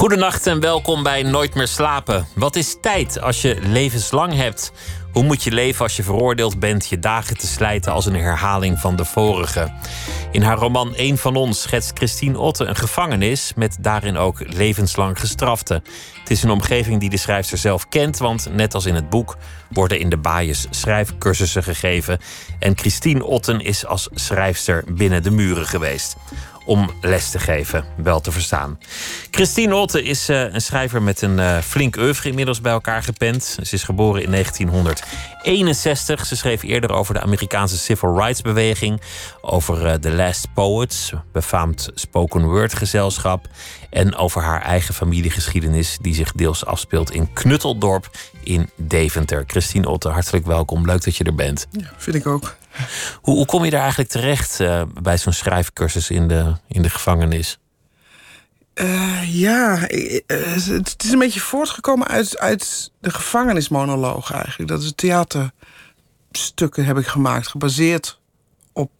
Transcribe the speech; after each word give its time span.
Goedenacht 0.00 0.46
en 0.46 0.60
welkom 0.60 1.02
bij 1.02 1.22
Nooit 1.22 1.54
meer 1.54 1.68
slapen. 1.68 2.26
Wat 2.34 2.56
is 2.56 2.76
tijd 2.80 3.20
als 3.20 3.42
je 3.42 3.58
levenslang 3.62 4.34
hebt? 4.34 4.72
Hoe 5.12 5.22
moet 5.22 5.42
je 5.42 5.50
leven 5.50 5.82
als 5.82 5.96
je 5.96 6.02
veroordeeld 6.02 6.58
bent 6.58 6.88
je 6.88 6.98
dagen 6.98 7.38
te 7.38 7.46
slijten 7.46 7.92
als 7.92 8.06
een 8.06 8.14
herhaling 8.14 8.78
van 8.78 8.96
de 8.96 9.04
vorige? 9.04 9.72
In 10.32 10.42
haar 10.42 10.56
roman 10.56 10.92
Eén 10.96 11.18
van 11.18 11.36
ons 11.36 11.62
schetst 11.62 11.92
Christine 11.94 12.38
Otte 12.38 12.64
een 12.64 12.76
gevangenis 12.76 13.52
met 13.56 13.76
daarin 13.80 14.16
ook 14.16 14.54
levenslang 14.54 15.20
gestraften. 15.20 15.84
Het 16.18 16.30
is 16.30 16.42
een 16.42 16.50
omgeving 16.50 17.00
die 17.00 17.10
de 17.10 17.16
schrijfster 17.16 17.58
zelf 17.58 17.88
kent, 17.88 18.18
want 18.18 18.48
net 18.52 18.74
als 18.74 18.86
in 18.86 18.94
het 18.94 19.10
boek 19.10 19.36
worden 19.70 19.98
in 19.98 20.08
de 20.08 20.18
baaiers 20.18 20.66
schrijfcursussen 20.70 21.62
gegeven. 21.62 22.18
En 22.58 22.78
Christine 22.78 23.24
Otten 23.24 23.60
is 23.60 23.86
als 23.86 24.08
schrijfster 24.14 24.84
binnen 24.88 25.22
de 25.22 25.30
muren 25.30 25.66
geweest 25.66 26.16
om 26.70 26.90
les 27.00 27.30
te 27.30 27.38
geven, 27.38 27.84
wel 27.96 28.20
te 28.20 28.32
verstaan. 28.32 28.78
Christine 29.30 29.74
Otte 29.74 30.02
is 30.02 30.30
uh, 30.30 30.52
een 30.52 30.60
schrijver 30.60 31.02
met 31.02 31.22
een 31.22 31.38
uh, 31.38 31.58
flink 31.58 31.96
oeuvre 31.96 32.28
inmiddels 32.28 32.60
bij 32.60 32.72
elkaar 32.72 33.02
gepend. 33.02 33.58
Ze 33.62 33.74
is 33.74 33.82
geboren 33.82 34.22
in 34.22 34.30
1961. 34.30 36.26
Ze 36.26 36.36
schreef 36.36 36.62
eerder 36.62 36.92
over 36.92 37.14
de 37.14 37.20
Amerikaanse 37.20 37.78
civil 37.78 38.18
rights 38.18 38.42
beweging, 38.42 39.00
over 39.40 39.86
uh, 39.86 39.92
The 39.92 40.12
Last 40.12 40.54
Poets, 40.54 41.12
befaamd 41.32 41.90
spoken 41.94 42.44
word 42.44 42.74
gezelschap, 42.74 43.48
en 43.90 44.16
over 44.16 44.42
haar 44.42 44.62
eigen 44.62 44.94
familiegeschiedenis 44.94 45.98
die 46.00 46.14
zich 46.14 46.32
deels 46.32 46.66
afspeelt 46.66 47.10
in 47.10 47.32
Knutteldorp 47.32 48.10
in 48.42 48.70
Deventer. 48.76 49.44
Christine 49.46 49.88
Otte, 49.88 50.08
hartelijk 50.08 50.46
welkom. 50.46 50.86
Leuk 50.86 51.04
dat 51.04 51.16
je 51.16 51.24
er 51.24 51.34
bent. 51.34 51.66
Ja, 51.70 51.92
vind 51.96 52.16
ik 52.16 52.26
ook. 52.26 52.58
Hoe, 53.22 53.34
hoe 53.34 53.46
kom 53.46 53.64
je 53.64 53.70
daar 53.70 53.80
eigenlijk 53.80 54.10
terecht 54.10 54.60
uh, 54.60 54.82
bij 55.02 55.18
zo'n 55.18 55.32
schrijfcursus 55.32 56.10
in 56.10 56.28
de, 56.28 56.54
in 56.68 56.82
de 56.82 56.90
gevangenis? 56.90 57.58
Uh, 58.74 59.40
ja, 59.40 59.90
uh, 59.90 60.20
het 60.66 61.04
is 61.04 61.12
een 61.12 61.18
beetje 61.18 61.40
voortgekomen 61.40 62.08
uit, 62.08 62.38
uit 62.38 62.92
de 63.00 63.10
gevangenismonoloog 63.10 64.32
eigenlijk. 64.32 64.70
Dat 64.70 64.82
is 64.82 64.92
theaterstukken 64.94 66.84
heb 66.84 66.98
ik 66.98 67.06
gemaakt, 67.06 67.48
gebaseerd 67.48 68.18
op 68.72 68.90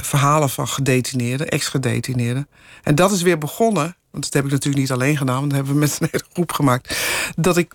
verhalen 0.00 0.50
van 0.50 0.68
gedetineerden, 0.68 1.48
ex-gedetineerden. 1.48 2.48
En 2.82 2.94
dat 2.94 3.12
is 3.12 3.22
weer 3.22 3.38
begonnen, 3.38 3.96
want 4.10 4.24
dat 4.24 4.32
heb 4.32 4.44
ik 4.44 4.50
natuurlijk 4.50 4.82
niet 4.82 4.92
alleen 4.92 5.16
gedaan, 5.16 5.38
want 5.38 5.50
dat 5.50 5.56
hebben 5.56 5.74
we 5.74 5.80
met 5.80 5.98
een 6.00 6.08
hele 6.10 6.24
groep 6.32 6.52
gemaakt. 6.52 6.96
Dat 7.36 7.56
ik 7.56 7.74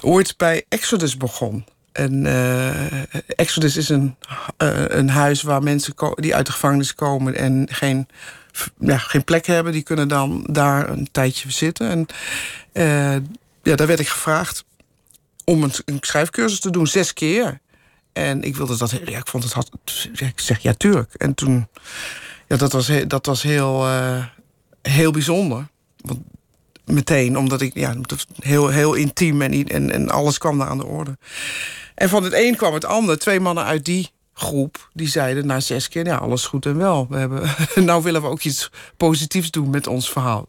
ooit 0.00 0.36
bij 0.36 0.64
Exodus 0.68 1.16
begon. 1.16 1.64
En 1.92 2.24
uh, 2.24 3.14
Exodus 3.26 3.76
is 3.76 3.88
een, 3.88 4.16
uh, 4.58 4.84
een 4.86 5.08
huis 5.08 5.42
waar 5.42 5.62
mensen 5.62 5.94
die 6.14 6.34
uit 6.34 6.46
de 6.46 6.52
gevangenis 6.52 6.94
komen 6.94 7.34
en 7.34 7.66
geen, 7.70 8.08
ja, 8.78 8.98
geen 8.98 9.24
plek 9.24 9.46
hebben, 9.46 9.72
die 9.72 9.82
kunnen 9.82 10.08
dan 10.08 10.44
daar 10.46 10.88
een 10.88 11.08
tijdje 11.12 11.50
zitten. 11.50 11.88
En 11.88 12.06
uh, 12.72 13.26
ja, 13.62 13.76
daar 13.76 13.86
werd 13.86 14.00
ik 14.00 14.08
gevraagd 14.08 14.64
om 15.44 15.62
een, 15.62 15.98
schrijfcursus 16.00 16.60
te 16.60 16.70
doen, 16.70 16.86
zes 16.86 17.12
keer. 17.12 17.60
En 18.12 18.42
ik 18.42 18.56
wilde 18.56 18.76
dat, 18.76 18.90
ja, 18.90 19.18
ik 19.18 19.28
vond 19.28 19.44
het, 19.44 19.52
had, 19.52 19.70
ik 20.12 20.40
zeg 20.40 20.58
ja, 20.58 20.72
tuurlijk. 20.72 21.14
En 21.14 21.34
toen, 21.34 21.68
ja, 22.48 22.56
dat 22.56 22.72
was, 22.72 22.90
dat 23.06 23.26
was 23.26 23.42
heel, 23.42 23.86
heel 24.82 25.10
bijzonder. 25.10 25.66
Want 25.96 26.20
meteen, 26.92 27.38
omdat 27.38 27.60
ik 27.60 27.74
ja, 27.74 27.94
heel, 28.40 28.68
heel 28.68 28.94
intiem 28.94 29.42
en, 29.42 29.68
en, 29.68 29.90
en 29.90 30.10
alles 30.10 30.38
kwam 30.38 30.58
daar 30.58 30.68
aan 30.68 30.78
de 30.78 30.86
orde. 30.86 31.18
En 31.94 32.08
van 32.08 32.24
het 32.24 32.32
een 32.32 32.56
kwam 32.56 32.74
het 32.74 32.84
ander. 32.84 33.18
Twee 33.18 33.40
mannen 33.40 33.64
uit 33.64 33.84
die 33.84 34.10
groep 34.32 34.90
die 34.92 35.08
zeiden 35.08 35.46
na 35.46 35.60
zes 35.60 35.88
keer: 35.88 36.06
ja, 36.06 36.16
alles 36.16 36.46
goed 36.46 36.66
en 36.66 36.76
wel. 36.76 37.06
We 37.08 37.16
hebben, 37.16 37.54
nou 37.84 38.02
willen 38.02 38.22
we 38.22 38.28
ook 38.28 38.42
iets 38.42 38.70
positiefs 38.96 39.50
doen 39.50 39.70
met 39.70 39.86
ons 39.86 40.10
verhaal. 40.10 40.48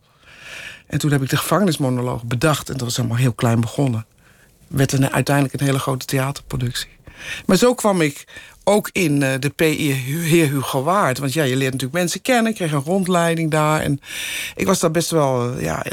En 0.87 0.99
toen 0.99 1.11
heb 1.11 1.21
ik 1.21 1.29
de 1.29 1.37
gevangenismonoloog 1.37 2.23
bedacht. 2.23 2.69
En 2.69 2.77
dat 2.77 2.87
was 2.87 2.99
allemaal 2.99 3.17
heel 3.17 3.33
klein 3.33 3.61
begonnen. 3.61 4.05
Werd 4.67 5.11
uiteindelijk 5.11 5.59
een 5.59 5.65
hele 5.65 5.79
grote 5.79 6.05
theaterproductie. 6.05 6.89
Maar 7.45 7.57
zo 7.57 7.73
kwam 7.73 8.01
ik 8.01 8.23
ook 8.63 8.89
in 8.91 9.21
uh, 9.21 9.33
de 9.39 9.49
PI 9.49 9.91
Heer 9.91 10.49
Hugo 10.49 10.83
Waard. 10.83 11.17
Want 11.17 11.33
ja, 11.33 11.43
je 11.43 11.55
leert 11.55 11.71
natuurlijk 11.71 11.99
mensen 11.99 12.21
kennen. 12.21 12.51
Ik 12.51 12.55
kreeg 12.57 12.71
een 12.71 12.83
rondleiding 12.83 13.51
daar. 13.51 13.81
En 13.81 13.99
ik 14.55 14.65
was 14.65 14.79
daar 14.79 14.91
best 14.91 15.09
wel... 15.09 15.53
Uh, 15.53 15.61
ja, 15.61 15.85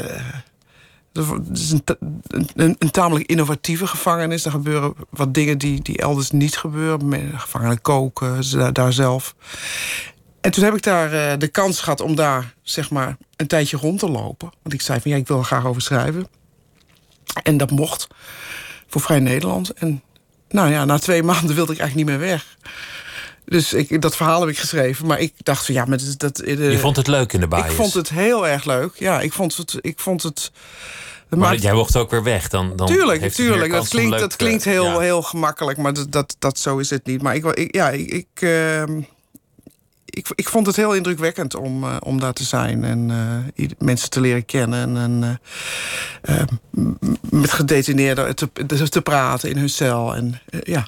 het 1.13 1.57
is 1.57 1.71
een, 1.71 2.75
een, 2.79 2.91
tamelijk 2.91 3.29
innovatieve 3.29 3.87
gevangenis. 3.87 4.45
Er 4.45 4.51
gebeuren 4.51 4.93
wat 5.09 5.33
dingen 5.33 5.57
die, 5.57 5.81
die 5.81 5.97
elders 5.97 6.31
niet 6.31 6.57
gebeuren. 6.57 7.39
Gevangenen 7.39 7.81
koken, 7.81 8.51
daar, 8.51 8.73
daar 8.73 8.93
zelf. 8.93 9.35
En 10.41 10.51
toen 10.51 10.63
heb 10.63 10.75
ik 10.75 10.83
daar 10.83 11.39
de 11.39 11.47
kans 11.47 11.79
gehad 11.79 12.01
om 12.01 12.15
daar 12.15 12.53
zeg 12.61 12.89
maar 12.89 13.17
een 13.35 13.47
tijdje 13.47 13.77
rond 13.77 13.99
te 13.99 14.09
lopen. 14.09 14.49
Want 14.61 14.73
ik 14.73 14.81
zei 14.81 15.01
van 15.01 15.11
ja, 15.11 15.17
ik 15.17 15.27
wil 15.27 15.37
er 15.37 15.43
graag 15.43 15.65
over 15.65 15.81
schrijven. 15.81 16.27
En 17.43 17.57
dat 17.57 17.71
mocht 17.71 18.07
voor 18.87 19.01
Vrij 19.01 19.19
Nederland. 19.19 19.73
En 19.73 20.03
nou 20.49 20.71
ja, 20.71 20.85
na 20.85 20.99
twee 20.99 21.23
maanden 21.31 21.55
wilde 21.55 21.73
ik 21.73 21.79
eigenlijk 21.79 22.09
niet 22.09 22.19
meer 22.19 22.29
weg. 22.29 22.45
Dus 23.45 23.73
ik, 23.73 24.01
dat 24.01 24.15
verhaal 24.15 24.39
heb 24.39 24.49
ik 24.49 24.57
geschreven. 24.57 25.05
Maar 25.05 25.19
ik 25.19 25.33
dacht 25.37 25.65
van 25.65 25.73
ja, 25.73 25.85
met 25.85 26.19
dat. 26.19 26.35
De, 26.35 26.71
je 26.71 26.79
vond 26.79 26.95
het 26.95 27.07
leuk 27.07 27.33
in 27.33 27.39
de 27.39 27.47
baas? 27.47 27.65
Ik 27.65 27.71
vond 27.71 27.93
het 27.93 28.09
heel 28.09 28.47
erg 28.47 28.65
leuk. 28.65 28.91
Ja, 28.95 29.21
ik 29.21 29.33
vond 29.33 29.57
het. 29.57 29.77
Ik 29.81 29.99
vond 29.99 30.23
het 30.23 30.51
maar 31.29 31.55
jij 31.55 31.73
mocht 31.73 31.95
ook 31.95 32.11
weer 32.11 32.23
weg. 32.23 32.47
Dan, 32.47 32.75
dan 32.75 32.87
tuurlijk, 32.87 33.31
tuurlijk. 33.31 33.71
Dat 33.71 33.87
klinkt, 33.87 34.19
dat 34.19 34.35
klinkt 34.35 34.63
heel, 34.63 34.83
ja. 34.83 34.99
heel 34.99 35.21
gemakkelijk, 35.21 35.77
maar 35.77 35.93
dat, 35.93 36.11
dat, 36.11 36.35
dat, 36.39 36.57
zo 36.57 36.77
is 36.77 36.89
het 36.89 37.05
niet. 37.05 37.21
Maar 37.21 37.35
ik, 37.35 37.45
ik 37.45 37.75
ja, 37.75 37.89
ik, 37.89 38.09
ik, 38.09 38.27
uh, 38.39 38.83
ik, 40.19 40.27
ik 40.35 40.49
vond 40.49 40.67
het 40.67 40.75
heel 40.75 40.93
indrukwekkend 40.93 41.55
om, 41.55 41.83
uh, 41.83 41.95
om 41.99 42.19
daar 42.19 42.33
te 42.33 42.43
zijn 42.43 42.83
en 42.83 43.09
uh, 43.55 43.69
mensen 43.77 44.09
te 44.09 44.21
leren 44.21 44.45
kennen 44.45 44.97
en 44.97 45.39
uh, 46.29 46.41
met 47.29 47.51
gedetineerden 47.51 48.35
te, 48.35 48.89
te 48.89 49.01
praten 49.01 49.49
in 49.49 49.57
hun 49.57 49.69
cel. 49.69 50.15
En, 50.15 50.41
ja. 50.63 50.87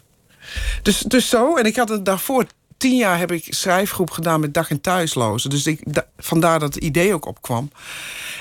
dus, 0.82 0.98
dus 1.00 1.30
zo. 1.30 1.56
En 1.56 1.66
ik 1.66 1.76
had 1.76 1.90
het 1.90 2.06
daarvoor 2.06 2.46
tien 2.78 2.96
jaar 2.96 3.18
heb 3.18 3.32
ik 3.32 3.46
schrijfgroep 3.50 4.10
gedaan 4.10 4.40
met 4.40 4.54
dag- 4.54 4.70
en 4.70 4.82
thuislozen. 4.82 5.50
Dus 5.50 5.68
ik, 5.68 5.94
da, 5.94 6.06
vandaar 6.18 6.60
dat 6.60 6.74
het 6.74 6.84
idee 6.84 7.14
ook 7.14 7.26
opkwam. 7.26 7.72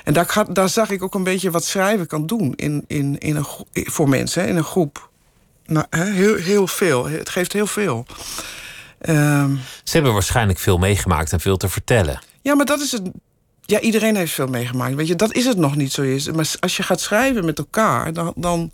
En 0.05 0.13
daar, 0.13 0.45
daar 0.53 0.69
zag 0.69 0.91
ik 0.91 1.03
ook 1.03 1.15
een 1.15 1.25
beetje 1.25 1.51
wat 1.51 1.65
schrijven 1.65 2.07
kan 2.07 2.27
doen 2.27 2.53
in, 2.57 2.85
in, 2.87 3.19
in 3.19 3.37
een, 3.37 3.47
voor 3.73 4.09
mensen, 4.09 4.49
in 4.49 4.57
een 4.57 4.65
groep. 4.65 5.09
Nou, 5.67 5.87
heel, 5.91 6.35
heel 6.35 6.67
veel. 6.67 7.09
Het 7.09 7.29
geeft 7.29 7.53
heel 7.53 7.67
veel. 7.67 8.07
Um, 9.09 9.61
Ze 9.85 9.93
hebben 9.93 10.13
waarschijnlijk 10.13 10.59
veel 10.59 10.79
meegemaakt 10.79 11.33
en 11.33 11.41
veel 11.41 11.57
te 11.57 11.69
vertellen. 11.69 12.21
Ja, 12.43 12.55
maar 12.55 12.67
dat 12.67 12.81
is 12.81 12.93
het. 12.93 13.03
Ja, 13.61 13.81
iedereen 13.81 14.17
heeft 14.17 14.33
veel 14.33 14.47
meegemaakt. 14.47 14.95
Weet 14.95 15.09
je, 15.09 15.17
dat 15.17 15.33
is 15.33 15.45
het 15.45 15.57
nog 15.57 15.77
niet 15.77 15.93
zo 15.93 16.03
is. 16.03 16.31
Maar 16.31 16.51
als 16.61 16.77
je 16.77 16.83
gaat 16.83 17.01
schrijven 17.01 17.45
met 17.45 17.59
elkaar, 17.59 18.13
dan, 18.13 18.33
dan 18.37 18.73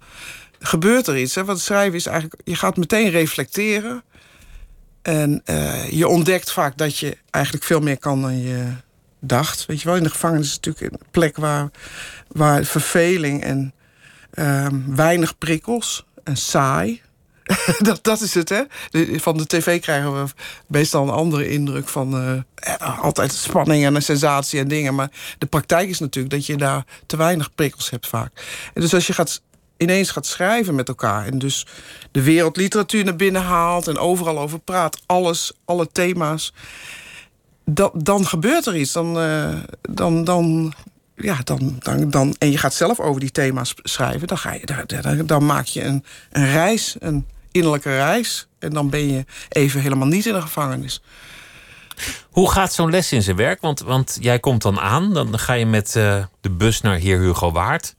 gebeurt 0.58 1.06
er 1.06 1.18
iets. 1.18 1.34
Hè? 1.34 1.44
Wat 1.44 1.60
schrijven 1.60 1.94
is 1.94 2.06
eigenlijk, 2.06 2.40
je 2.44 2.54
gaat 2.54 2.76
meteen 2.76 3.10
reflecteren. 3.10 4.02
En 5.02 5.42
uh, 5.44 5.90
je 5.90 6.08
ontdekt 6.08 6.52
vaak 6.52 6.76
dat 6.76 6.98
je 6.98 7.16
eigenlijk 7.30 7.64
veel 7.64 7.80
meer 7.80 7.98
kan 7.98 8.22
dan 8.22 8.42
je 8.42 8.66
dacht. 9.20 9.66
Weet 9.66 9.80
je 9.80 9.88
wel, 9.88 9.96
in 9.96 10.02
de 10.02 10.10
gevangenis 10.10 10.46
is 10.46 10.52
het 10.52 10.64
natuurlijk 10.64 10.92
een 10.92 11.08
plek 11.10 11.36
waar, 11.36 11.70
waar 12.28 12.64
verveling 12.64 13.42
en 13.42 13.74
uh, 14.34 14.66
weinig 14.86 15.38
prikkels 15.38 16.06
en 16.24 16.36
saai. 16.36 17.02
dat, 17.78 17.98
dat 18.02 18.20
is 18.20 18.34
het, 18.34 18.48
hè? 18.48 18.62
Van 19.18 19.36
de 19.36 19.46
tv 19.46 19.80
krijgen 19.80 20.22
we 20.22 20.30
meestal 20.66 21.02
een 21.02 21.14
andere 21.14 21.48
indruk 21.48 21.88
van 21.88 22.22
uh, 22.22 23.00
altijd 23.02 23.32
spanning 23.32 23.84
en 23.84 23.94
een 23.94 24.02
sensatie 24.02 24.60
en 24.60 24.68
dingen. 24.68 24.94
Maar 24.94 25.10
de 25.38 25.46
praktijk 25.46 25.88
is 25.88 25.98
natuurlijk 25.98 26.34
dat 26.34 26.46
je 26.46 26.56
daar 26.56 26.84
te 27.06 27.16
weinig 27.16 27.54
prikkels 27.54 27.90
hebt 27.90 28.08
vaak. 28.08 28.32
En 28.74 28.80
dus 28.80 28.94
als 28.94 29.06
je 29.06 29.12
gaat, 29.12 29.42
ineens 29.76 30.10
gaat 30.10 30.26
schrijven 30.26 30.74
met 30.74 30.88
elkaar 30.88 31.26
en 31.26 31.38
dus 31.38 31.66
de 32.10 32.22
wereldliteratuur 32.22 33.04
naar 33.04 33.16
binnen 33.16 33.42
haalt 33.42 33.88
en 33.88 33.98
overal 33.98 34.38
over 34.38 34.58
praat, 34.58 35.02
alles, 35.06 35.52
alle 35.64 35.88
thema's, 35.92 36.52
dan, 37.64 37.90
dan 37.94 38.26
gebeurt 38.26 38.66
er 38.66 38.76
iets. 38.76 38.92
Dan, 38.92 39.22
uh, 39.22 39.54
dan, 39.90 40.24
dan 40.24 40.74
ja, 41.16 41.38
dan, 41.44 41.76
dan, 41.78 42.10
dan, 42.10 42.34
en 42.38 42.50
je 42.50 42.58
gaat 42.58 42.74
zelf 42.74 43.00
over 43.00 43.20
die 43.20 43.30
thema's 43.30 43.74
schrijven, 43.82 44.26
dan, 44.26 44.38
ga 44.38 44.52
je, 44.52 44.66
dan, 45.02 45.26
dan 45.26 45.46
maak 45.46 45.66
je 45.66 45.82
een, 45.82 46.04
een 46.30 46.52
reis, 46.52 46.96
een 46.98 47.26
innerlijke 47.56 47.96
reis. 47.96 48.46
En 48.58 48.70
dan 48.70 48.90
ben 48.90 49.12
je 49.12 49.24
even 49.48 49.80
helemaal 49.80 50.06
niet 50.06 50.26
in 50.26 50.32
de 50.32 50.40
gevangenis. 50.40 51.02
Hoe 52.30 52.50
gaat 52.50 52.72
zo'n 52.72 52.90
les 52.90 53.12
in 53.12 53.22
zijn 53.22 53.36
werk? 53.36 53.60
Want, 53.60 53.80
want 53.80 54.18
jij 54.20 54.38
komt 54.38 54.62
dan 54.62 54.80
aan, 54.80 55.14
dan 55.14 55.38
ga 55.38 55.52
je 55.52 55.66
met 55.66 55.94
uh, 55.96 56.24
de 56.40 56.50
bus 56.50 56.80
naar 56.80 56.96
Heer 56.96 57.18
Hugo 57.18 57.52
Waard. 57.52 57.94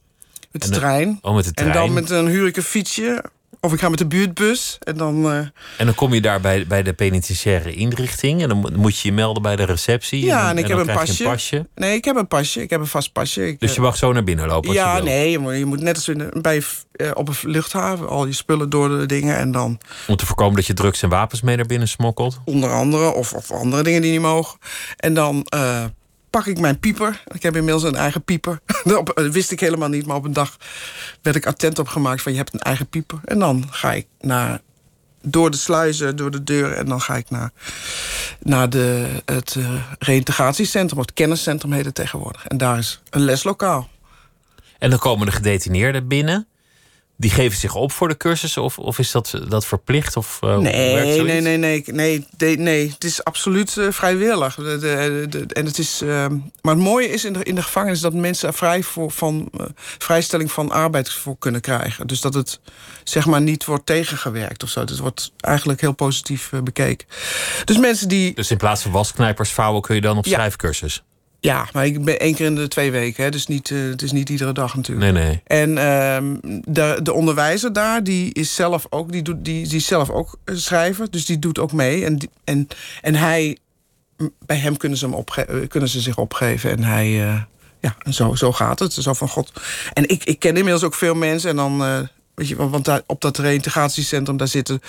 Met 0.50 0.62
de, 0.62 0.70
trein. 0.70 1.18
Oh, 1.22 1.34
met 1.34 1.44
de 1.44 1.52
trein. 1.52 1.70
En 1.70 1.76
dan 1.76 1.92
met 1.92 2.10
een 2.10 2.26
huur 2.26 2.46
ik 2.46 2.56
een 2.56 2.62
fietsje. 2.62 3.24
Of 3.60 3.72
ik 3.72 3.80
ga 3.80 3.88
met 3.88 3.98
de 3.98 4.06
buurtbus 4.06 4.76
en 4.80 4.96
dan... 4.96 5.24
eh, 5.30 5.36
En 5.76 5.86
dan 5.86 5.94
kom 5.94 6.14
je 6.14 6.20
daar 6.20 6.40
bij, 6.40 6.66
bij 6.66 6.82
de 6.82 6.92
penitentiaire 6.92 7.72
inrichting. 7.72 8.42
En 8.42 8.48
dan 8.48 8.58
mo- 8.58 8.70
moet 8.76 8.98
je 8.98 9.08
je 9.08 9.14
melden 9.14 9.42
bij 9.42 9.56
de 9.56 9.64
receptie. 9.64 10.24
ja, 10.24 10.50
en 10.50 10.58
ik 10.58 10.68
dan 10.68 10.78
heb 10.78 10.88
een 10.88 10.94
pasje. 10.94 11.24
een 11.24 11.30
pasje. 11.30 11.66
Nee, 11.74 11.96
ik 11.96 12.04
heb 12.04 12.16
een 12.16 12.28
pasje. 12.28 12.62
Ik 12.62 12.70
heb 12.70 12.80
een 12.80 12.86
vast 12.86 13.12
pasje. 13.12 13.46
Ik, 13.48 13.60
Dus 13.60 13.68
eh, 13.70 13.74
je 13.76 13.80
mag 13.82 13.96
zo 13.96 14.12
naar 14.12 14.24
binnen 14.24 14.46
lopen 14.46 14.68
als 14.68 14.76
ja, 14.78 14.96
je 14.96 15.02
nee, 15.02 15.30
je 15.30 15.38
moet, 15.38 15.56
je 15.56 15.64
moet 15.64 15.80
net 15.80 15.96
als 15.96 16.08
in, 16.08 16.30
bij, 16.40 16.62
eh, 16.92 17.10
op 17.14 17.28
een 17.28 17.34
luchthaven 17.42 18.08
al 18.08 18.26
je 18.26 18.32
spullen 18.32 18.70
door 18.70 18.88
de 18.88 19.06
dingen 19.06 19.36
en 19.36 19.52
dan 19.52 19.80
Om 20.06 20.16
te 20.16 20.26
voorkomen 20.26 20.56
dat 20.56 20.66
je 20.66 20.74
drugs 20.74 21.02
en 21.02 21.08
wapens 21.08 21.40
mee 21.42 21.56
naar 21.56 21.66
binnen 21.66 21.88
smokkelt. 21.88 22.38
onder 22.44 22.70
andere 22.70 23.12
of, 23.12 23.32
of 23.32 23.50
andere 23.50 23.82
dingen 23.82 24.02
die 24.02 24.10
niet 24.10 24.20
mogen. 24.20 24.58
En 24.96 25.14
dan 25.14 25.42
eh, 25.48 25.84
pak 26.30 26.46
ik 26.46 26.58
mijn 26.58 26.78
pieper. 26.78 27.22
Ik 27.34 27.42
heb 27.42 27.56
inmiddels 27.56 27.82
een 27.82 27.94
eigen 27.94 28.22
pieper. 28.22 28.60
dat 28.84 29.12
wist 29.14 29.50
ik 29.50 29.60
helemaal 29.60 29.88
niet, 29.88 30.06
maar 30.06 30.16
op 30.16 30.24
een 30.24 30.32
dag 30.32 30.56
werd 31.22 31.36
ik 31.36 31.46
attent 31.46 31.78
op 31.78 31.88
gemaakt 31.88 32.22
van 32.22 32.32
je 32.32 32.38
hebt 32.38 32.54
een 32.54 32.60
eigen 32.60 32.86
pieper. 32.86 33.20
En 33.24 33.38
dan 33.38 33.64
ga 33.70 33.92
ik 33.92 34.06
naar 34.20 34.60
door 35.22 35.50
de 35.50 35.56
sluizen, 35.56 36.16
door 36.16 36.30
de 36.30 36.44
deur 36.44 36.72
en 36.72 36.86
dan 36.86 37.00
ga 37.00 37.16
ik 37.16 37.30
naar, 37.30 37.52
naar 38.40 38.70
de, 38.70 39.06
het 39.24 39.54
eh 39.58 39.82
reïntegratiecentrum, 39.98 40.98
of 40.98 41.04
het 41.04 41.14
kenniscentrum 41.14 41.72
heet 41.72 41.84
het 41.84 41.94
tegenwoordig. 41.94 42.46
En 42.46 42.56
daar 42.56 42.78
is 42.78 43.00
een 43.10 43.20
leslokaal. 43.20 43.88
En 44.78 44.90
dan 44.90 44.98
komen 44.98 45.26
de 45.26 45.32
gedetineerden 45.32 46.08
binnen. 46.08 46.46
Die 47.20 47.30
geven 47.30 47.58
zich 47.58 47.74
op 47.74 47.92
voor 47.92 48.08
de 48.08 48.16
cursus? 48.16 48.56
Of, 48.56 48.78
of 48.78 48.98
is 48.98 49.10
dat, 49.10 49.40
dat 49.48 49.66
verplicht? 49.66 50.16
Of, 50.16 50.38
eh, 50.40 50.58
Nee, 50.58 50.94
nee, 51.22 51.40
nee, 51.40 51.56
nee, 51.58 51.84
nee, 51.86 52.26
nee, 52.36 52.56
nee. 52.58 52.90
Het 52.90 53.04
is 53.04 53.24
absoluut 53.24 53.76
eh, 53.76 53.86
vrijwillig. 53.90 54.54
De, 54.54 54.62
de, 54.78 55.26
de- 55.28 55.46
en 55.54 55.64
het 55.66 55.78
is, 55.78 56.00
ehm, 56.02 56.36
maar 56.62 56.74
het 56.74 56.82
mooie 56.84 57.08
is 57.08 57.24
in 57.24 57.32
de, 57.32 57.42
in 57.42 57.54
de 57.54 57.62
gevangenis 57.62 58.00
dat 58.00 58.12
mensen 58.14 58.54
vrij 58.54 58.82
voor, 58.82 59.10
van, 59.10 59.48
eh, 59.58 59.66
vrijstelling 59.98 60.52
van 60.52 60.70
arbeid 60.70 61.10
voor 61.12 61.38
kunnen 61.38 61.60
krijgen. 61.60 62.06
Dus 62.06 62.20
dat 62.20 62.34
het 62.34 62.60
zeg 63.04 63.26
maar 63.26 63.40
niet 63.40 63.64
wordt 63.64 63.86
tegengewerkt 63.86 64.62
of 64.62 64.68
zo. 64.68 64.80
Het 64.80 64.98
wordt 64.98 65.32
eigenlijk 65.40 65.80
heel 65.80 65.92
positief 65.94 66.52
eh, 66.52 66.60
bekeken. 66.60 67.06
Dus 67.64 67.78
mensen 67.78 68.08
die. 68.08 68.34
Dus 68.34 68.50
in 68.50 68.56
plaats 68.56 68.82
van 68.82 68.90
wasknijpers 68.90 69.50
vouwen 69.50 69.82
kun 69.82 69.94
je 69.94 70.00
dan 70.00 70.18
op 70.18 70.24
Ja. 70.24 70.32
schrijfcursus? 70.32 71.02
Ja, 71.40 71.68
maar 71.72 71.86
ik 71.86 72.04
ben 72.04 72.18
één 72.20 72.34
keer 72.34 72.46
in 72.46 72.54
de 72.54 72.68
twee 72.68 72.90
weken. 72.90 73.24
Hè, 73.24 73.30
dus 73.30 73.46
niet, 73.46 73.70
eh, 73.70 73.78
het 73.82 74.02
is 74.02 74.12
niet 74.12 74.28
iedere 74.28 74.52
dag 74.52 74.76
natuurlijk. 74.76 75.12
Nee, 75.12 75.24
nee. 75.24 75.40
En 75.46 75.78
ehm, 75.78 76.36
de, 76.64 77.00
de 77.02 77.12
onderwijzer 77.12 77.72
daar, 77.72 78.04
die 78.04 78.32
is 78.32 78.54
zelf 78.54 78.86
ook, 78.90 79.12
die 79.12 79.22
doet, 79.22 79.44
die, 79.44 79.68
die 79.68 79.80
zelf 79.80 80.10
ook 80.10 80.38
eh, 80.44 80.54
schrijver, 80.56 81.10
dus 81.10 81.26
die 81.26 81.38
doet 81.38 81.58
ook 81.58 81.72
mee. 81.72 82.04
En, 82.04 82.16
die- 82.16 82.30
en, 82.44 82.68
en 83.00 83.14
hij, 83.14 83.58
bij 84.46 84.56
hem 84.56 84.76
kunnen 84.76 84.98
ze, 84.98 85.04
hem 85.04 85.14
opge 85.14 85.44
eh, 85.44 85.68
kunnen 85.68 85.88
ze 85.88 86.00
zich 86.00 86.18
opgeven. 86.18 86.70
En 86.70 86.82
hij, 86.84 87.08
ja, 87.80 87.96
en 88.02 88.14
zo, 88.14 88.34
zo 88.34 88.52
gaat 88.52 88.78
het. 88.78 88.92
Zo 88.92 89.12
van 89.12 89.28
God. 89.28 89.52
En 89.92 90.08
ik, 90.08 90.24
ik 90.24 90.38
ken 90.38 90.56
inmiddels 90.56 90.82
ook 90.84 90.94
veel 90.94 91.14
mensen. 91.14 91.50
En 91.50 91.56
dan, 91.56 92.08
weet 92.38 92.48
je, 92.48 92.56
want 92.68 92.84
daar, 92.84 93.02
op 93.06 93.20
dat 93.20 93.38
reïntegratiecentrum, 93.38 94.36
daar 94.36 94.48
zitten, 94.48 94.80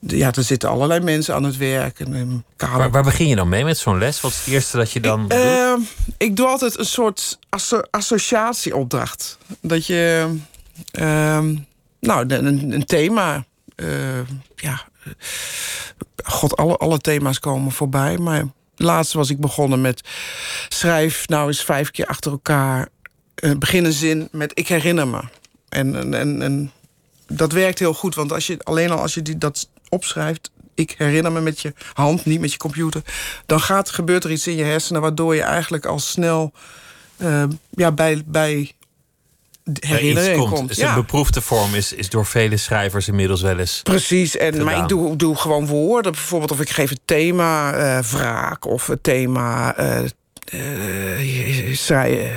ja, 0.00 0.30
daar 0.30 0.44
zitten 0.44 0.68
allerlei 0.68 1.00
mensen 1.00 1.34
aan 1.34 1.44
het 1.44 1.56
werk. 1.56 2.00
En, 2.00 2.14
en 2.14 2.44
kamer- 2.56 2.78
Waar, 2.78 2.90
waar 2.90 3.02
begin 3.02 3.28
je 3.28 3.36
dan 3.36 3.48
mee 3.48 3.64
met 3.64 3.78
zo'n 3.78 3.98
les? 3.98 4.20
Wat 4.20 4.30
is 4.30 4.38
het 4.38 4.46
eerste 4.54 4.76
dat 4.76 4.92
je 4.92 5.00
dan 5.00 5.20
doet? 5.20 5.32
Ehm, 5.32 5.80
ik 6.16 6.36
doe 6.36 6.46
altijd 6.46 6.78
een 6.78 6.84
soort 6.86 7.38
asso- 7.48 7.82
associatieopdracht. 7.90 9.38
Dat 9.60 9.86
je, 9.86 10.34
ehm, 10.90 11.54
nou, 12.00 12.34
een, 12.34 12.72
een 12.72 12.84
thema, 12.86 13.44
eh, 13.74 14.18
ja, 14.56 14.82
eh, 15.04 15.12
god, 16.24 16.56
alle, 16.56 16.76
alle 16.76 16.98
thema's 16.98 17.38
komen 17.38 17.72
voorbij. 17.72 18.18
Maar 18.18 18.44
laatst 18.76 19.12
was 19.12 19.30
ik 19.30 19.40
begonnen 19.40 19.80
met 19.80 20.00
schrijf 20.68 21.28
nou 21.28 21.46
eens 21.46 21.64
vijf 21.64 21.90
keer 21.90 22.06
achter 22.06 22.30
elkaar. 22.30 22.88
eh, 23.34 23.50
begin 23.58 23.84
een 23.84 23.92
zin 23.92 24.28
met 24.32 24.50
ik 24.54 24.68
herinner 24.68 25.08
me. 25.08 25.20
En, 25.68 25.96
en, 25.96 26.14
en, 26.14 26.42
en 26.42 26.72
dat 27.32 27.52
werkt 27.52 27.78
heel 27.78 27.94
goed, 27.94 28.14
want 28.14 28.32
als 28.32 28.46
je, 28.46 28.58
alleen 28.62 28.90
al 28.90 28.98
als 28.98 29.14
je 29.14 29.22
die, 29.22 29.38
dat 29.38 29.68
opschrijft... 29.88 30.50
ik 30.74 30.94
herinner 30.98 31.32
me 31.32 31.40
met 31.40 31.60
je 31.60 31.72
hand, 31.92 32.24
niet 32.24 32.40
met 32.40 32.52
je 32.52 32.58
computer... 32.58 33.02
dan 33.46 33.60
gaat, 33.60 33.90
gebeurt 33.90 34.24
er 34.24 34.30
iets 34.30 34.46
in 34.46 34.56
je 34.56 34.64
hersenen... 34.64 35.00
waardoor 35.00 35.34
je 35.34 35.42
eigenlijk 35.42 35.86
al 35.86 35.98
snel 35.98 36.52
eh, 37.16 37.44
ja, 37.70 37.92
bij, 37.92 38.22
bij 38.26 38.72
herinnering 39.80 40.48
komt. 40.48 40.68
Dus 40.68 40.76
Ja. 40.76 40.88
Een 40.88 40.94
beproefde 40.94 41.40
vorm 41.40 41.74
is, 41.74 41.92
is 41.92 42.10
door 42.10 42.26
vele 42.26 42.56
schrijvers 42.56 43.08
inmiddels 43.08 43.42
wel 43.42 43.58
eens. 43.58 43.80
Precies, 43.82 44.36
en, 44.36 44.64
maar 44.64 44.78
ik 44.78 44.88
doe, 44.88 45.16
doe 45.16 45.36
gewoon 45.36 45.66
woorden. 45.66 46.12
Bijvoorbeeld 46.12 46.50
of 46.50 46.60
ik 46.60 46.70
geef 46.70 46.90
het 46.90 47.00
thema 47.04 47.72
eh 47.72 48.04
wraak 48.04 48.64
of 48.64 48.86
het 48.86 49.02
thema 49.02 49.76
eh, 49.76 50.04
eh, 50.44 51.18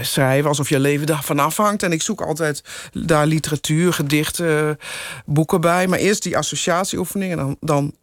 schrijven 0.02 0.50
alsof 0.50 0.70
je 0.70 0.80
leven 0.80 1.08
daarvan 1.08 1.40
afhangt. 1.40 1.84
En 1.84 1.92
ik 1.92 2.02
zoek 2.02 2.22
altijd 2.22 2.64
daar 2.94 3.26
literatuur, 3.26 3.94
gedichten, 3.94 4.80
boeken 5.26 5.62
bij. 5.62 5.88
Maar 5.88 6.00
eerst 6.00 6.24
die 6.24 6.38
associatieoefening 6.38 7.32
en 7.32 7.38
dan, 7.38 7.58
dan 7.60 7.96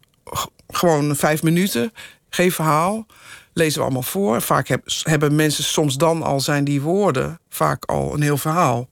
gewoon 0.69 1.17
vijf 1.17 1.43
minuten. 1.43 1.93
Geen 2.31 2.53
verhaal. 2.53 3.07
Lezen 3.53 3.79
we 3.79 3.85
allemaal 3.85 4.03
voor. 4.03 4.43
Vaak 4.43 4.69
heb- 4.69 4.85
hebben 5.03 5.35
mensen 5.35 5.65
soms 5.65 5.97
dan 5.97 6.23
al 6.23 6.41
zijn 6.41 6.65
die 6.65 6.81
woorden 6.81 7.41
vaak 7.49 7.85
al 7.85 8.15
een 8.15 8.23
heel 8.23 8.37
verhaal. 8.37 8.89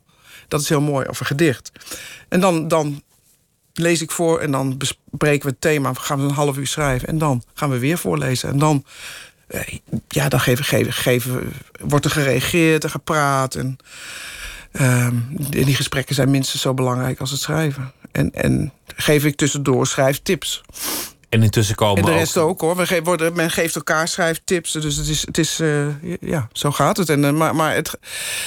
Dat 0.49 0.61
is 0.61 0.69
heel 0.69 0.81
mooi, 0.81 1.07
of 1.09 1.21
een 1.21 1.27
gedicht. 1.27 1.73
En 2.29 2.41
dan, 2.41 2.69
dan 2.69 3.03
lees 3.73 4.03
ik 4.03 4.11
voor 4.11 4.41
en 4.41 4.51
dan 4.51 4.77
bespreken 4.77 5.43
we 5.43 5.49
het 5.51 5.61
thema. 5.61 5.93
Gaan 5.95 6.21
een 6.21 6.31
half 6.31 6.57
uur 6.57 6.67
schrijven 6.67 7.09
en 7.09 7.19
dan 7.19 7.43
gaan 7.55 7.71
we 7.71 7.79
weer 7.79 7.99
voorlezen. 7.99 8.49
En 8.49 8.59
dan, 8.59 8.85
ja, 10.09 10.29
dan 10.29 10.41
geven, 10.41 10.65
geven, 10.65 10.93
geven, 10.93 11.53
wordt 11.81 12.05
er 12.05 12.11
gereageerd 12.11 12.85
en 12.85 12.91
gepraat. 12.91 13.55
En 13.55 13.77
ehm, 14.73 15.15
die 15.29 15.65
die 15.65 15.75
gesprekken 15.75 16.15
zijn 16.15 16.31
minstens 16.31 16.63
zo 16.63 16.75
belangrijk 16.75 17.21
als 17.21 17.31
het 17.31 17.41
schrijven. 17.41 17.93
En, 18.13 18.31
en 18.35 18.73
geef 18.97 19.25
ik 19.25 19.37
tussendoor 19.37 19.87
schrijftips. 19.87 20.63
En 21.29 21.43
intussen 21.43 21.75
komen 21.75 21.97
En 21.99 22.05
de 22.05 22.11
ook- 22.11 22.19
rest 22.19 22.37
ook 22.37 22.61
hoor. 22.61 22.77
We 22.77 22.87
ge- 22.87 23.03
worden, 23.03 23.35
men 23.35 23.51
geeft 23.51 23.75
elkaar 23.77 24.09
schrijftips. 24.09 24.73
Dus 24.73 24.97
het 24.97 25.07
is, 25.09 25.27
het 25.27 25.39
is 25.39 25.61
eh, 25.61 25.87
ja, 26.21 26.49
zo 26.53 26.73
gaat 26.73 26.97
het. 26.97 27.09
En, 27.09 27.25
eh, 27.25 27.33
maar 27.33 27.55
maar 27.55 27.75
het, 27.75 27.99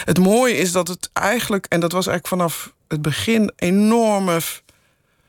het 0.06 0.18
mooie 0.20 0.58
is 0.58 0.72
dat 0.72 0.88
het 0.88 1.10
eigenlijk, 1.14 1.66
en 1.70 1.80
dat 1.80 1.92
was 1.92 2.08
eigenlijk 2.08 2.42
vanaf 2.42 2.74
het 2.88 3.02
begin, 3.02 3.52
enorme 3.56 4.40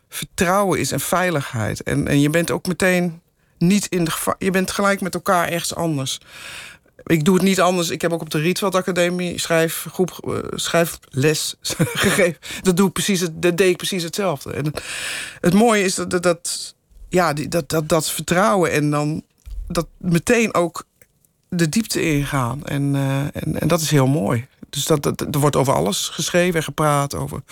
vertrouwen 0.09 0.79
is 0.81 0.93
en 0.93 1.01
veiligheid. 1.01 1.83
En, 1.83 2.09
en 2.09 2.21
je 2.21 2.31
bent 2.31 2.51
ook 2.51 2.67
meteen 2.67 3.21
niet 3.61 3.87
in 3.87 4.05
de 4.05 4.11
geva- 4.11 4.35
Je 4.39 4.51
bent 4.51 4.71
gelijk 4.71 5.01
met 5.01 5.15
elkaar 5.15 5.49
ergens 5.49 5.75
anders. 5.75 6.21
Ik 7.05 7.25
doe 7.25 7.35
het 7.35 7.43
niet 7.45 7.61
anders. 7.61 7.91
Ik 7.91 8.03
heb 8.03 8.13
ook 8.13 8.21
op 8.21 8.31
de 8.31 8.39
Rietveld 8.39 8.75
Academie 8.75 9.39
schrijfgroep, 9.39 10.11
eh, 10.29 10.35
schrijfles 10.55 11.55
gegeven. 11.95 12.37
Dat, 12.63 12.77
doe 12.77 12.87
ik 12.87 12.93
precies, 12.93 13.21
dat 13.21 13.41
deed 13.43 13.61
ik 13.61 13.77
precies 13.77 14.03
hetzelfde. 14.03 14.53
En 14.53 14.73
het 15.41 15.55
mooie 15.55 15.83
is 15.85 15.95
dat, 15.95 16.11
dat, 16.11 16.23
dat, 16.23 16.75
ja, 17.09 17.33
die, 17.33 17.49
dat, 17.49 17.69
dat, 17.69 17.89
dat 17.89 18.11
vertrouwen 18.11 18.71
en 18.73 18.91
dan 18.91 19.23
dat 19.69 19.87
meteen 19.99 20.55
ook 20.55 20.85
de 21.49 21.69
diepte 21.69 22.03
ingaan. 22.03 22.65
En, 22.65 22.95
eh, 22.95 23.21
en, 23.43 23.61
en 23.61 23.69
dat 23.69 23.81
is 23.81 23.91
heel 23.91 24.07
mooi. 24.07 24.47
Dus 24.71 24.85
dat, 24.85 25.03
dat, 25.03 25.21
er 25.21 25.41
wordt 25.41 25.57
over 25.57 25.75
alles 25.75 26.09
geschreven 26.09 26.55
en 26.55 26.63
gepraat. 26.63 27.15
Over 27.15 27.43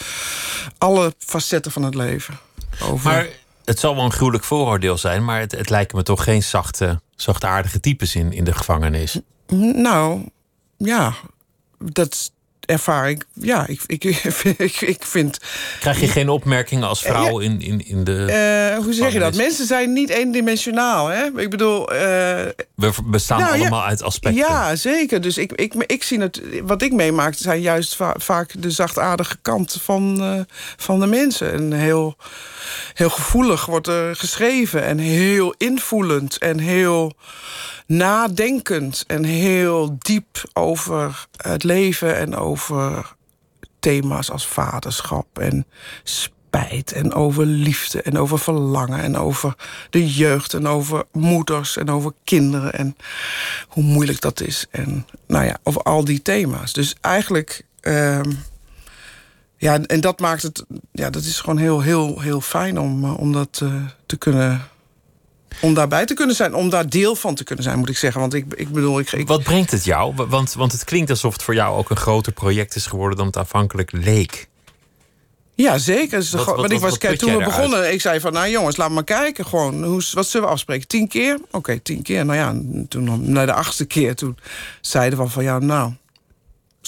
alle 0.78 1.14
facetten 1.18 1.72
van 1.72 1.82
het 1.82 1.94
leven. 1.94 2.38
Over, 2.82 3.10
Maar 3.10 3.28
het 3.68 3.78
zal 3.78 3.94
wel 3.94 4.04
een 4.04 4.12
gruwelijk 4.12 4.44
vooroordeel 4.44 4.98
zijn, 4.98 5.24
maar 5.24 5.40
het, 5.40 5.52
het 5.52 5.70
lijken 5.70 5.96
me 5.96 6.02
toch 6.02 6.24
geen 6.24 6.42
zachte, 6.42 7.00
zachtaardige 7.16 7.80
types 7.80 8.14
in, 8.14 8.32
in 8.32 8.44
de 8.44 8.52
gevangenis. 8.52 9.20
Nou, 9.72 10.28
ja, 10.76 11.14
dat 11.78 12.32
ervaar 12.68 13.10
ik. 13.10 13.24
Ja, 13.32 13.66
ik, 13.66 13.80
ik, 13.86 14.04
ik, 14.58 14.80
ik 14.80 15.02
vind. 15.04 15.38
Krijg 15.80 16.00
je 16.00 16.08
geen 16.08 16.28
opmerkingen 16.28 16.88
als 16.88 17.02
vrouw 17.02 17.38
in, 17.38 17.60
in, 17.60 17.86
in 17.86 18.04
de. 18.04 18.24
eh, 18.24 18.84
hoe 18.84 18.92
zeg 18.92 19.12
je 19.12 19.18
dat? 19.18 19.34
Mensen 19.34 19.66
zijn 19.66 19.92
niet 19.92 20.08
eendimensionaal. 20.10 21.06
Hè? 21.06 21.24
Ik 21.36 21.50
bedoel. 21.50 21.92
eh, 21.92 21.98
We 22.74 22.92
bestaan 23.04 23.40
Nou, 23.40 23.54
ja. 23.54 23.60
allemaal 23.60 23.84
uit 23.84 24.02
aspecten. 24.02 24.40
Ja, 24.48 24.76
zeker. 24.76 25.20
Dus 25.20 25.38
ik, 25.38 25.52
ik, 25.52 25.74
ik 25.86 26.02
zie 26.02 26.20
het. 26.20 26.40
Wat 26.62 26.82
ik 26.82 26.92
meemaak, 26.92 27.34
zijn 27.36 27.60
juist 27.60 27.96
va- 27.96 28.14
vaak 28.18 28.52
de 28.62 28.70
zachtaardige 28.70 29.36
kant 29.42 29.78
van, 29.82 30.22
eh, 30.22 30.40
van 30.76 31.00
de 31.00 31.06
mensen. 31.06 31.52
En 31.52 31.72
heel, 31.72 32.16
heel 32.94 33.10
gevoelig 33.10 33.66
wordt 33.66 33.86
er 33.86 34.16
geschreven. 34.16 34.84
En 34.84 34.98
heel 34.98 35.54
invoelend. 35.58 36.38
En 36.38 36.58
heel 36.58 37.12
nadenkend. 37.86 39.04
En 39.06 39.24
heel 39.24 39.96
diep 39.98 40.42
over 40.52 41.26
het 41.36 41.64
leven. 41.64 42.16
En 42.16 42.36
over 42.36 42.57
thema's 43.80 44.30
als 44.30 44.46
vaderschap 44.46 45.38
en 45.38 45.66
spijt 46.02 46.92
en 46.92 47.12
over 47.12 47.46
liefde 47.46 48.02
en 48.02 48.18
over 48.18 48.38
verlangen 48.38 49.00
en 49.00 49.16
over 49.16 49.54
de 49.90 50.12
jeugd 50.12 50.54
en 50.54 50.66
over 50.66 51.04
moeders 51.12 51.76
en 51.76 51.90
over 51.90 52.12
kinderen 52.24 52.72
en 52.72 52.96
hoe 53.68 53.84
moeilijk 53.84 54.20
dat 54.20 54.40
is 54.40 54.66
en 54.70 55.06
nou 55.26 55.44
ja 55.44 55.58
over 55.62 55.82
al 55.82 56.04
die 56.04 56.22
thema's. 56.22 56.72
Dus 56.72 56.94
eigenlijk 57.00 57.64
ehm, 57.80 58.30
ja 59.56 59.80
en 59.80 60.00
dat 60.00 60.20
maakt 60.20 60.42
het 60.42 60.64
ja 60.92 61.10
dat 61.10 61.22
is 61.22 61.40
gewoon 61.40 61.58
heel 61.58 61.80
heel 61.80 62.20
heel 62.20 62.40
fijn 62.40 62.78
om 62.78 63.04
eh, 63.04 63.18
om 63.18 63.32
dat 63.32 63.60
eh, 63.62 63.74
te 64.06 64.16
kunnen 64.16 64.60
om 65.60 65.74
daarbij 65.74 66.04
te 66.06 66.14
kunnen 66.14 66.36
zijn, 66.36 66.54
om 66.54 66.70
daar 66.70 66.88
deel 66.88 67.14
van 67.16 67.34
te 67.34 67.44
kunnen 67.44 67.64
zijn, 67.64 67.78
moet 67.78 67.88
ik 67.88 67.96
zeggen. 67.96 68.20
Want 68.20 68.34
ik, 68.34 68.44
ik 68.54 68.68
bedoel, 68.72 68.98
ik, 68.98 69.12
ik, 69.12 69.26
Wat 69.26 69.42
brengt 69.42 69.70
het 69.70 69.84
jou? 69.84 70.14
Wa- 70.14 70.26
Want, 70.26 70.52
want 70.54 70.72
het 70.72 70.84
klinkt 70.84 71.10
alsof 71.10 71.32
het 71.32 71.42
voor 71.42 71.54
jou 71.54 71.76
ook 71.78 71.90
een 71.90 71.96
groter 71.96 72.32
project 72.32 72.74
is 72.74 72.86
geworden 72.86 73.16
dan 73.18 73.26
het 73.26 73.36
aanvankelijk 73.36 73.92
leek. 73.92 74.48
Ja, 75.54 75.78
zeker. 75.78 76.18
Wat- 76.18 76.26
gewoon- 76.28 76.44
wat- 76.46 76.56
want 76.56 76.72
ik 76.72 76.78
was, 76.80 76.98
kijk, 76.98 77.18
toen 77.18 77.36
we 77.36 77.44
begonnen, 77.44 77.92
ik 77.92 78.00
zei 78.00 78.20
van, 78.20 78.32
nou 78.32 78.48
jongens, 78.50 78.76
laat 78.76 78.90
maar 78.90 79.04
kijken. 79.04 79.46
Gewoon, 79.46 79.84
hoe, 79.84 80.02
wat 80.12 80.26
zullen 80.26 80.46
we 80.46 80.52
afspreken? 80.52 80.88
Tien 80.88 81.08
keer? 81.08 81.38
Oké, 81.50 81.78
tien 81.78 82.02
keer. 82.02 82.24
Nou 82.24 82.38
ja, 82.38 82.48
en 82.48 82.86
toen 82.88 83.32
na 83.32 83.46
de 83.46 83.52
achtste 83.52 83.84
keer, 83.84 84.14
toen 84.14 84.38
zeiden 84.80 85.18
we 85.18 85.26
van, 85.28 85.42
ja, 85.44 85.58
nou, 85.58 85.92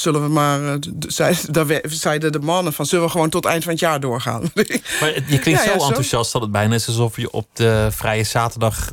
zullen 0.00 0.22
we 0.22 0.28
maar, 0.28 0.64
eh, 0.64 0.74
zeiden, 1.06 1.52
daar 1.52 1.66
we- 1.66 1.82
zeiden 1.88 2.32
de 2.32 2.38
mannen 2.38 2.72
van, 2.72 2.86
zullen 2.86 3.04
we 3.04 3.10
gewoon 3.10 3.28
tot 3.30 3.44
eind 3.44 3.62
van 3.62 3.72
het 3.72 3.80
jaar 3.80 4.00
doorgaan? 4.00 4.40
Maar 5.00 5.14
je 5.14 5.38
klinkt 5.38 5.44
Ja, 5.44 5.64
ja, 5.64 5.72
zo 5.72 5.78
zo. 5.78 5.86
enthousiast 5.86 6.32
dat 6.32 6.42
het 6.42 6.50
bijna 6.50 6.74
is 6.74 6.86
alsof 6.86 7.16
je 7.16 7.30
op 7.30 7.46
de 7.52 7.88
vrije 7.90 8.24
zaterdag 8.24 8.90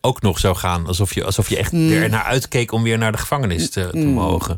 ook 0.00 0.22
nog 0.22 0.38
zou 0.38 0.56
gaan. 0.56 0.86
Alsof 0.86 1.14
je, 1.14 1.24
alsof 1.24 1.48
je 1.48 1.56
echt 1.56 1.72
Mm. 1.72 1.92
er 1.92 2.08
naar 2.08 2.22
uitkeek 2.24 2.72
om 2.72 2.82
weer 2.82 2.98
naar 2.98 3.12
de 3.12 3.18
gevangenis 3.18 3.70
te, 3.70 3.88
te 3.90 3.96
mogen. 4.06 4.56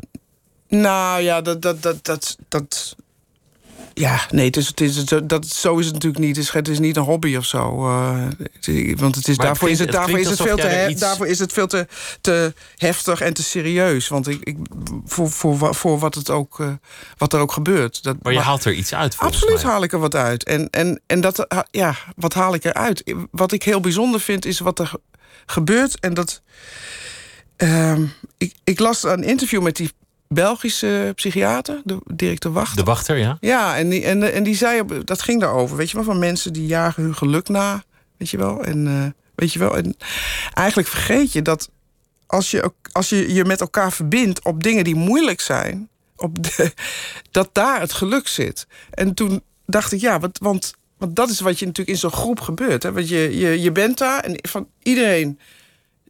Nou 0.67 1.21
ja, 1.21 1.41
dat, 1.41 1.61
dat, 1.61 1.81
dat, 1.81 2.05
dat, 2.05 2.37
dat 2.47 2.95
ja, 3.99 4.19
nee, 4.31 4.45
het 4.45 4.57
is, 4.57 4.67
het 4.67 4.81
is, 4.81 4.95
het- 4.95 5.29
dat, 5.29 5.47
zo 5.47 5.77
is 5.77 5.85
het 5.85 5.93
natuurlijk 5.93 6.23
niet. 6.23 6.35
Het 6.35 6.45
is, 6.45 6.51
het 6.51 6.67
is 6.67 6.79
niet 6.79 6.95
een 6.97 7.03
hobby 7.03 7.35
of 7.35 7.45
zo. 7.45 7.87
eh, 7.87 8.27
want 8.97 9.15
het 9.15 9.27
is, 9.27 9.37
Maar 9.37 9.45
daarvoor, 9.45 9.69
is 9.69 9.75
klinkt- 9.77 9.79
het, 9.79 9.79
het 9.79 9.91
daarvoor, 9.91 10.19
is 10.19 10.29
het 10.29 10.41
veel 10.41 10.55
te, 10.55 10.61
jij 10.61 10.75
he- 10.83 10.87
iets- 10.89 10.99
daarvoor 11.01 11.27
is 11.27 11.39
het 11.39 11.53
veel 11.53 11.67
te, 11.67 11.87
te 12.21 12.53
heftig 12.77 13.21
en 13.21 13.33
te 13.33 13.43
serieus. 13.43 14.07
Want 14.07 14.27
ik, 14.27 14.39
ik, 14.43 14.57
voor, 15.05 15.29
voor, 15.31 15.75
voor 15.75 15.99
wat, 15.99 16.15
het 16.15 16.29
ook, 16.29 16.59
eh, 16.59 16.69
wat 17.17 17.33
er 17.33 17.39
ook 17.39 17.51
gebeurt. 17.51 18.03
Dat, 18.03 18.15
Maar 18.21 18.33
je 18.33 18.39
haalt 18.39 18.65
er 18.65 18.73
iets 18.73 18.93
uit 18.93 19.15
Absoluut 19.17 19.63
mij. 19.63 19.71
haal 19.71 19.83
ik 19.83 19.91
er 19.93 19.99
wat 19.99 20.15
uit. 20.15 20.43
En, 20.43 20.69
en, 20.69 21.01
en 21.07 21.21
dat, 21.21 21.47
ja, 21.71 21.95
wat 22.15 22.33
haal 22.33 22.53
ik 22.53 22.63
eruit? 22.65 23.13
Wat 23.31 23.51
ik 23.51 23.63
heel 23.63 23.79
bijzonder 23.79 24.19
vind, 24.19 24.45
is 24.45 24.59
wat 24.59 24.79
er 24.79 24.87
ge- 24.87 25.01
gebeurt. 25.45 25.99
En 25.99 26.13
dat. 26.13 26.41
ehm, 27.55 28.03
ik, 28.37 28.53
ik 28.63 28.79
las 28.79 29.03
een 29.03 29.23
interview 29.23 29.61
met 29.61 29.75
die 29.75 29.91
Belgische 30.27 31.11
psychiater, 31.15 31.81
de 31.83 31.97
directeur 32.05 32.51
Wacht. 32.51 32.75
De 32.77 32.83
wachter, 32.83 33.17
ja? 33.17 33.37
Ja, 33.39 33.77
en 33.77 33.89
die, 33.89 34.03
en, 34.03 34.33
en 34.33 34.43
die 34.43 34.55
zei, 34.55 34.83
dat 35.03 35.21
ging 35.21 35.41
daarover, 35.41 35.77
weet 35.77 35.89
je 35.89 35.95
wel, 35.95 36.05
van 36.05 36.19
mensen 36.19 36.53
die 36.53 36.65
jagen 36.65 37.03
hun 37.03 37.15
geluk 37.15 37.49
na, 37.49 37.83
weet 38.17 38.29
je 38.29 38.37
wel. 38.37 38.63
En, 38.63 38.87
eh, 38.87 39.23
weet 39.35 39.53
je 39.53 39.59
wel, 39.59 39.77
en 39.77 39.95
eigenlijk 40.53 40.87
vergeet 40.87 41.31
je 41.31 41.41
dat 41.41 41.69
als 42.27 42.51
je, 42.51 42.71
als 42.91 43.09
je 43.09 43.33
je 43.33 43.45
met 43.45 43.61
elkaar 43.61 43.91
verbindt 43.91 44.43
op 44.43 44.63
dingen 44.63 44.83
die 44.83 44.95
moeilijk 44.95 45.41
zijn, 45.41 45.89
op 46.15 46.43
de, 46.43 46.73
dat 47.31 47.49
daar 47.53 47.79
het 47.79 47.93
geluk 47.93 48.27
zit. 48.27 48.67
En 48.89 49.13
toen 49.13 49.43
dacht 49.65 49.91
ik, 49.91 49.99
ja, 49.99 50.19
want, 50.19 50.39
want 50.97 51.15
dat 51.15 51.29
is 51.29 51.39
wat 51.39 51.59
je 51.59 51.65
natuurlijk 51.65 51.95
in 51.95 52.01
zo'n 52.01 52.19
groep 52.19 52.39
gebeurt. 52.39 52.83
Hè? 52.83 52.91
Want 52.91 53.09
je, 53.09 53.37
je, 53.37 53.61
je 53.61 53.71
bent 53.71 53.97
daar 53.97 54.19
en 54.19 54.39
van 54.41 54.67
iedereen, 54.83 55.39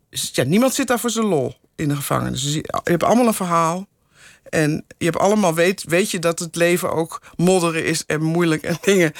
ja, 0.10 0.44
niemand 0.44 0.74
zit 0.74 0.88
daar 0.88 1.00
voor 1.00 1.10
zijn 1.10 1.26
lol 1.26 1.56
in 1.76 1.88
de 1.88 1.96
gevangenis. 1.96 2.44
Dus 2.44 2.54
je, 2.54 2.60
je 2.84 2.92
hebt 2.92 3.04
allemaal 3.04 3.28
een 3.28 3.34
verhaal. 3.34 3.88
En 4.50 4.86
je 4.98 5.06
hebt 5.06 5.18
allemaal 5.18 5.54
weet, 5.54 5.84
weet 5.84 6.12
je 6.12 6.20
dat 6.20 6.40
het 6.40 6.56
leven 6.56 6.92
ook 6.92 7.22
modderen 7.36 7.86
is 7.86 8.06
en 8.06 8.22
moeilijk 8.22 8.64
en 8.64 8.78
dingen. 8.82 9.14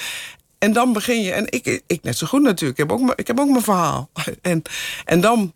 En 0.58 0.72
dan 0.72 0.92
begin 0.92 1.22
je, 1.22 1.32
en 1.32 1.52
ik, 1.52 1.82
ik 1.86 2.02
net 2.02 2.18
zo 2.18 2.26
goed 2.26 2.42
natuurlijk, 2.42 2.78
ik 2.78 2.88
heb 2.88 2.98
ook, 2.98 3.12
ik 3.14 3.26
heb 3.26 3.40
ook 3.40 3.50
mijn 3.50 3.62
verhaal. 3.62 4.10
En, 4.42 4.62
en 5.04 5.20
dan 5.20 5.52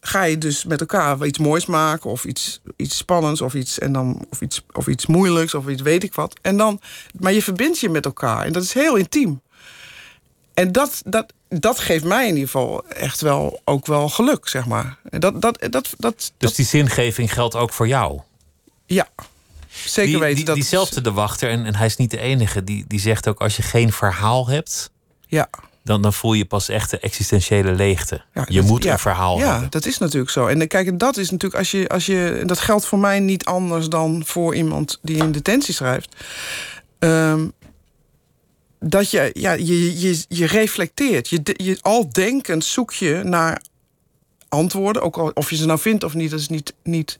ga 0.00 0.22
je 0.22 0.38
dus 0.38 0.64
met 0.64 0.80
elkaar 0.80 1.26
iets 1.26 1.38
moois 1.38 1.66
maken, 1.66 2.10
of 2.10 2.24
iets, 2.24 2.60
iets 2.76 2.96
spannends, 2.96 3.40
of 3.40 3.54
iets, 3.54 3.78
en 3.78 3.92
dan, 3.92 4.26
of, 4.30 4.40
iets, 4.40 4.62
of 4.72 4.86
iets 4.86 5.06
moeilijks, 5.06 5.54
of 5.54 5.68
iets 5.68 5.82
weet 5.82 6.02
ik 6.02 6.14
wat. 6.14 6.38
En 6.42 6.56
dan, 6.56 6.80
maar 7.18 7.32
je 7.32 7.42
verbindt 7.42 7.78
je 7.78 7.88
met 7.88 8.04
elkaar 8.04 8.44
en 8.44 8.52
dat 8.52 8.62
is 8.62 8.72
heel 8.72 8.96
intiem. 8.96 9.40
En 10.54 10.72
dat, 10.72 11.02
dat, 11.04 11.32
dat 11.48 11.78
geeft 11.78 12.04
mij 12.04 12.22
in 12.22 12.34
ieder 12.34 12.48
geval 12.48 12.86
echt 12.88 13.20
wel 13.20 13.60
ook 13.64 13.86
wel 13.86 14.08
geluk, 14.08 14.48
zeg 14.48 14.66
maar. 14.66 14.98
Dat, 15.02 15.42
dat, 15.42 15.66
dat, 15.70 15.94
dat, 15.98 16.32
Dus 16.36 16.54
die 16.54 16.64
zingeving 16.64 17.32
geldt 17.32 17.54
ook 17.54 17.72
voor 17.72 17.88
jou. 17.88 18.20
Ja, 18.94 19.08
zeker 19.84 20.10
Die, 20.10 20.18
weten. 20.20 20.36
die, 20.36 20.44
dat, 20.44 20.54
diezelfde 20.54 21.00
de 21.00 21.12
wachter, 21.12 21.50
en, 21.50 21.64
en 21.66 21.74
hij 21.74 21.86
is 21.86 21.96
niet 21.96 22.10
de 22.10 22.18
enige, 22.20 22.64
die, 22.64 22.84
die 22.88 23.00
zegt 23.00 23.28
ook: 23.28 23.40
als 23.40 23.56
je 23.56 23.62
geen 23.62 23.92
verhaal 23.92 24.48
hebt, 24.48 24.90
Ja. 25.26 25.48
dan, 25.84 26.02
dan 26.02 26.12
voel 26.12 26.32
je 26.32 26.44
pas 26.44 26.68
echt 26.68 26.90
de 26.90 26.98
existentiële 26.98 27.72
leegte. 27.72 28.22
Ja, 28.34 28.44
je 28.48 28.60
dat- 28.60 28.64
moet 28.70 28.82
ja, 28.84 28.92
een 28.92 28.98
verhaal 28.98 29.38
Ja, 29.38 29.50
hebben. 29.50 29.70
dat 29.70 29.86
is 29.86 29.98
natuurlijk 29.98 30.30
zo. 30.30 30.46
En 30.46 30.68
kijk, 30.68 30.98
dat 30.98 31.16
is 31.16 31.30
natuurlijk 31.30 31.58
als 31.60 31.70
je, 31.70 31.88
als 31.88 32.06
je. 32.06 32.36
en 32.40 32.46
Dat 32.46 32.58
geldt 32.58 32.86
voor 32.86 32.98
mij 32.98 33.20
niet 33.20 33.44
anders 33.44 33.88
dan 33.88 34.22
voor 34.26 34.54
iemand 34.54 34.98
die 35.02 35.16
in 35.16 35.32
detentie 35.32 35.74
schrijft. 35.74 36.16
Ehm, 36.98 37.48
dat 38.80 39.10
je, 39.10 39.30
ja, 39.32 39.52
je, 39.52 40.00
je, 40.00 40.24
je 40.28 40.46
reflecteert. 40.46 41.28
Je, 41.28 41.40
je, 41.56 41.78
al 41.80 42.08
denkend 42.10 42.64
zoek 42.64 42.92
je 42.92 43.20
naar 43.24 43.62
antwoorden. 44.48 45.02
Ook 45.02 45.16
al, 45.16 45.30
of 45.34 45.50
je 45.50 45.56
ze 45.56 45.66
nou 45.66 45.78
vindt 45.78 46.04
of 46.04 46.14
niet, 46.14 46.30
dat 46.30 46.40
is 46.40 46.48
niet, 46.48 46.74
niet, 46.82 47.18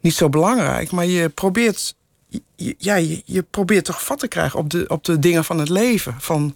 niet 0.00 0.14
zo 0.14 0.28
belangrijk. 0.28 0.90
Maar 0.90 1.06
je 1.06 1.28
probeert. 1.28 1.94
je- 2.56 2.74
Ja, 2.78 2.94
je, 2.94 3.22
je 3.24 3.42
probeert 3.42 3.84
toch 3.84 4.04
vat 4.04 4.18
te 4.18 4.28
krijgen 4.28 4.58
op 4.58 4.70
de, 4.70 4.84
op 4.88 5.04
de 5.04 5.18
dingen 5.18 5.44
van 5.44 5.58
het 5.58 5.68
leven. 5.68 6.14
Van 6.18 6.54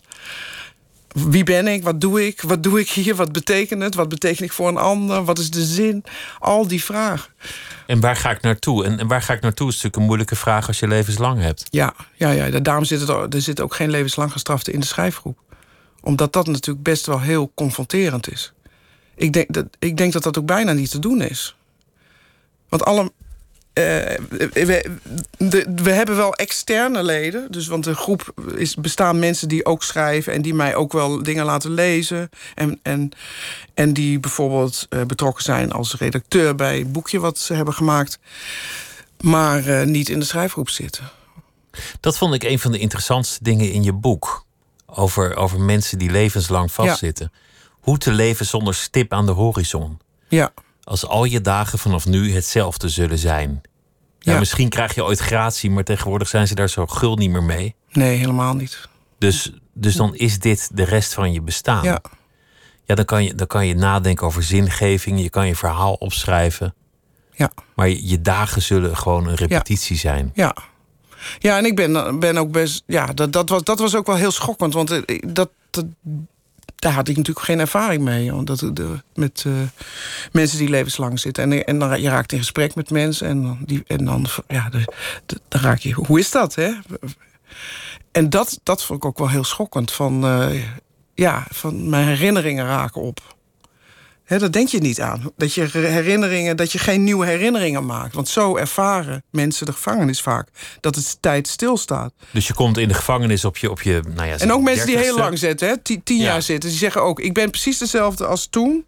wie 1.14 1.44
ben 1.44 1.66
ik? 1.66 1.82
Wat 1.82 2.00
doe 2.00 2.26
ik? 2.26 2.40
Wat 2.40 2.62
doe 2.62 2.80
ik 2.80 2.90
hier? 2.90 3.14
Wat 3.14 3.32
betekent 3.32 3.82
het? 3.82 3.94
Wat 3.94 4.08
betekent 4.08 4.40
ik 4.40 4.52
voor 4.52 4.68
een 4.68 4.76
ander? 4.76 5.24
Wat 5.24 5.38
is 5.38 5.50
de 5.50 5.64
zin? 5.64 6.04
Al 6.38 6.66
die 6.66 6.84
vragen. 6.84 7.32
En 7.86 8.00
waar 8.00 8.16
ga 8.16 8.30
ik 8.30 8.40
naartoe? 8.40 8.84
En, 8.84 8.98
en 8.98 9.06
waar 9.06 9.22
ga 9.22 9.32
ik 9.32 9.40
naartoe 9.40 9.66
is 9.68 9.72
natuurlijk 9.74 9.96
een 9.96 10.06
moeilijke 10.06 10.36
vraag 10.36 10.66
als 10.66 10.78
je 10.78 10.88
levenslang 10.88 11.40
hebt. 11.40 11.64
Ja, 11.70 11.94
ja, 12.14 12.30
ja. 12.30 12.60
daarom 12.60 12.84
zit 12.84 13.00
het, 13.00 13.34
er 13.34 13.40
zit 13.42 13.60
ook 13.60 13.74
geen 13.74 13.90
levenslang 13.90 14.32
gestrafte 14.32 14.72
in 14.72 14.80
de 14.80 14.86
schrijfgroep. 14.86 15.38
Omdat 16.00 16.32
dat 16.32 16.46
natuurlijk 16.46 16.84
best 16.84 17.06
wel 17.06 17.20
heel 17.20 17.52
confronterend 17.54 18.32
is. 18.32 18.52
Ik 19.16 19.32
denk 19.32 19.52
dat, 19.52 19.66
ik 19.78 19.96
denk 19.96 20.12
dat 20.12 20.22
dat 20.22 20.38
ook 20.38 20.46
bijna 20.46 20.72
niet 20.72 20.90
te 20.90 20.98
doen 20.98 21.22
is. 21.22 21.56
Want 22.68 22.84
alle. 22.84 23.12
Eh, 23.74 24.18
we, 24.52 24.98
de- 25.38 25.72
we 25.76 25.90
hebben 25.90 26.16
wel 26.16 26.34
externe 26.34 27.02
leden. 27.02 27.52
Dus, 27.52 27.66
want 27.66 27.84
de 27.84 27.94
groep 27.94 28.32
is, 28.56 28.74
bestaan 28.74 29.18
mensen 29.18 29.48
die 29.48 29.64
ook 29.64 29.82
schrijven 29.82 30.32
en 30.32 30.42
die 30.42 30.54
mij 30.54 30.74
ook 30.74 30.92
wel 30.92 31.22
dingen 31.22 31.44
laten 31.44 31.70
lezen. 31.70 32.30
En, 32.54 32.78
en, 32.82 33.10
en 33.74 33.92
die 33.92 34.20
bijvoorbeeld 34.20 34.86
eh, 34.88 35.02
betrokken 35.02 35.44
zijn 35.44 35.72
als 35.72 35.94
redacteur 35.94 36.54
bij 36.54 36.80
een 36.80 36.92
boekje 36.92 37.20
wat 37.20 37.38
ze 37.38 37.54
hebben 37.54 37.74
gemaakt. 37.74 38.18
Maar 39.20 39.66
eh, 39.66 39.86
niet 39.86 40.08
in 40.08 40.18
de 40.18 40.24
schrijfgroep 40.24 40.68
zitten. 40.68 41.10
Dat 42.00 42.16
vond 42.18 42.34
ik 42.34 42.42
een 42.42 42.58
van 42.58 42.72
de 42.72 42.78
interessantste 42.78 43.38
dingen 43.42 43.72
in 43.72 43.82
je 43.82 43.92
boek. 43.92 44.44
Over, 44.86 45.36
over 45.36 45.60
mensen 45.60 45.98
die 45.98 46.10
levenslang 46.10 46.72
vastzitten. 46.72 47.32
Hoe 47.70 47.98
te 47.98 48.12
leven 48.12 48.46
zonder 48.46 48.74
stip 48.74 49.12
aan 49.12 49.26
de 49.26 49.32
horizon. 49.32 49.98
Ja, 50.28 50.52
Als 50.84 51.06
al 51.06 51.24
je 51.24 51.40
dagen 51.40 51.78
vanaf 51.78 52.06
nu 52.06 52.32
hetzelfde 52.34 52.88
zullen 52.88 53.18
zijn. 53.18 53.60
Ja, 54.18 54.32
Ja. 54.32 54.38
Misschien 54.38 54.68
krijg 54.68 54.94
je 54.94 55.04
ooit 55.04 55.18
gratie, 55.18 55.70
maar 55.70 55.84
tegenwoordig 55.84 56.28
zijn 56.28 56.46
ze 56.46 56.54
daar 56.54 56.68
zo 56.68 56.86
gul 56.86 57.16
niet 57.16 57.30
meer 57.30 57.42
mee. 57.42 57.74
nee, 57.92 58.16
helemaal 58.16 58.54
niet. 58.54 58.88
Dus, 59.18 59.52
dus 59.72 59.94
dan 59.94 60.14
is 60.14 60.38
dit 60.38 60.70
de 60.72 60.84
rest 60.84 61.14
van 61.14 61.32
je 61.32 61.40
bestaan. 61.40 61.84
Ja, 61.84 62.00
Ja, 62.84 62.94
dan, 62.94 63.04
kan 63.04 63.24
je, 63.24 63.34
dan 63.34 63.46
kan 63.46 63.66
je 63.66 63.74
nadenken 63.74 64.26
over 64.26 64.42
zingeving. 64.42 65.20
Je 65.20 65.30
kan 65.30 65.46
je 65.46 65.56
verhaal 65.56 65.94
opschrijven. 65.94 66.74
ja, 67.32 67.50
Maar 67.74 67.88
je, 67.88 68.08
je 68.08 68.20
dagen 68.20 68.62
zullen 68.62 68.96
gewoon 68.96 69.26
een 69.26 69.34
repetitie 69.34 69.96
zijn. 69.96 70.30
ja. 70.34 70.56
Ja, 71.38 71.58
en 71.58 71.64
ik 71.64 71.76
ben, 71.76 72.18
ben 72.18 72.36
ook 72.36 72.50
best. 72.50 72.82
Ja, 72.86 73.06
dat, 73.06 73.32
dat, 73.32 73.48
was, 73.48 73.62
dat 73.62 73.78
was 73.78 73.94
ook 73.94 74.06
wel 74.06 74.16
heel 74.16 74.30
schokkend. 74.30 74.74
Want 74.74 74.90
eh, 74.90 75.18
dat, 75.26 75.50
dat, 75.70 75.84
daar 76.84 76.92
had 76.92 77.08
ik 77.08 77.16
natuurlijk 77.16 77.46
geen 77.46 77.60
ervaring 77.60 78.02
mee. 78.02 78.32
Want 78.32 78.46
dat, 78.46 78.70
de, 78.72 79.02
met 79.14 79.44
eh, 79.46 79.52
mensen 80.32 80.58
die 80.58 80.68
levenslang 80.68 81.20
zitten. 81.20 81.52
En, 81.52 81.64
en 81.64 81.78
dan 81.78 82.00
je 82.00 82.08
raakt 82.08 82.32
in 82.32 82.38
gesprek 82.38 82.74
met 82.74 82.90
mensen. 82.90 83.28
En 83.28 83.42
dan, 83.42 83.58
die, 83.60 83.84
en 83.86 84.04
dan, 84.04 84.26
ja, 84.48 84.68
dan 84.68 84.84
raak 85.48 85.78
je. 85.78 85.92
Hoe 85.92 86.18
is 86.18 86.30
dat, 86.30 86.54
hè? 86.54 86.72
En 88.12 88.30
dat, 88.30 88.60
dat 88.62 88.84
vond 88.84 88.98
ik 88.98 89.04
ook 89.04 89.18
wel 89.18 89.28
heel 89.28 89.44
schokkend. 89.44 89.92
Van, 89.92 90.24
eh, 90.24 90.62
ja, 91.14 91.46
van 91.50 91.88
mijn 91.88 92.06
herinneringen 92.06 92.66
raken 92.66 93.00
op. 93.00 93.36
Hè, 94.24 94.38
dat 94.38 94.52
denk 94.52 94.68
je 94.68 94.78
niet 94.78 95.00
aan. 95.00 95.32
Dat 95.36 95.54
je 95.54 95.62
herinneringen, 95.72 96.56
dat 96.56 96.72
je 96.72 96.78
geen 96.78 97.04
nieuwe 97.04 97.26
herinneringen 97.26 97.86
maakt. 97.86 98.14
Want 98.14 98.28
zo 98.28 98.56
ervaren 98.56 99.22
mensen 99.30 99.66
de 99.66 99.72
gevangenis 99.72 100.20
vaak. 100.20 100.48
Dat 100.80 100.94
het 100.94 101.16
tijd 101.20 101.48
stilstaat. 101.48 102.12
Dus 102.30 102.46
je 102.46 102.54
komt 102.54 102.78
in 102.78 102.88
de 102.88 102.94
gevangenis 102.94 103.44
op 103.44 103.56
je. 103.56 103.70
Op 103.70 103.82
je 103.82 104.02
nou 104.14 104.28
ja, 104.28 104.38
En 104.38 104.52
ook 104.52 104.62
mensen 104.62 104.86
die 104.86 104.96
heel 104.98 105.14
30ste. 105.16 105.18
lang 105.18 105.38
zitten, 105.38 105.68
hè, 105.68 105.78
tien, 105.78 106.02
tien 106.02 106.16
Ja. 106.18 106.24
jaar 106.24 106.42
zitten, 106.42 106.70
die 106.70 106.78
zeggen 106.78 107.02
ook: 107.02 107.20
ik 107.20 107.34
ben 107.34 107.50
precies 107.50 107.78
dezelfde 107.78 108.26
als 108.26 108.46
toen. 108.46 108.84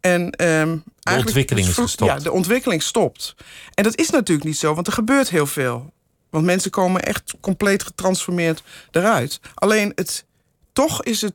En 0.00 0.30
ehm, 0.30 0.76
de 1.00 1.16
ontwikkeling 1.16 1.66
is 1.68 1.74
gestopt. 1.74 2.10
Ja, 2.12 2.18
de 2.18 2.32
ontwikkeling 2.32 2.82
stopt. 2.82 3.34
En 3.74 3.84
dat 3.84 3.96
is 3.98 4.10
natuurlijk 4.10 4.46
niet 4.46 4.58
zo, 4.58 4.74
want 4.74 4.86
er 4.86 4.92
gebeurt 4.92 5.30
heel 5.30 5.46
veel. 5.46 5.92
Want 6.30 6.44
mensen 6.44 6.70
komen 6.70 7.02
echt 7.02 7.34
compleet 7.40 7.82
getransformeerd 7.82 8.62
eruit. 8.90 9.40
Alleen 9.54 9.92
het, 9.94 10.24
toch 10.72 11.02
is 11.02 11.20
het, 11.20 11.32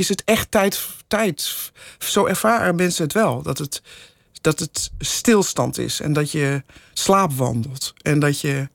is 0.00 0.08
het 0.08 0.24
echt 0.24 0.50
tijd, 0.50 0.80
tijd. 1.06 1.70
Zo 1.98 2.26
ervaren 2.26 2.74
mensen 2.74 3.04
het 3.04 3.12
wel. 3.12 3.42
Dat 3.42 3.58
het, 3.58 3.82
dat 4.40 4.58
het 4.58 4.90
stilstand 4.98 5.78
is 5.78 6.00
en 6.00 6.12
dat 6.12 6.30
je 6.30 6.62
slaapwandelt. 6.92 7.92
En 8.02 8.18
dat 8.18 8.40
je, 8.40 8.68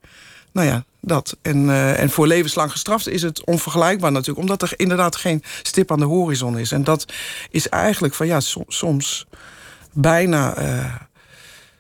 nou 0.51 0.67
ja, 0.67 0.85
dat. 0.99 1.37
En, 1.41 1.69
eh, 1.69 1.99
en 1.99 2.09
voor 2.09 2.27
levenslang 2.27 2.71
gestraft 2.71 3.07
is 3.07 3.21
het 3.21 3.45
onvergelijkbaar 3.45 4.11
natuurlijk. 4.11 4.39
Omdat 4.39 4.61
er 4.61 4.73
inderdaad 4.79 5.15
geen 5.15 5.43
stip 5.61 5.91
aan 5.91 5.99
de 5.99 6.05
horizon 6.05 6.57
is. 6.57 6.71
En 6.71 6.83
dat 6.83 7.13
is 7.49 7.69
eigenlijk 7.69 8.13
van 8.13 8.27
ja, 8.27 8.39
som- 8.39 8.65
soms 8.67 9.25
bijna 9.93 10.55
eh, 10.55 10.95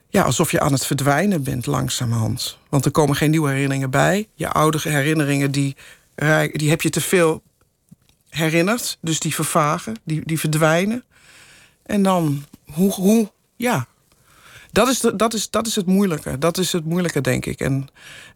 ja, 0.09 0.23
alsof 0.23 0.51
je 0.51 0.59
aan 0.59 0.73
het 0.73 0.85
verdwijnen 0.85 1.43
bent 1.43 1.65
langzamerhand. 1.65 2.57
Want 2.69 2.85
er 2.85 2.91
komen 2.91 3.15
geen 3.15 3.29
nieuwe 3.29 3.49
herinneringen 3.49 3.89
bij. 3.89 4.27
Je 4.33 4.49
oude 4.49 4.79
herinneringen 4.81 5.51
die 5.51 5.75
die 6.51 6.69
heb 6.69 6.81
je 6.81 6.89
te 6.89 7.01
veel 7.01 7.41
herinnerd. 8.35 8.97
Dus 9.01 9.19
die 9.19 9.35
vervagen, 9.35 9.95
die, 10.03 10.21
die 10.25 10.39
verdwijnen. 10.39 11.03
En 11.83 12.03
dan, 12.03 12.45
hoe, 12.71 12.91
hoe 12.91 13.31
ja. 13.55 13.87
Dat 14.71 14.87
is, 14.87 14.99
de, 14.99 15.15
dat, 15.15 15.33
is, 15.33 15.49
dat 15.49 15.67
is 15.67 15.75
het 15.75 15.85
moeilijke. 15.85 16.37
Dat 16.37 16.57
is 16.57 16.71
het 16.71 16.85
moeilijke, 16.85 17.21
denk 17.21 17.45
ik. 17.45 17.59
En 17.59 17.87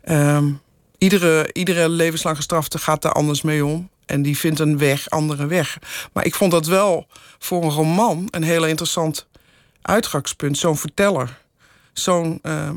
ehm, 0.01 0.51
iedere, 0.97 1.49
iedere 1.53 1.89
levenslang 1.89 2.35
gestrafte 2.35 2.77
gaat 2.77 3.01
daar 3.01 3.11
anders 3.11 3.41
mee 3.41 3.65
om. 3.65 3.89
En 4.05 4.21
die 4.21 4.37
vindt 4.37 4.59
een 4.59 4.77
weg, 4.77 5.09
andere 5.09 5.45
weg. 5.45 5.77
Maar 6.13 6.25
ik 6.25 6.35
vond 6.35 6.51
dat 6.51 6.65
wel 6.65 7.07
voor 7.39 7.63
een 7.63 7.69
roman 7.69 8.27
een 8.31 8.43
heel 8.43 8.65
interessant 8.65 9.27
uitgangspunt. 9.81 10.57
Zo'n 10.57 10.77
verteller. 10.77 11.41
Zo'n. 11.93 12.39
Uh, 12.43 12.69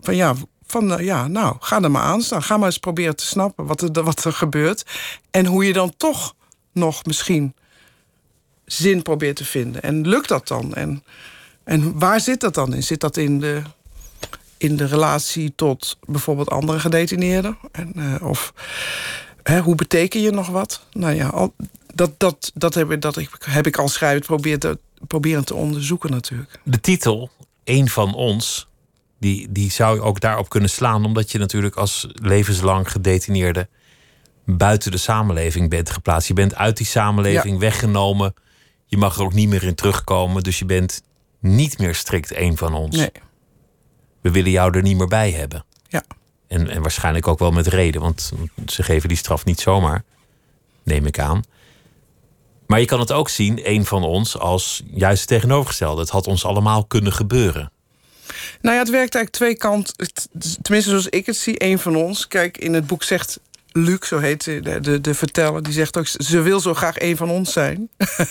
van 0.00 0.16
ja, 0.16 0.34
van 0.70 0.92
uh, 0.92 1.04
ja, 1.04 1.28
nou, 1.28 1.56
ga 1.60 1.82
er 1.82 1.90
maar 1.90 2.02
aan 2.02 2.22
staan. 2.22 2.42
Ga 2.42 2.56
maar 2.56 2.66
eens 2.66 2.78
proberen 2.78 3.16
te 3.16 3.26
snappen 3.26 3.66
wat 3.66 3.96
er, 3.96 4.02
wat 4.02 4.24
er 4.24 4.32
gebeurt. 4.32 4.84
En 5.30 5.46
hoe 5.46 5.64
je 5.64 5.72
dan 5.72 5.94
toch 5.96 6.34
nog 6.72 7.04
misschien 7.04 7.54
zin 8.64 9.02
probeert 9.02 9.36
te 9.36 9.44
vinden. 9.44 9.82
En 9.82 10.08
lukt 10.08 10.28
dat 10.28 10.48
dan? 10.48 10.74
En, 10.74 11.04
en 11.64 11.98
waar 11.98 12.20
zit 12.20 12.40
dat 12.40 12.54
dan 12.54 12.74
in? 12.74 12.82
Zit 12.82 13.00
dat 13.00 13.16
in 13.16 13.40
de, 13.40 13.62
in 14.56 14.76
de 14.76 14.86
relatie 14.86 15.52
tot 15.56 15.98
bijvoorbeeld 16.06 16.50
andere 16.50 16.80
gedetineerden? 16.80 17.58
En, 17.72 17.92
uh, 17.96 18.14
of 18.22 18.52
hè, 19.42 19.60
hoe 19.60 19.74
beteken 19.74 20.20
je 20.20 20.30
nog 20.30 20.48
wat? 20.48 20.86
Nou 20.92 21.14
ja, 21.14 21.28
al, 21.28 21.54
dat, 21.94 22.10
dat, 22.16 22.50
dat, 22.54 22.74
heb, 22.74 22.90
ik, 22.90 23.00
dat 23.00 23.20
heb 23.44 23.66
ik 23.66 23.78
als 23.78 23.92
schrijver 23.92 24.26
probeerd 24.26 24.60
te, 24.60 24.78
proberen 25.06 25.44
te 25.44 25.54
onderzoeken 25.54 26.10
natuurlijk. 26.10 26.60
De 26.62 26.80
titel, 26.80 27.30
Eén 27.64 27.88
van 27.88 28.14
ons, 28.14 28.66
die, 29.20 29.52
die 29.52 29.70
zou 29.70 29.94
je 29.94 30.02
ook 30.02 30.20
daarop 30.20 30.48
kunnen 30.48 30.70
slaan... 30.70 31.04
omdat 31.04 31.30
je 31.30 31.38
natuurlijk 31.38 31.76
als 31.76 32.06
levenslang 32.12 32.90
gedetineerde... 32.90 33.68
buiten 34.44 34.90
de 34.90 34.96
samenleving 34.96 35.70
bent 35.70 35.90
geplaatst. 35.90 36.28
Je 36.28 36.34
bent 36.34 36.54
uit 36.54 36.76
die 36.76 36.86
samenleving 36.86 37.58
weggenomen. 37.58 38.34
Je 38.86 38.96
mag 38.96 39.16
er 39.16 39.22
ook 39.22 39.32
niet 39.32 39.48
meer 39.48 39.62
in 39.62 39.74
terugkomen. 39.74 40.42
Dus 40.42 40.58
je 40.58 40.64
bent 40.64 41.02
niet 41.40 41.78
meer 41.78 41.94
strikt 41.94 42.32
één 42.32 42.56
van 42.56 42.74
ons. 42.74 42.96
Nee. 42.96 43.12
We 44.20 44.30
willen 44.30 44.50
jou 44.50 44.76
er 44.76 44.82
niet 44.82 44.96
meer 44.96 45.08
bij 45.08 45.30
hebben. 45.30 45.64
Ja. 45.88 46.02
En, 46.48 46.68
en 46.68 46.82
waarschijnlijk 46.82 47.28
ook 47.28 47.38
wel 47.38 47.50
met 47.50 47.66
reden, 47.66 48.00
want 48.00 48.32
ze 48.66 48.82
geven 48.82 49.08
die 49.08 49.18
straf 49.18 49.44
niet 49.44 49.60
zomaar, 49.60 50.04
neem 50.82 51.06
ik 51.06 51.18
aan. 51.18 51.42
Maar 52.66 52.80
je 52.80 52.86
kan 52.86 53.00
het 53.00 53.12
ook 53.12 53.28
zien, 53.28 53.70
een 53.70 53.84
van 53.86 54.02
ons, 54.02 54.38
als 54.38 54.82
juist 54.90 55.20
het 55.20 55.28
tegenovergestelde. 55.28 56.00
Het 56.00 56.10
had 56.10 56.26
ons 56.26 56.44
allemaal 56.44 56.84
kunnen 56.84 57.12
gebeuren. 57.12 57.72
Nou 58.60 58.74
ja, 58.74 58.80
het 58.80 58.90
werkt 58.90 59.14
eigenlijk 59.14 59.30
twee 59.30 59.56
kanten. 59.56 59.94
Tenminste, 60.62 60.90
zoals 60.90 61.08
ik 61.08 61.26
het 61.26 61.36
zie, 61.36 61.64
een 61.64 61.78
van 61.78 61.96
ons. 61.96 62.28
Kijk, 62.28 62.58
in 62.58 62.74
het 62.74 62.86
boek 62.86 63.02
zegt 63.02 63.40
Luc, 63.72 64.06
zo 64.06 64.18
heet 64.18 64.44
de, 64.44 64.80
de, 64.80 65.00
de 65.00 65.14
verteller, 65.14 65.62
die 65.62 65.72
zegt 65.72 65.96
ook... 65.96 66.06
ze 66.06 66.40
wil 66.40 66.60
zo 66.60 66.74
graag 66.74 67.00
een 67.00 67.16
van 67.16 67.30
ons 67.30 67.52
zijn. 67.52 67.88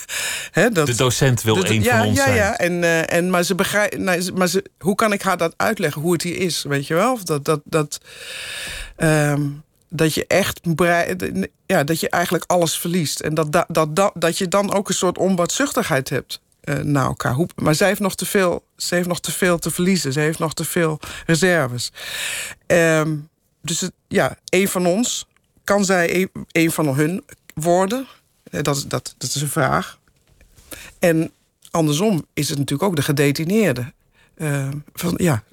dat, 0.73 0.85
de 0.85 0.95
docent 0.95 1.41
wil 1.41 1.65
een 1.65 1.83
van 1.83 2.05
ons 2.05 2.17
ja, 2.17 2.23
zijn. 2.23 2.35
Ja, 2.35 2.57
en, 2.57 2.73
uh, 2.73 3.13
en, 3.13 3.29
maar, 3.29 3.43
ze 3.43 3.55
begrijpt, 3.55 3.97
nee, 3.97 4.31
maar 4.31 4.47
ze, 4.47 4.63
hoe 4.79 4.95
kan 4.95 5.13
ik 5.13 5.21
haar 5.21 5.37
dat 5.37 5.53
uitleggen, 5.57 6.01
hoe 6.01 6.13
het 6.13 6.21
hier 6.21 6.37
is? 6.37 6.63
Weet 6.63 6.87
je 6.87 6.93
wel? 6.93 7.19
Dat, 7.23 7.45
dat, 7.45 7.61
dat, 7.63 7.97
um, 8.97 9.63
dat 9.89 10.13
je 10.13 10.27
echt... 10.27 10.59
Ja, 11.65 11.83
dat 11.83 11.99
je 11.99 12.09
eigenlijk 12.09 12.43
alles 12.47 12.77
verliest. 12.77 13.19
En 13.19 13.33
dat, 13.33 13.51
dat, 13.51 13.65
dat, 13.67 13.95
dat, 13.95 14.11
dat 14.15 14.37
je 14.37 14.47
dan 14.47 14.73
ook 14.73 14.89
een 14.89 14.95
soort 14.95 15.17
onbaatzuchtigheid 15.17 16.09
hebt 16.09 16.39
uh, 16.69 16.75
naar 16.75 17.05
elkaar. 17.05 17.33
Hoe, 17.33 17.47
maar 17.55 17.75
zij 17.75 17.87
heeft, 17.87 17.99
nog 17.99 18.15
te 18.15 18.25
veel, 18.25 18.63
ze 18.77 18.95
heeft 18.95 19.07
nog 19.07 19.19
te 19.19 19.31
veel 19.31 19.59
te 19.59 19.71
verliezen. 19.71 20.13
Ze 20.13 20.19
heeft 20.19 20.39
nog 20.39 20.53
te 20.53 20.65
veel 20.65 20.99
reserves. 21.25 21.91
Um, 22.67 23.29
dus 23.61 23.89
ja, 24.07 24.37
een 24.49 24.67
van 24.67 24.85
ons 24.85 25.27
kan 25.63 25.85
zij 25.85 26.15
een, 26.15 26.29
een 26.51 26.71
van 26.71 26.95
hun 26.95 27.23
worden? 27.53 28.07
Eh, 28.43 28.61
dat, 28.61 28.85
dat, 28.87 29.15
dat 29.17 29.35
is 29.35 29.41
een 29.41 29.49
vraag. 29.49 29.99
En 30.99 31.31
andersom 31.71 32.25
is 32.33 32.49
het 32.49 32.57
natuurlijk 32.57 32.89
ook 32.89 32.95
de 32.95 33.01
gedetineerden. 33.01 33.93
Uh, 34.37 34.69
van, 34.93 35.13
ja, 35.17 35.43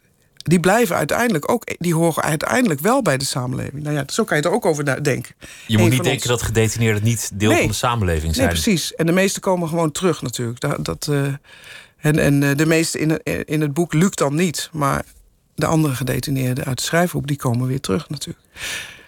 die 0.47 0.61
blijven 0.61 0.97
uiteindelijk 0.97 1.51
ook, 1.51 1.75
die 1.79 1.95
horen 1.95 2.23
uiteindelijk 2.23 2.81
wel 2.81 3.03
bij 3.03 3.17
de 3.17 3.25
samenleving. 3.25 3.83
Nou 3.83 3.97
ja, 3.97 4.05
zo 4.07 4.25
kan 4.25 4.37
je 4.37 4.43
er 4.43 4.51
ook 4.51 4.67
over 4.67 5.03
denken. 5.05 5.35
Je 5.67 5.79
moet 5.79 5.91
niet 5.91 6.05
denken 6.05 6.29
dat 6.29 6.43
gedetineerden 6.43 7.03
niet 7.03 7.31
deel 7.35 7.51
nee, 7.51 7.59
van 7.59 7.69
de 7.69 7.75
samenleving 7.75 8.35
zijn. 8.35 8.47
Nee, 8.47 8.63
precies. 8.63 8.95
En 8.95 9.07
de 9.07 9.13
meesten 9.13 9.43
komen 9.43 9.69
gewoon 9.69 9.93
terug 9.93 10.23
natuurlijk. 10.23 10.61
Dat, 10.61 10.85
dat 10.85 11.07
uh, 11.11 11.27
en, 11.97 12.19
en 12.19 12.57
de 12.57 12.67
meeste 12.67 12.99
in, 12.99 13.23
in 13.47 13.61
het 13.61 13.75
boek 13.75 13.93
lukt 13.93 14.19
dan 14.19 14.35
niet. 14.35 14.69
Maar 14.73 15.05
de 15.55 15.67
andere 15.67 15.95
gedetineerden 15.95 16.65
uit 16.65 16.77
de 16.77 16.85
schrijfgroep, 16.85 17.27
die 17.27 17.37
komen 17.37 17.67
weer 17.67 17.81
terug 17.81 18.09
natuurlijk. 18.09 18.45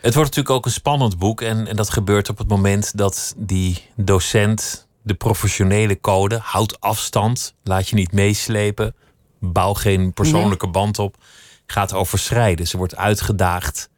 Het 0.01 0.15
wordt 0.15 0.29
natuurlijk 0.37 0.51
ook 0.51 0.65
een 0.65 0.71
spannend 0.71 1.19
boek. 1.19 1.41
En, 1.41 1.67
en 1.67 1.77
dat 1.77 1.91
gebeurt 1.91 2.29
op 2.29 2.39
het 2.39 2.49
moment 2.49 2.97
dat 2.97 3.35
die 3.37 3.85
docent 3.97 4.87
de 5.03 5.15
professionele 5.15 6.01
code... 6.01 6.39
houd 6.43 6.81
afstand, 6.81 7.55
laat 7.65 7.89
je 7.89 7.95
niet 7.95 8.13
meeslepen... 8.13 8.95
bouw 9.39 9.75
geen 9.75 10.13
persoonlijke 10.13 10.69
band 10.69 10.99
op, 10.99 11.17
gaat 11.67 11.93
overschrijden. 11.93 12.67
Ze 12.67 12.77
wordt 12.77 12.97
uitgedaagd. 12.97 13.89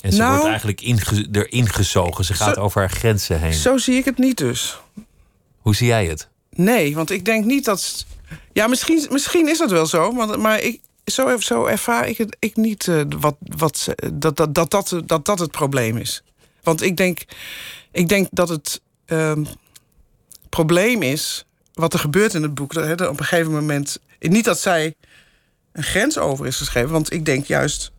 En 0.00 0.12
ze 0.12 0.18
nou, 0.18 0.30
wordt 0.30 0.48
eigenlijk 0.48 0.80
inge 0.80 1.28
erin 1.32 1.68
gezogen. 1.68 2.24
Ze 2.24 2.34
gaat 2.34 2.58
over 2.58 2.80
haar 2.80 2.90
grenzen 2.90 3.40
heen. 3.40 3.54
Zo 3.54 3.76
zie 3.76 3.96
ik 3.96 4.04
het 4.04 4.18
niet 4.18 4.36
dus. 4.36 4.80
Hoe 5.58 5.74
zie 5.74 5.86
jij 5.86 6.06
het? 6.06 6.28
Nee, 6.50 6.94
want 6.94 7.10
ik 7.10 7.24
denk 7.24 7.44
niet 7.44 7.64
dat... 7.64 8.06
Ja, 8.52 8.66
misschien, 8.66 9.06
misschien 9.10 9.48
is 9.48 9.58
dat 9.58 9.70
wel 9.70 9.86
zo. 9.86 10.12
Maar, 10.12 10.40
maar 10.40 10.60
ik, 10.60 10.80
zo, 11.04 11.38
zo 11.38 11.64
ervaar 11.64 12.08
ik 12.08 12.18
het 12.18 12.36
ik 12.38 12.56
niet 12.56 12.86
uh, 12.86 13.02
wat, 13.18 13.36
wat, 13.40 13.88
dat, 14.12 14.36
dat, 14.36 14.54
dat, 14.54 14.70
dat, 14.70 15.02
dat 15.06 15.24
dat 15.24 15.38
het 15.38 15.50
probleem 15.50 15.96
is. 15.96 16.22
Want 16.62 16.82
ik 16.82 16.96
denk, 16.96 17.24
ik 17.92 18.08
denk 18.08 18.28
dat 18.30 18.48
het 18.48 18.80
uh, 19.06 19.32
probleem 20.48 21.02
is 21.02 21.44
wat 21.74 21.92
er 21.92 21.98
gebeurt 21.98 22.34
in 22.34 22.42
het 22.42 22.54
boek. 22.54 22.74
Dat, 22.74 23.08
op 23.08 23.20
een 23.20 23.26
gegeven 23.26 23.52
moment. 23.52 24.00
Niet 24.18 24.44
dat 24.44 24.60
zij 24.60 24.94
een 25.72 25.82
grens 25.82 26.18
over 26.18 26.46
is 26.46 26.56
geschreven, 26.56 26.90
want 26.90 27.12
ik 27.12 27.24
denk 27.24 27.46
juist. 27.46 27.92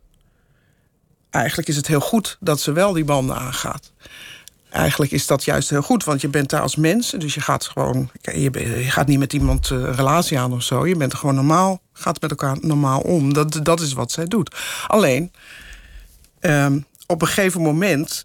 Eigenlijk 1.30 1.68
is 1.68 1.76
het 1.76 1.86
heel 1.86 2.00
goed 2.00 2.36
dat 2.40 2.60
ze 2.60 2.72
wel 2.72 2.92
die 2.92 3.04
banden 3.04 3.36
aangaat 3.36 3.92
eigenlijk 4.70 5.12
is 5.12 5.26
dat 5.26 5.44
juist 5.44 5.70
heel 5.70 5.82
goed, 5.82 6.04
want 6.04 6.20
je 6.20 6.28
bent 6.28 6.50
daar 6.50 6.60
als 6.60 6.76
mens. 6.76 7.10
Dus 7.10 7.34
je 7.34 7.40
gaat 7.40 7.66
gewoon, 7.66 8.10
je, 8.20 8.50
gaat 8.88 9.06
niet 9.06 9.18
met 9.18 9.32
iemand 9.32 9.70
een 9.70 9.94
relatie 9.94 10.38
aan 10.38 10.52
of 10.52 10.62
zo. 10.62 10.86
Je 10.86 10.96
bent 10.96 11.14
gewoon 11.14 11.34
normaal, 11.34 11.80
gaat 11.92 12.20
met 12.20 12.30
elkaar 12.30 12.56
normaal 12.60 13.00
om. 13.00 13.32
Dat, 13.32 13.60
dat 13.62 13.80
is 13.80 13.92
wat 13.92 14.12
zij 14.12 14.24
doet. 14.24 14.56
Alleen, 14.86 15.32
ehm, 16.40 16.80
op 17.06 17.22
een 17.22 17.28
gegeven 17.28 17.62
moment, 17.62 18.24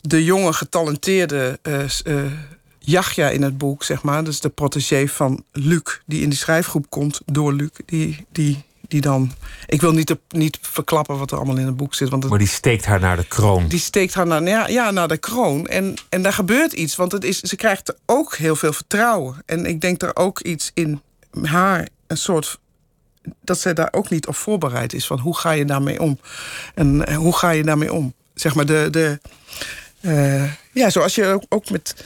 de 0.00 0.24
jonge 0.24 0.52
getalenteerde 0.52 1.58
uh, 1.62 2.22
in 3.32 3.42
het 3.42 3.58
boek, 3.58 3.84
zeg 3.84 4.02
maar, 4.02 4.24
dus 4.24 4.40
de 4.40 4.48
protégé 4.48 5.08
van 5.08 5.44
Luc, 5.52 6.00
die 6.06 6.22
in 6.22 6.28
die 6.28 6.38
schrijfgroep 6.38 6.90
komt 6.90 7.20
door 7.24 7.52
Luc, 7.52 7.70
die, 7.86 8.26
die 8.32 8.66
die 8.88 9.00
dan. 9.00 9.32
Ik 9.66 9.80
wil 9.80 9.92
niet, 9.92 10.16
niet 10.28 10.58
verklappen 10.60 11.18
wat 11.18 11.30
er 11.30 11.36
allemaal 11.36 11.56
in 11.56 11.66
het 11.66 11.76
boek 11.76 11.94
zit. 11.94 12.08
Want 12.08 12.22
het, 12.22 12.30
maar 12.30 12.40
die 12.40 12.48
steekt 12.48 12.84
haar 12.84 13.00
naar 13.00 13.16
de 13.16 13.26
kroon. 13.26 13.68
Die 13.68 13.78
steekt 13.78 14.14
haar 14.14 14.26
naar, 14.26 14.42
ja, 14.42 14.68
ja, 14.68 14.90
naar 14.90 15.08
de 15.08 15.16
kroon. 15.16 15.66
En, 15.66 15.94
en 16.08 16.22
daar 16.22 16.32
gebeurt 16.32 16.72
iets. 16.72 16.96
Want 16.96 17.12
het 17.12 17.24
is, 17.24 17.40
ze 17.40 17.56
krijgt 17.56 17.94
ook 18.06 18.36
heel 18.36 18.56
veel 18.56 18.72
vertrouwen. 18.72 19.42
En 19.46 19.66
ik 19.66 19.80
denk 19.80 20.02
er 20.02 20.16
ook 20.16 20.40
iets 20.40 20.70
in 20.74 21.00
haar, 21.42 21.88
een 22.06 22.16
soort. 22.16 22.58
dat 23.40 23.58
zij 23.58 23.74
daar 23.74 23.88
ook 23.90 24.10
niet 24.10 24.26
op 24.26 24.36
voorbereid 24.36 24.92
is. 24.92 25.06
Van 25.06 25.18
hoe 25.18 25.36
ga 25.36 25.50
je 25.50 25.64
daarmee 25.64 26.00
om? 26.00 26.18
En 26.74 27.06
eh, 27.06 27.16
hoe 27.16 27.36
ga 27.36 27.50
je 27.50 27.64
daarmee 27.64 27.92
om? 27.92 28.14
Zeg 28.34 28.54
maar 28.54 28.66
de. 28.66 28.88
de 28.90 29.20
uh, 30.00 30.52
ja, 30.72 30.90
zoals 30.90 31.14
je 31.14 31.40
ook 31.48 31.70
met 31.70 32.04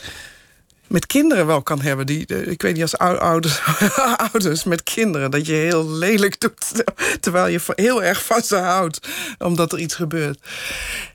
met 0.93 1.07
kinderen 1.07 1.47
wel 1.47 1.63
kan 1.63 1.81
hebben. 1.81 2.07
Die, 2.07 2.27
ik 2.27 2.63
weet 2.63 2.73
niet, 2.73 2.83
als 2.83 2.99
ouders, 2.99 3.61
ouders 4.33 4.65
met 4.65 4.83
kinderen... 4.83 5.31
dat 5.31 5.47
je 5.47 5.53
heel 5.53 5.91
lelijk 5.91 6.41
doet, 6.41 6.85
terwijl 7.21 7.47
je 7.47 7.61
heel 7.67 8.03
erg 8.03 8.25
van 8.25 8.43
ze 8.43 8.57
houdt... 8.57 9.09
omdat 9.39 9.73
er 9.73 9.79
iets 9.79 9.95
gebeurt. 9.95 10.41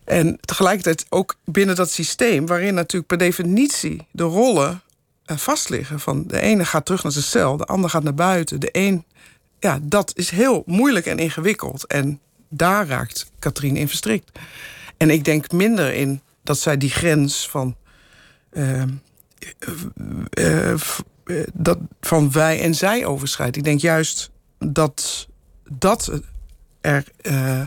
En 0.04 0.38
tegelijkertijd 0.42 1.06
ook 1.10 1.36
binnen 1.46 1.76
dat 1.76 1.92
systeem... 1.92 2.46
waarin 2.46 2.74
natuurlijk 2.74 3.08
per 3.08 3.18
definitie 3.18 4.08
de 4.12 4.24
rollen 4.24 4.82
uh, 5.26 5.38
vastliggen. 5.38 6.00
Van 6.00 6.24
de 6.28 6.40
ene 6.40 6.66
gaat 6.66 6.86
terug 6.86 7.04
naar 7.04 7.12
zijn 7.12 7.24
cel, 7.24 7.58
de 7.58 7.66
ander 7.66 7.90
gaat 7.90 8.04
naar 8.04 8.14
buiten. 8.14 8.60
De 8.60 8.70
een, 8.72 9.06
ja, 9.60 9.80
dat 9.82 10.12
is 10.16 10.30
heel 10.30 10.64
moeilijk 10.66 11.06
en 11.06 11.20
ingewikkeld. 11.20 11.88
En 11.88 12.20
daar 12.50 12.88
raakt 12.88 13.32
Katrien 13.40 13.78
in 13.78 13.88
verstrikt. 13.88 14.40
En 14.98 15.10
ik 15.10 15.26
denk 15.26 15.52
minder 15.52 15.94
in 15.94 16.22
dat 16.44 16.60
zij 16.60 16.78
die 16.78 16.92
grens 16.92 17.50
van... 17.50 17.76
Uh, 18.52 18.84
uh, 20.34 20.74
dat 21.54 21.78
van 22.02 22.32
wij 22.32 22.62
en 22.62 22.76
zij 22.76 23.06
overschrijdt. 23.06 23.56
Ik 23.56 23.64
denk 23.64 23.80
juist 23.80 24.30
dat 24.60 25.28
dat 25.70 26.12
er. 26.82 27.04
Uh, 27.22 27.62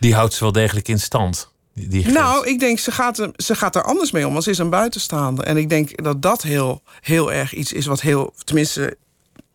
die 0.00 0.14
houdt 0.14 0.34
ze 0.34 0.44
wel 0.44 0.52
degelijk 0.52 0.88
in 0.88 1.00
stand. 1.00 1.52
Die, 1.74 2.08
nou, 2.08 2.46
ik 2.46 2.60
denk 2.60 2.78
ze 2.78 2.92
gaat, 2.92 3.18
er, 3.18 3.30
ze 3.36 3.54
gaat 3.54 3.76
er 3.76 3.82
anders 3.82 4.10
mee 4.10 4.26
om, 4.26 4.32
want 4.32 4.44
ze 4.44 4.50
is 4.50 4.58
een 4.58 4.70
buitenstaander. 4.70 5.44
En 5.44 5.56
ik 5.56 5.68
denk 5.68 6.02
dat 6.02 6.22
dat 6.22 6.42
heel, 6.42 6.82
heel 7.00 7.32
erg 7.32 7.54
iets 7.54 7.72
is 7.72 7.86
wat 7.86 8.00
heel. 8.00 8.34
Tenminste, 8.44 8.96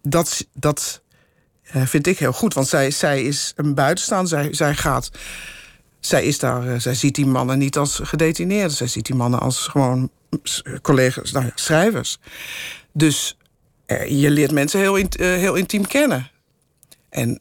dat, 0.01 0.47
dat 0.53 1.01
vind 1.63 2.07
ik 2.07 2.19
heel 2.19 2.33
goed. 2.33 2.53
Want 2.53 2.67
zij, 2.67 2.91
zij 2.91 3.23
is 3.23 3.53
een 3.55 3.73
buitenstaander. 3.73 4.29
Zij, 4.29 4.53
zij 4.53 4.75
gaat 4.75 5.11
zij, 6.05 6.23
is 6.23 6.39
daar, 6.39 6.67
eh, 6.67 6.79
zij 6.79 6.93
ziet 6.93 7.15
die 7.15 7.25
mannen 7.25 7.57
niet 7.57 7.77
als 7.77 7.99
gedetineerden. 8.03 8.71
Zij 8.71 8.88
ziet 8.88 9.05
die 9.05 9.15
mannen 9.15 9.39
als 9.39 9.67
gewoon 9.67 10.09
collega's, 10.82 11.32
nou 11.32 11.45
ja, 11.45 11.52
schrijvers. 11.56 12.17
Dus 12.93 13.38
eh, 13.86 14.21
je 14.21 14.30
leert 14.30 14.52
mensen 14.52 14.80
heel, 14.80 14.98
eh, 14.98 15.08
heel 15.17 15.56
intiem 15.56 15.88
kennen. 15.88 16.30
En 17.10 17.39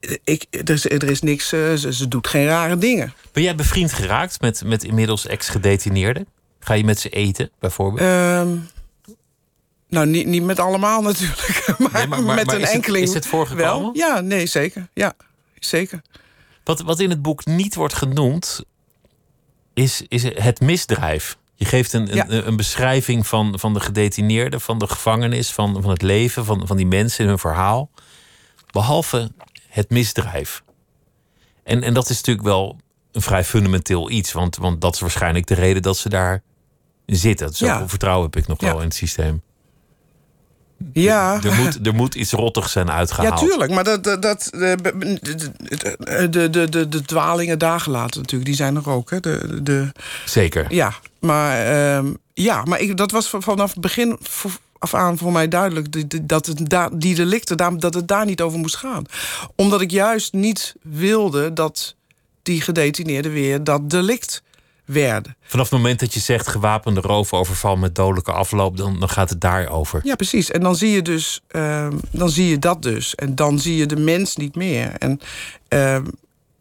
eh, 0.00 0.16
ik, 0.24 0.44
er, 0.50 0.70
is, 0.70 0.84
er 0.84 1.10
is 1.10 1.20
niks, 1.20 1.48
ze, 1.48 1.86
ze 1.90 2.08
doet 2.08 2.26
geen 2.28 2.46
rare 2.46 2.78
dingen. 2.78 3.12
Ben 3.32 3.42
jij 3.42 3.54
bevriend 3.54 3.92
geraakt 3.92 4.40
met, 4.40 4.64
met 4.64 4.84
inmiddels 4.84 5.26
ex-gedetineerden? 5.26 6.26
Ga 6.60 6.74
je 6.74 6.84
met 6.84 7.00
ze 7.00 7.08
eten, 7.08 7.50
bijvoorbeeld? 7.58 8.00
Ehm, 8.00 8.56
nou, 9.88 10.06
niet, 10.06 10.26
niet 10.26 10.42
met 10.42 10.58
allemaal 10.58 11.02
natuurlijk. 11.02 11.64
Maar, 11.78 11.92
Nee, 11.92 12.06
maar- 12.06 12.22
maar- 12.22 12.34
met 12.34 12.46
maar 12.46 12.54
een 12.54 12.60
is 12.60 12.66
het- 12.66 12.76
enkeling. 12.76 13.04
is 13.08 13.14
het 13.14 13.26
voorgekomen? 13.26 13.64
Wel? 13.82 13.90
Ja, 13.94 14.20
nee, 14.20 14.46
zeker. 14.46 14.88
Ja, 14.94 15.14
zeker. 15.58 16.02
Wat, 16.64 16.80
wat 16.80 17.00
in 17.00 17.10
het 17.10 17.22
boek 17.22 17.46
niet 17.46 17.74
wordt 17.74 17.94
genoemd, 17.94 18.62
is, 19.74 20.02
is 20.08 20.22
het 20.22 20.60
misdrijf. 20.60 21.37
Je 21.60 21.64
geeft 21.64 21.92
een, 21.92 22.06
Ja. 22.06 22.24
een, 22.28 22.46
een 22.46 22.56
beschrijving 22.56 23.26
van, 23.26 23.58
van 23.58 23.74
de 23.74 23.80
gedetineerden, 23.80 24.60
van 24.60 24.78
de 24.78 24.86
gevangenis, 24.88 25.50
van, 25.50 25.82
van 25.82 25.90
het 25.90 26.02
leven, 26.02 26.44
van, 26.44 26.66
van 26.66 26.76
die 26.76 26.86
mensen 26.86 27.22
in 27.22 27.28
hun 27.28 27.38
verhaal. 27.38 27.90
Behalve 28.70 29.30
het 29.68 29.90
misdrijf. 29.90 30.62
En, 31.64 31.82
en 31.82 31.94
dat 31.94 32.08
is 32.10 32.16
natuurlijk 32.16 32.46
wel 32.46 32.76
een 33.12 33.22
vrij 33.22 33.44
fundamenteel 33.44 34.10
iets, 34.10 34.32
want, 34.32 34.56
want 34.56 34.80
dat 34.80 34.94
is 34.94 35.00
waarschijnlijk 35.00 35.46
de 35.46 35.54
reden 35.54 35.82
dat 35.82 35.96
ze 35.96 36.08
daar 36.08 36.42
zitten. 37.06 37.54
Zoveel 37.54 37.76
Ja. 37.78 37.88
vertrouwen 37.88 38.24
heb 38.30 38.36
ik 38.36 38.46
nog 38.46 38.60
Ja. 38.60 38.66
wel 38.66 38.78
in 38.78 38.84
het 38.84 38.94
systeem. 38.94 39.42
Ja. 40.92 41.40
Er 41.42 41.54
moet, 41.54 41.86
er 41.86 41.94
moet 41.94 42.14
iets 42.14 42.32
rottigs 42.32 42.72
zijn 42.72 42.86
Ja, 42.86 42.92
uitgehaald. 42.92 43.38
tuurlijk. 43.40 43.70
Maar 43.70 43.84
dat, 43.84 44.04
dat, 44.04 44.22
dat, 44.22 44.48
de, 44.50 44.76
de, 44.82 46.28
de, 46.30 46.50
de, 46.50 46.68
de, 46.68 46.88
de 46.88 47.02
dwalingen 47.02 47.58
daar 47.58 47.80
gelaten 47.80 48.20
natuurlijk, 48.20 48.44
die 48.50 48.58
zijn 48.58 48.76
er 48.76 48.90
ook. 48.90 49.10
Hè? 49.10 49.20
De, 49.20 49.62
de, 49.62 49.92
Zeker. 50.24 50.74
ja, 50.74 50.94
maar, 51.20 51.66
ehm, 51.66 52.12
ja, 52.34 52.64
maar 52.64 52.80
ik, 52.80 52.96
dat 52.96 53.10
was 53.10 53.28
vanaf 53.28 53.70
het 53.70 53.80
begin 53.80 54.18
af 54.78 54.94
aan 54.94 55.18
voor 55.18 55.32
mij 55.32 55.48
duidelijk... 55.48 56.28
dat 56.28 56.46
het 56.46 56.70
daar, 56.70 56.98
die 56.98 57.14
delicten, 57.14 57.56
dat 57.78 57.94
het 57.94 58.08
daar 58.08 58.24
niet 58.24 58.40
over 58.40 58.58
moest 58.58 58.76
gaan. 58.76 59.04
Omdat 59.54 59.80
ik 59.80 59.90
juist 59.90 60.32
niet 60.32 60.74
wilde 60.82 61.52
dat 61.52 61.94
die 62.42 62.60
gedetineerden 62.60 63.32
weer 63.32 63.64
dat 63.64 63.90
delict 63.90 64.42
werden. 64.84 65.36
Vanaf 65.42 65.70
het 65.70 65.78
moment 65.78 66.00
dat 66.00 66.14
je 66.14 66.20
zegt 66.20 66.48
gewapende 66.48 67.00
roofoverval 67.00 67.76
met 67.76 67.94
dodelijke 67.94 68.32
afloop, 68.32 68.76
dan, 68.76 69.00
dan 69.00 69.08
gaat 69.08 69.30
het 69.30 69.40
daarover. 69.40 70.00
Ja, 70.04 70.14
precies. 70.14 70.50
En 70.50 70.60
dan 70.60 70.76
zie 70.76 70.90
je 70.90 71.02
dus, 71.02 71.40
ehm, 71.48 71.96
dan 72.10 72.30
zie 72.30 72.48
je 72.48 72.58
dat 72.58 72.82
dus. 72.82 73.14
En 73.14 73.34
dan 73.34 73.58
zie 73.58 73.76
je 73.76 73.86
de 73.86 73.96
mens 73.96 74.36
niet 74.36 74.54
meer. 74.54 74.92
En 74.98 75.20
ehm, 75.68 76.04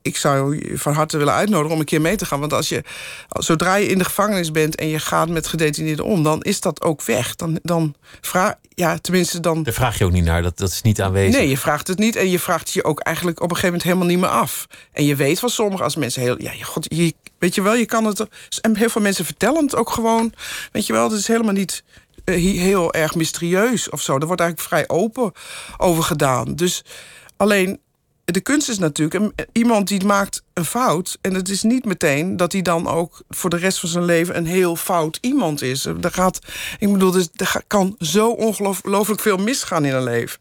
ik 0.07 0.17
zou 0.17 0.55
je 0.69 0.77
van 0.77 0.93
harte 0.93 1.17
willen 1.17 1.33
uitnodigen 1.33 1.73
om 1.73 1.79
een 1.79 1.85
keer 1.85 2.01
mee 2.01 2.15
te 2.15 2.25
gaan. 2.25 2.39
Want 2.39 2.53
als 2.53 2.69
je, 2.69 2.83
zodra 3.29 3.75
je 3.75 3.87
in 3.87 3.97
de 3.97 4.03
gevangenis 4.03 4.51
bent 4.51 4.75
en 4.75 4.87
je 4.87 4.99
gaat 4.99 5.29
met 5.29 5.47
gedetineerden 5.47 6.05
om, 6.05 6.23
dan 6.23 6.41
is 6.41 6.59
dat 6.61 6.81
ook 6.81 7.03
weg. 7.03 7.35
Dan, 7.35 7.59
dan 7.63 7.95
vraag, 8.21 8.53
ja, 8.69 8.97
tenminste 8.97 9.39
dan. 9.39 9.63
Daar 9.63 9.73
vraag 9.73 9.97
je 9.97 10.05
ook 10.05 10.11
niet 10.11 10.23
naar, 10.23 10.41
dat, 10.41 10.57
dat 10.57 10.69
is 10.69 10.81
niet 10.81 11.01
aanwezig. 11.01 11.39
Nee, 11.39 11.49
je 11.49 11.57
vraagt 11.57 11.87
het 11.87 11.97
niet 11.97 12.15
en 12.15 12.29
je 12.29 12.39
vraagt 12.39 12.71
je 12.73 12.83
ook 12.83 12.99
eigenlijk 12.99 13.37
op 13.41 13.49
een 13.49 13.55
gegeven 13.55 13.77
moment 13.77 13.83
helemaal 13.89 14.07
niet 14.15 14.19
meer 14.31 14.41
af. 14.41 14.67
En 14.91 15.05
je 15.05 15.15
weet 15.15 15.39
van 15.39 15.49
sommigen 15.49 15.83
als 15.83 15.95
mensen 15.95 16.21
heel. 16.21 16.41
Ja, 16.41 16.51
je- 16.51 16.63
god, 16.63 16.85
je, 16.95 17.13
weet 17.39 17.55
je 17.55 17.61
wel, 17.61 17.73
je 17.75 17.85
kan 17.85 18.05
het. 18.05 18.25
En 18.61 18.75
heel 18.77 18.89
veel 18.89 19.01
mensen 19.01 19.25
vertellen 19.25 19.63
het 19.63 19.75
ook 19.75 19.89
gewoon. 19.89 20.33
Weet 20.71 20.85
je 20.85 20.93
wel, 20.93 21.03
het 21.09 21.19
is 21.19 21.27
helemaal 21.27 21.53
niet 21.53 21.83
eh, 22.23 22.33
he- 22.35 22.59
heel 22.59 22.93
erg 22.93 23.15
mysterieus 23.15 23.89
of 23.89 24.01
zo. 24.01 24.17
Er 24.17 24.25
wordt 24.25 24.41
eigenlijk 24.41 24.69
vrij 24.69 24.87
open 24.97 25.31
over 25.77 26.03
gedaan. 26.03 26.55
Dus 26.55 26.83
alleen. 27.37 27.79
De 28.31 28.41
kunst 28.41 28.69
is 28.69 28.79
natuurlijk, 28.79 29.33
iemand 29.51 29.87
die 29.87 30.05
maakt 30.05 30.43
een 30.53 30.65
fout. 30.65 31.17
En 31.21 31.33
het 31.33 31.49
is 31.49 31.63
niet 31.63 31.85
meteen 31.85 32.37
dat 32.37 32.51
hij 32.51 32.61
dan 32.61 32.87
ook 32.87 33.21
voor 33.29 33.49
de 33.49 33.57
rest 33.57 33.79
van 33.79 33.89
zijn 33.89 34.05
leven 34.05 34.37
een 34.37 34.45
heel 34.45 34.75
fout 34.75 35.17
iemand 35.21 35.61
is. 35.61 35.85
Er 35.85 36.11
gaat, 36.11 36.39
ik 36.79 36.91
bedoel, 36.91 37.11
dus, 37.11 37.29
er 37.35 37.63
kan 37.67 37.95
zo 37.99 38.29
ongelooflijk 38.29 39.21
veel 39.21 39.37
misgaan 39.37 39.85
in 39.85 39.93
een 39.93 40.03
leven. 40.03 40.39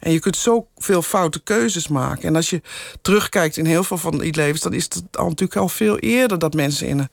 En 0.00 0.12
je 0.12 0.18
kunt 0.18 0.36
zoveel 0.36 1.02
foute 1.02 1.40
keuzes 1.40 1.88
maken. 1.88 2.22
En 2.22 2.36
als 2.36 2.50
je 2.50 2.62
terugkijkt 3.02 3.56
in 3.56 3.66
heel 3.66 3.84
veel 3.84 3.98
van 3.98 4.18
die 4.18 4.34
levens, 4.34 4.60
dan 4.60 4.72
is 4.72 4.84
het 4.84 5.02
al 5.12 5.28
natuurlijk 5.28 5.60
al 5.60 5.68
veel 5.68 5.98
eerder 5.98 6.38
dat 6.38 6.54
mensen 6.54 6.86
in 6.86 6.98
een, 6.98 7.08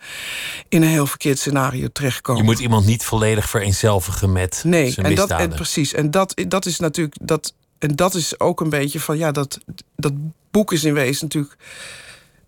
in 0.69 0.81
een 0.81 0.87
heel 0.89 1.07
verkeerd 1.07 1.39
scenario 1.39 1.87
terechtkomen. 1.93 2.41
Je 2.41 2.49
moet 2.49 2.59
iemand 2.59 2.85
niet 2.85 3.03
volledig 3.03 3.49
vereenzelvigen 3.49 4.31
met 4.31 4.61
Nee, 4.65 4.91
zijn 4.91 5.05
en 5.05 5.15
dat, 5.15 5.29
en 5.29 5.49
precies. 5.49 5.93
En 5.93 6.11
dat, 6.11 6.41
dat 6.47 6.65
is 6.65 6.79
natuurlijk. 6.79 7.15
Dat, 7.21 7.53
en 7.83 7.95
dat 7.95 8.13
is 8.13 8.39
ook 8.39 8.61
een 8.61 8.69
beetje 8.69 8.99
van 8.99 9.17
ja, 9.17 9.31
dat, 9.31 9.59
dat 9.95 10.13
boek 10.51 10.71
is 10.71 10.83
in 10.83 10.93
wezen 10.93 11.23
natuurlijk 11.23 11.55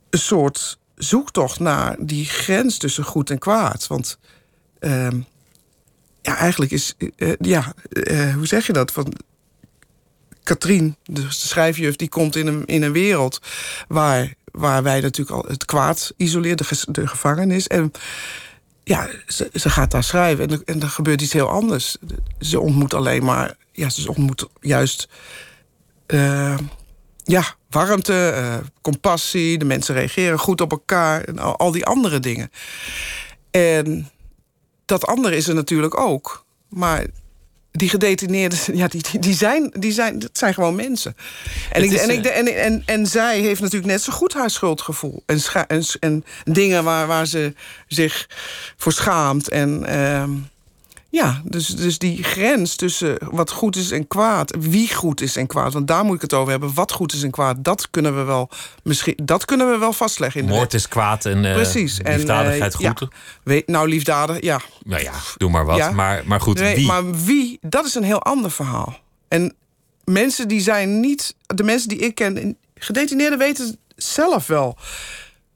een 0.10 0.20
soort 0.20 0.78
zoektocht 0.96 1.60
naar 1.60 1.96
die 2.00 2.26
grens 2.26 2.78
tussen 2.78 3.04
goed 3.04 3.30
en 3.30 3.40
kwaad. 3.40 3.88
Want 3.88 4.18
ehm, 4.80 5.20
ja, 6.22 6.38
eigenlijk 6.38 6.72
is. 6.72 6.96
eh, 7.18 7.34
ja, 7.40 7.74
eh, 7.90 8.34
hoe 8.34 8.48
zeg 8.48 8.68
je 8.68 8.74
dat? 8.74 8.92
Van, 8.92 9.14
Katrien, 10.44 10.96
de 11.04 11.26
schrijfjuf, 11.30 11.96
die 11.96 12.10
komt 12.10 12.36
in 12.36 12.48
een, 12.48 12.66
in 12.66 12.84
een 12.84 12.92
wereld 12.92 13.40
waar, 13.88 14.34
waar 14.52 14.84
wij 14.84 15.02
natuurlijk 15.02 15.38
al 15.38 15.46
het 15.48 15.66
kwaad 15.66 16.14
isoleren, 16.18 16.66
de, 16.88 17.08
gevangenis. 17.08 17.68
En 17.68 17.92
ja, 18.84 19.10
ze, 19.28 19.50
ze 19.54 19.70
gaat 19.70 19.92
daar 19.92 20.04
schrijven 20.04 20.50
en, 20.50 20.62
en 20.66 20.82
er 20.82 20.90
gebeurt 20.90 21.22
iets 21.22 21.34
heel 21.34 21.50
anders. 21.50 21.98
Ze 22.40 22.60
ontmoet 22.60 22.94
alleen 22.94 23.24
maar, 23.24 23.56
ja, 23.76 23.90
ze 23.90 24.10
ontmoet 24.10 24.48
juist, 24.60 25.08
eh, 26.06 26.58
ja, 27.24 27.44
warmte, 27.70 28.30
eh, 28.30 28.58
compassie. 28.82 29.58
De 29.58 29.66
mensen 29.66 29.96
reageren 29.96 30.40
goed 30.40 30.62
op 30.62 30.72
elkaar 30.72 31.24
en 31.24 31.40
al, 31.40 31.58
al 31.58 31.72
die 31.72 31.86
andere 31.86 32.20
dingen. 32.20 32.52
En 33.52 34.10
dat 34.86 35.06
andere 35.06 35.36
is 35.36 35.48
er 35.48 35.56
natuurlijk 35.56 36.00
ook. 36.00 36.46
Maar 36.70 37.06
die 37.72 37.90
gedetineerden, 37.90 38.60
ja, 38.78 38.88
die, 38.88 39.02
die, 39.12 39.20
die 39.20 39.34
zijn, 39.34 39.72
die 39.80 39.92
zijn, 39.92 40.20
dat 40.20 40.38
zijn 40.38 40.54
gewoon 40.54 40.76
mensen. 40.76 41.16
En, 41.72 41.84
ik, 41.84 41.92
is, 41.92 42.02
en, 42.02 42.10
ik, 42.10 42.26
eh, 42.26 42.38
en, 42.38 42.48
en, 42.48 42.84
en 42.86 43.08
zij 43.08 43.40
heeft 43.40 43.62
natuurlijk 43.62 43.92
net 43.92 44.02
zo 44.02 44.14
goed 44.14 44.34
haar 44.34 44.50
schuldgevoel. 44.50 45.24
En, 45.26 45.40
scha- 45.40 45.68
en, 45.68 45.84
en 46.00 46.24
dingen 46.44 46.84
waar, 46.84 47.08
waar 47.08 47.26
ze 47.26 47.54
zich 47.88 48.30
voor 48.78 48.92
schaamt. 48.92 49.50
En 49.50 49.86
ehm, 49.86 50.32
ja, 51.16 51.42
dus, 51.44 51.68
dus 51.68 51.98
die 51.98 52.24
grens 52.24 52.76
tussen 52.76 53.18
wat 53.32 53.52
goed 53.52 53.76
is 53.76 53.92
en 53.92 54.08
kwaad. 54.08 54.56
Wie 54.60 54.94
goed 54.94 55.22
is 55.22 55.36
en 55.36 55.48
kwaad. 55.48 55.74
Want 55.74 55.88
daar 55.88 56.06
moet 56.06 56.16
ik 56.16 56.22
het 56.22 56.34
over 56.34 56.52
hebben. 56.52 56.74
Wat 56.74 56.92
goed 56.92 57.14
is 57.14 57.24
en 57.24 57.32
kwaad. 57.32 57.64
Dat 57.64 57.90
kunnen 57.90 58.16
we 58.16 58.24
wel, 58.24 58.50
misschien, 58.84 59.20
dat 59.24 59.46
kunnen 59.46 59.72
we 59.72 59.78
wel 59.78 59.94
vastleggen 59.94 60.42
in 60.42 60.48
de 60.48 60.54
Moord 60.54 60.74
is 60.74 60.88
kwaad 60.88 61.26
en, 61.26 61.46
eh 61.46 61.54
Precies. 61.54 62.02
En, 62.02 62.16
liefdadigheid 62.16 62.74
eh, 62.74 62.90
goed. 62.90 63.00
ja. 63.00 63.08
Weet, 63.44 63.68
nou, 63.68 63.90
liefdadig, 63.90 64.42
ja. 64.42 64.60
Nou 64.84 65.04
ja, 65.04 65.14
doe 65.38 65.50
maar 65.50 65.66
wat. 65.66 65.78
Ja. 65.78 65.92
Maar, 65.92 66.24
maar 66.26 66.42
goed, 66.42 66.60
Nee, 66.60 66.76
wie? 66.76 66.86
Maar 66.86 67.12
wie, 67.12 67.58
dat 67.62 67.86
is 67.86 67.96
een 67.96 68.04
heel 68.04 68.22
ander 68.22 68.52
verhaal. 68.52 69.00
En 69.28 69.54
mensen 70.04 70.48
die 70.48 70.62
zijn 70.62 71.00
niet... 71.00 71.36
De 71.46 71.64
mensen 71.64 71.90
die 71.90 71.98
ik 71.98 72.16
ken, 72.16 72.58
gedetineerden 72.76 73.40
weten 73.40 73.78
zelf 73.96 74.48
wel. 74.48 74.78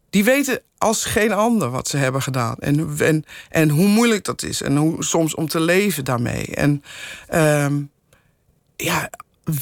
Die 0.10 0.24
weten 0.24 0.62
als 0.80 1.06
geen 1.06 1.32
ander 1.32 1.70
wat 1.70 1.88
ze 1.88 1.98
hebben 1.98 2.22
gedaan. 2.22 2.56
En, 2.60 2.96
en, 3.00 3.26
en 3.50 3.70
hoe 3.70 3.88
moeilijk 3.88 4.24
dat 4.24 4.44
is. 4.44 4.62
En 4.62 4.76
hoe 4.76 5.04
soms 5.04 5.36
om 5.36 5.48
te 5.48 5.60
leven 5.60 6.06
daarmee. 6.06 6.46
En 6.46 6.84
ehm, 7.28 7.82
ja, 8.76 9.10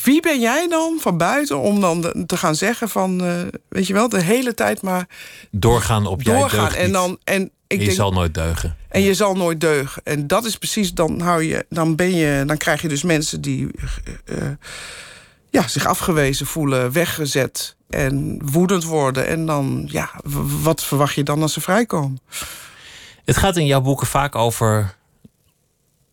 wie 0.04 0.22
ben 0.22 0.40
jij 0.40 0.68
dan 0.68 0.98
van 1.00 1.18
buiten 1.18 1.58
om 1.60 1.82
dan 1.82 2.02
de- 2.02 2.24
te 2.26 2.38
gaan 2.38 2.56
zeggen 2.56 2.90
van... 2.90 3.24
eh, 3.24 3.42
weet 3.70 3.88
je 3.88 3.94
wel, 3.94 4.10
de 4.10 4.22
hele 4.22 4.54
tijd 4.54 4.82
maar 4.82 5.08
Doorgaan 5.52 6.06
op 6.06 6.22
jij 6.22 6.40
doorgaan. 6.40 6.74
En 6.74 6.92
dan... 6.92 7.18
En 7.24 7.52
ik 7.68 7.80
je 7.80 7.86
denk, 7.86 7.98
zal 7.98 8.12
nooit 8.12 8.34
deugen. 8.34 8.76
en 8.90 9.02
je 9.02 9.14
zal 9.14 9.36
nooit 9.36 9.62
deugen. 9.62 10.02
En 10.06 10.28
dat 10.28 10.46
is 10.46 10.58
precies, 10.58 10.94
dan 10.94 11.20
hou 11.22 11.44
je, 11.44 11.66
dan 11.70 11.96
ben 11.96 12.16
je, 12.16 12.44
dan 12.46 12.58
krijg 12.58 12.82
je 12.82 12.88
dus 12.88 13.04
mensen 13.04 13.42
die 13.42 13.68
eh, 14.26 14.38
eh, 14.38 14.52
ja, 15.50 15.68
zich 15.68 15.86
afgewezen 15.86 16.46
voelen, 16.46 16.92
weggezet 16.92 17.76
en 17.90 18.42
woedend 18.52 18.84
worden. 18.84 19.28
En 19.28 19.46
dan, 19.46 19.88
ja, 19.92 20.10
wat 20.62 20.84
verwacht 20.84 21.16
je 21.16 21.24
dan 21.24 21.42
als 21.42 21.54
ze 21.54 21.62
vrijkomen? 21.62 22.20
Het 23.26 23.38
gaat 23.38 23.58
in 23.58 23.66
jouw 23.66 23.82
boeken 23.82 24.08
vaak 24.08 24.36
over 24.36 24.96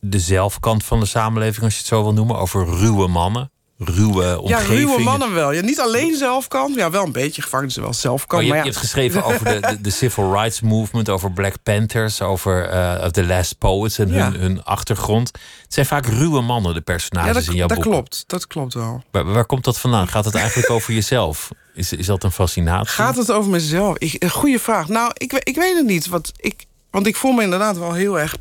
de 0.01 0.19
zelfkant 0.19 0.85
van 0.85 1.01
de 1.01 1.07
samenleving, 1.07 1.65
als 1.65 1.73
je 1.73 1.79
het 1.79 1.89
zo 1.89 2.03
wil 2.03 2.13
noemen. 2.13 2.39
Over 2.39 2.67
ruwe 2.67 3.09
mannen, 3.09 3.51
ruwe 3.79 4.25
Ja, 4.25 4.37
omgevingen. 4.39 4.87
ruwe 4.87 5.03
mannen 5.03 5.35
wel. 5.35 5.53
Ja, 5.53 5.61
niet 5.61 5.81
alleen 5.81 6.17
zelfkant, 6.17 6.75
ja, 6.75 6.91
wel 6.91 7.05
een 7.05 7.13
beetje 7.13 7.43
gevangenissen 7.43 7.83
wel 7.83 7.93
zelfkant. 7.93 8.41
Oh, 8.43 8.47
je, 8.49 8.55
maar 8.55 8.65
je 8.65 8.65
ja, 8.65 8.71
hebt 8.71 8.85
geschreven 8.85 9.25
over 9.25 9.45
de, 9.45 9.61
de, 9.61 9.81
de 9.81 9.91
civil 9.91 10.33
rights 10.33 10.61
movement, 10.61 11.09
over 11.09 11.33
Black 11.33 11.55
Panthers, 11.63 12.21
over 12.23 12.69
eh 12.69 13.07
The 13.07 13.25
Last 13.27 13.59
Poets 13.59 13.99
en 13.99 14.09
Ja. 14.13 14.31
hun, 14.31 14.41
hun 14.41 14.65
achtergrond. 14.65 15.29
Het 15.63 15.75
zijn 15.75 15.87
vaak 15.87 16.07
ruwe 16.07 16.41
mannen, 16.41 16.75
de 16.75 16.81
personages 16.81 17.29
ja, 17.29 17.35
dat, 17.35 17.47
in 17.49 17.55
jouw 17.55 17.67
dat 17.67 17.77
boeken. 17.77 17.93
klopt. 17.93 18.25
Dat 18.27 18.47
klopt 18.47 18.75
wel. 18.75 19.03
Waar, 19.11 19.25
waar 19.25 19.47
komt 19.47 19.65
dat 19.65 19.79
vandaan? 19.79 20.09
Gaat 20.09 20.25
het 20.25 20.35
eigenlijk 20.35 20.71
over 20.71 20.93
jezelf? 20.93 21.51
Is, 21.75 21.93
is 21.93 22.07
dat 22.07 22.25
een 22.25 22.33
fascinatie? 22.33 22.89
Gaat 22.95 23.17
het 23.17 23.31
over 23.33 23.51
mezelf? 23.51 23.99
Ik, 23.99 24.23
een 24.23 24.31
goede 24.31 24.59
vraag. 24.59 24.89
Nou, 24.89 25.11
ik, 25.15 25.33
ik 25.33 25.57
weet 25.57 25.77
het 25.77 25.87
niet. 25.87 26.07
Want 26.09 26.33
ik, 26.37 26.65
want 26.91 27.07
ik 27.07 27.17
voel 27.17 27.33
me 27.33 27.43
inderdaad 27.43 27.79
wel 27.79 27.93
heel 27.93 28.19
erg 28.19 28.37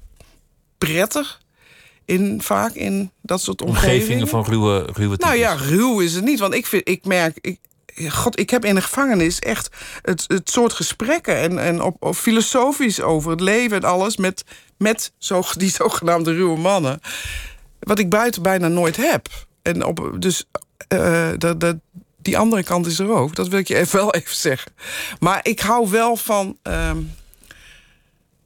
prettig. 0.77 1.41
In, 2.05 2.41
vaak 2.41 2.73
in 2.73 3.11
dat 3.21 3.41
soort 3.41 3.61
omgevingen. 3.61 3.95
omgevingen 3.95 4.27
van 4.27 4.43
ruwe, 4.43 4.89
ruwe 4.93 5.15
Nou 5.17 5.35
ja, 5.35 5.55
types? 5.55 5.69
ruw 5.69 5.99
is 5.99 6.13
het 6.13 6.23
niet. 6.23 6.39
Want 6.39 6.53
ik, 6.53 6.65
vind, 6.65 6.89
ik 6.89 7.05
merk, 7.05 7.37
ik, 7.41 7.59
God, 8.09 8.39
ik 8.39 8.49
heb 8.49 8.65
in 8.65 8.75
de 8.75 8.81
gevangenis 8.81 9.39
echt 9.39 9.69
het, 10.01 10.25
het 10.27 10.49
soort 10.49 10.73
gesprekken 10.73 11.35
en, 11.35 11.57
en 11.59 11.81
op, 11.81 11.95
op 11.99 12.15
filosofisch 12.15 13.01
over 13.01 13.31
het 13.31 13.41
leven 13.41 13.77
en 13.77 13.83
alles 13.83 14.17
met, 14.17 14.43
met 14.77 15.11
zo, 15.17 15.43
die 15.57 15.69
zogenaamde 15.69 16.33
ruwe 16.33 16.57
mannen. 16.57 16.99
Wat 17.79 17.99
ik 17.99 18.09
buiten 18.09 18.41
bijna 18.41 18.67
nooit 18.67 18.95
heb. 18.95 19.27
En 19.61 19.85
op, 19.85 20.15
dus 20.19 20.45
uh, 20.93 21.29
dat, 21.37 21.59
dat, 21.59 21.75
die 22.21 22.37
andere 22.37 22.63
kant 22.63 22.85
is 22.85 22.99
er 22.99 23.09
ook. 23.09 23.35
Dat 23.35 23.47
wil 23.47 23.59
ik 23.59 23.67
je 23.67 23.75
even 23.75 23.99
wel 24.03 24.13
even 24.13 24.35
zeggen. 24.35 24.71
Maar 25.19 25.39
ik 25.43 25.59
hou 25.59 25.89
wel 25.89 26.15
van. 26.15 26.57
Uh, 26.63 26.91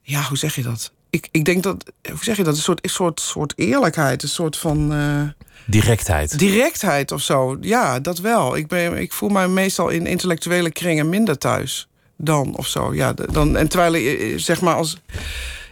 ja, 0.02 0.22
hoe 0.22 0.38
zeg 0.38 0.56
je 0.56 0.64
dat? 0.64 0.92
Ik, 1.10 1.28
ik 1.32 1.46
denk 1.46 1.64
dat. 1.64 1.92
Hoe 2.10 2.24
zeg 2.24 2.38
je 2.38 2.44
dat? 2.44 2.56
Een 2.56 2.62
soort, 2.62 2.84
een 2.84 2.90
soort, 2.90 3.20
soort 3.20 3.54
eerlijkheid. 3.56 4.24
Een 4.24 4.30
soort 4.30 4.58
van. 4.58 4.94
Uh, 4.94 5.22
Directheid. 5.66 6.40
Directheid 6.40 7.12
of 7.12 7.22
zo. 7.22 7.58
Ja, 7.62 8.00
dat 8.00 8.20
wel. 8.20 8.58
Ik, 8.58 8.68
ben, 8.68 8.98
ik 8.98 9.14
voel 9.14 9.30
mij 9.30 9.48
meestal 9.48 9.90
in 9.90 10.06
intellectuele 10.06 10.72
kringen 10.72 11.10
minder 11.10 11.38
thuis 11.38 11.88
dan 12.18 12.58
of 12.58 12.68
zo. 12.68 12.94
Ja, 12.94 13.14
dan, 13.14 13.58
en 13.58 13.68
terwijl 13.68 13.94
ik 13.94 14.40
zeg 14.40 14.62
maar 14.62 14.76
als. 14.76 14.98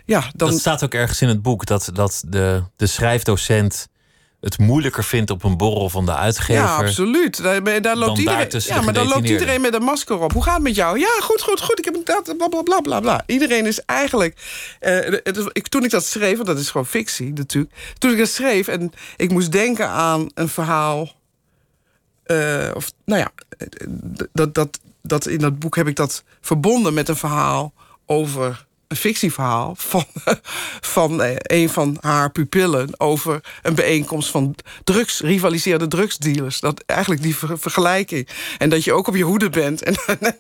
Ja, 0.06 0.32
dan... 0.36 0.50
Dat 0.50 0.60
staat 0.60 0.84
ook 0.84 0.94
ergens 0.94 1.22
in 1.22 1.28
het 1.28 1.42
boek 1.42 1.66
dat, 1.66 1.90
dat 1.94 2.24
de, 2.28 2.64
de 2.76 2.88
schrijfdocent 2.88 3.88
het 4.42 4.58
moeilijker 4.58 5.04
vindt 5.04 5.32
op 5.32 5.44
een 5.44 5.58
borrel 5.58 5.90
van 5.90 6.06
de 6.06 6.16
uitgever. 6.16 6.64
Ja, 6.64 6.76
absoluut. 6.76 7.44
Daar, 7.44 7.82
daar 7.82 7.98
loopt 7.98 8.20
iedereen, 8.20 8.48
ja, 8.60 8.82
maar 8.82 8.94
dan 8.94 9.08
loopt 9.08 9.30
iedereen 9.30 9.62
met 9.62 9.74
een 9.74 9.84
masker 9.84 10.20
op. 10.20 10.32
Hoe 10.32 10.44
gaat 10.44 10.54
het 10.54 10.64
met 10.64 10.76
jou? 10.76 11.00
Ja, 11.00 11.20
goed, 11.22 11.42
goed, 11.42 11.62
goed. 11.62 11.80
Ik 11.80 11.86
heb 11.86 12.06
dat, 12.06 12.38
bla, 12.38 12.48
bla, 12.48 12.82
bla, 12.82 13.00
bla. 13.00 13.24
Iedereen 13.26 13.66
is 13.66 13.80
eigenlijk... 13.86 14.38
Uh, 14.82 15.14
ik, 15.52 15.68
toen 15.68 15.84
ik 15.84 15.90
dat 15.90 16.06
schreef, 16.06 16.36
want 16.36 16.48
dat 16.48 16.60
is 16.60 16.70
gewoon 16.70 16.86
fictie 16.86 17.34
natuurlijk. 17.34 17.74
Toen 17.98 18.12
ik 18.12 18.18
dat 18.18 18.30
schreef 18.30 18.68
en 18.68 18.92
ik 19.18 19.32
moest 19.32 19.52
denken 19.52 19.88
aan 19.88 20.30
een 20.34 20.50
verhaal... 20.50 21.10
Uh, 22.26 22.72
of, 22.74 22.92
nou 23.06 23.20
ja, 23.20 23.32
dat, 24.34 24.54
dat, 24.54 24.80
dat, 25.02 25.28
in 25.28 25.40
dat 25.40 25.60
boek 25.60 25.76
heb 25.76 25.88
ik 25.88 25.96
dat 25.96 26.24
verbonden 26.42 26.94
met 26.94 27.10
een 27.10 27.16
verhaal 27.16 27.74
over 28.06 28.66
een 28.88 28.98
fictieverhaal 28.98 29.74
van, 29.78 30.06
van 30.96 31.22
eh, 31.22 31.36
een 31.38 31.70
van 31.70 31.98
haar 32.02 32.32
pupillen 32.32 33.00
over 33.00 33.44
een 33.62 33.76
bijeenkomst 33.76 34.30
van 34.30 34.56
drugs, 34.84 35.20
rivaliserende 35.20 35.88
drugsdealers. 35.88 36.60
Dat 36.60 36.84
eigenlijk 36.86 37.22
die 37.22 37.36
vergelijking. 37.36 38.28
En 38.58 38.70
dat 38.70 38.84
je 38.84 38.94
ook 38.94 39.08
op 39.08 39.16
je 39.16 39.24
hoede 39.24 39.50
bent. 39.50 39.84
En, 39.84 39.96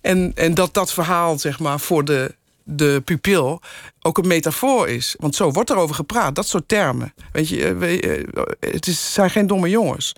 en, 0.00 0.32
en 0.34 0.54
dat 0.54 0.74
dat 0.74 0.92
verhaal, 0.92 1.38
zeg 1.38 1.58
maar, 1.58 1.80
voor 1.80 2.04
de, 2.04 2.34
de 2.64 3.02
pupil 3.04 3.60
ook 4.00 4.18
een 4.18 4.26
metafoor 4.26 4.88
is. 4.88 5.14
Want 5.18 5.34
zo 5.34 5.50
wordt 5.50 5.70
er 5.70 5.76
over 5.76 5.94
gepraat, 5.94 6.34
dat 6.34 6.48
soort 6.48 6.68
termen. 6.68 7.14
Weet 7.32 7.48
je, 7.48 7.76
eh, 7.80 8.18
eh, 8.18 8.26
het 8.60 8.86
is, 8.86 9.12
zijn 9.12 9.30
geen 9.30 9.46
domme 9.46 9.68
jongens. 9.68 10.12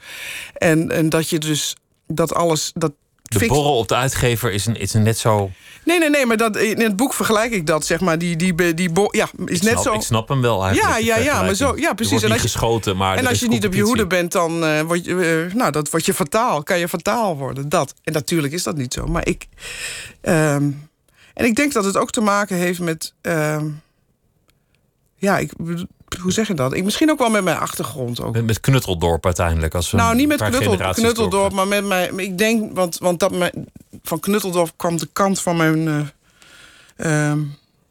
En, 0.52 0.90
en 0.90 1.08
dat 1.08 1.28
je 1.28 1.38
dus 1.38 1.76
dat 2.06 2.34
alles. 2.34 2.70
Dat, 2.74 2.92
de 3.38 3.46
borrel 3.46 3.76
op 3.76 3.88
de 3.88 3.94
uitgever 3.94 4.52
is, 4.52 4.66
een, 4.66 4.76
is 4.76 4.94
een 4.94 5.02
net 5.02 5.18
zo. 5.18 5.50
Nee, 5.84 5.98
nee, 5.98 6.10
nee, 6.10 6.26
maar 6.26 6.36
dat, 6.36 6.56
in 6.56 6.80
het 6.80 6.96
boek 6.96 7.14
vergelijk 7.14 7.52
ik 7.52 7.66
dat, 7.66 7.86
zeg 7.86 8.00
maar. 8.00 8.18
Die, 8.18 8.36
die, 8.36 8.74
die, 8.74 8.90
ja, 9.10 9.28
is 9.44 9.56
ik 9.56 9.62
net 9.62 9.70
snap, 9.70 9.82
zo. 9.82 9.92
Ik 9.92 10.00
snap 10.00 10.28
hem 10.28 10.40
wel 10.40 10.64
eigenlijk. 10.64 11.04
Ja, 11.04 11.16
ja, 11.16 11.22
ja, 11.22 11.42
maar 11.42 11.54
zo, 11.54 11.76
ja, 11.76 11.92
precies. 11.94 12.22
en 12.22 12.30
als 12.30 12.40
je, 12.40 12.48
geschoten, 12.48 12.96
maar. 12.96 13.16
En 13.16 13.26
als 13.26 13.40
je 13.40 13.48
niet 13.48 13.66
op 13.66 13.74
je 13.74 13.82
hoede 13.82 14.06
bent, 14.06 14.32
dan 14.32 14.64
uh, 14.64 14.80
word 14.80 15.04
je, 15.04 15.46
uh, 15.48 15.54
nou, 15.54 15.72
dat 15.72 15.90
word 15.90 16.06
je 16.06 16.14
fataal. 16.14 16.62
Kan 16.62 16.78
je 16.78 16.88
fataal 16.88 17.36
worden. 17.36 17.68
Dat. 17.68 17.94
En 18.04 18.12
natuurlijk 18.12 18.52
is 18.52 18.62
dat 18.62 18.76
niet 18.76 18.94
zo. 18.94 19.06
Maar 19.06 19.26
ik. 19.26 19.46
Um, 20.22 20.88
en 21.34 21.44
ik 21.44 21.56
denk 21.56 21.72
dat 21.72 21.84
het 21.84 21.96
ook 21.96 22.10
te 22.10 22.20
maken 22.20 22.56
heeft 22.56 22.80
met. 22.80 23.14
Um, 23.22 23.82
ja, 25.16 25.38
ik 25.38 25.52
hoe 26.20 26.33
zeg 26.33 26.46
je 26.46 26.54
dat? 26.54 26.74
Ik, 26.74 26.85
misschien 26.85 27.11
ook 27.11 27.18
wel 27.18 27.30
met 27.30 27.44
mijn 27.44 27.59
achtergrond. 27.59 28.20
Ook. 28.20 28.33
Met, 28.33 28.46
met 28.46 28.61
Knutteldorp 28.61 29.24
uiteindelijk. 29.24 29.74
Als 29.74 29.92
nou, 29.92 30.14
niet 30.14 30.28
met 30.28 30.42
knuttel, 30.42 30.92
Knutteldorp, 30.92 31.52
maar 31.52 31.68
met 31.68 31.85
mij. 31.85 32.11
Ik 32.16 32.38
denk, 32.38 32.74
want, 32.74 32.98
want 32.98 33.20
dat 33.20 33.33
mijn, 33.33 33.66
van 34.02 34.20
Knutteldorp 34.20 34.72
kwam 34.76 34.96
de 34.96 35.09
kant 35.12 35.40
van 35.40 35.56
mijn. 35.56 35.87
Uh, 35.87 35.98
uh, 36.96 37.38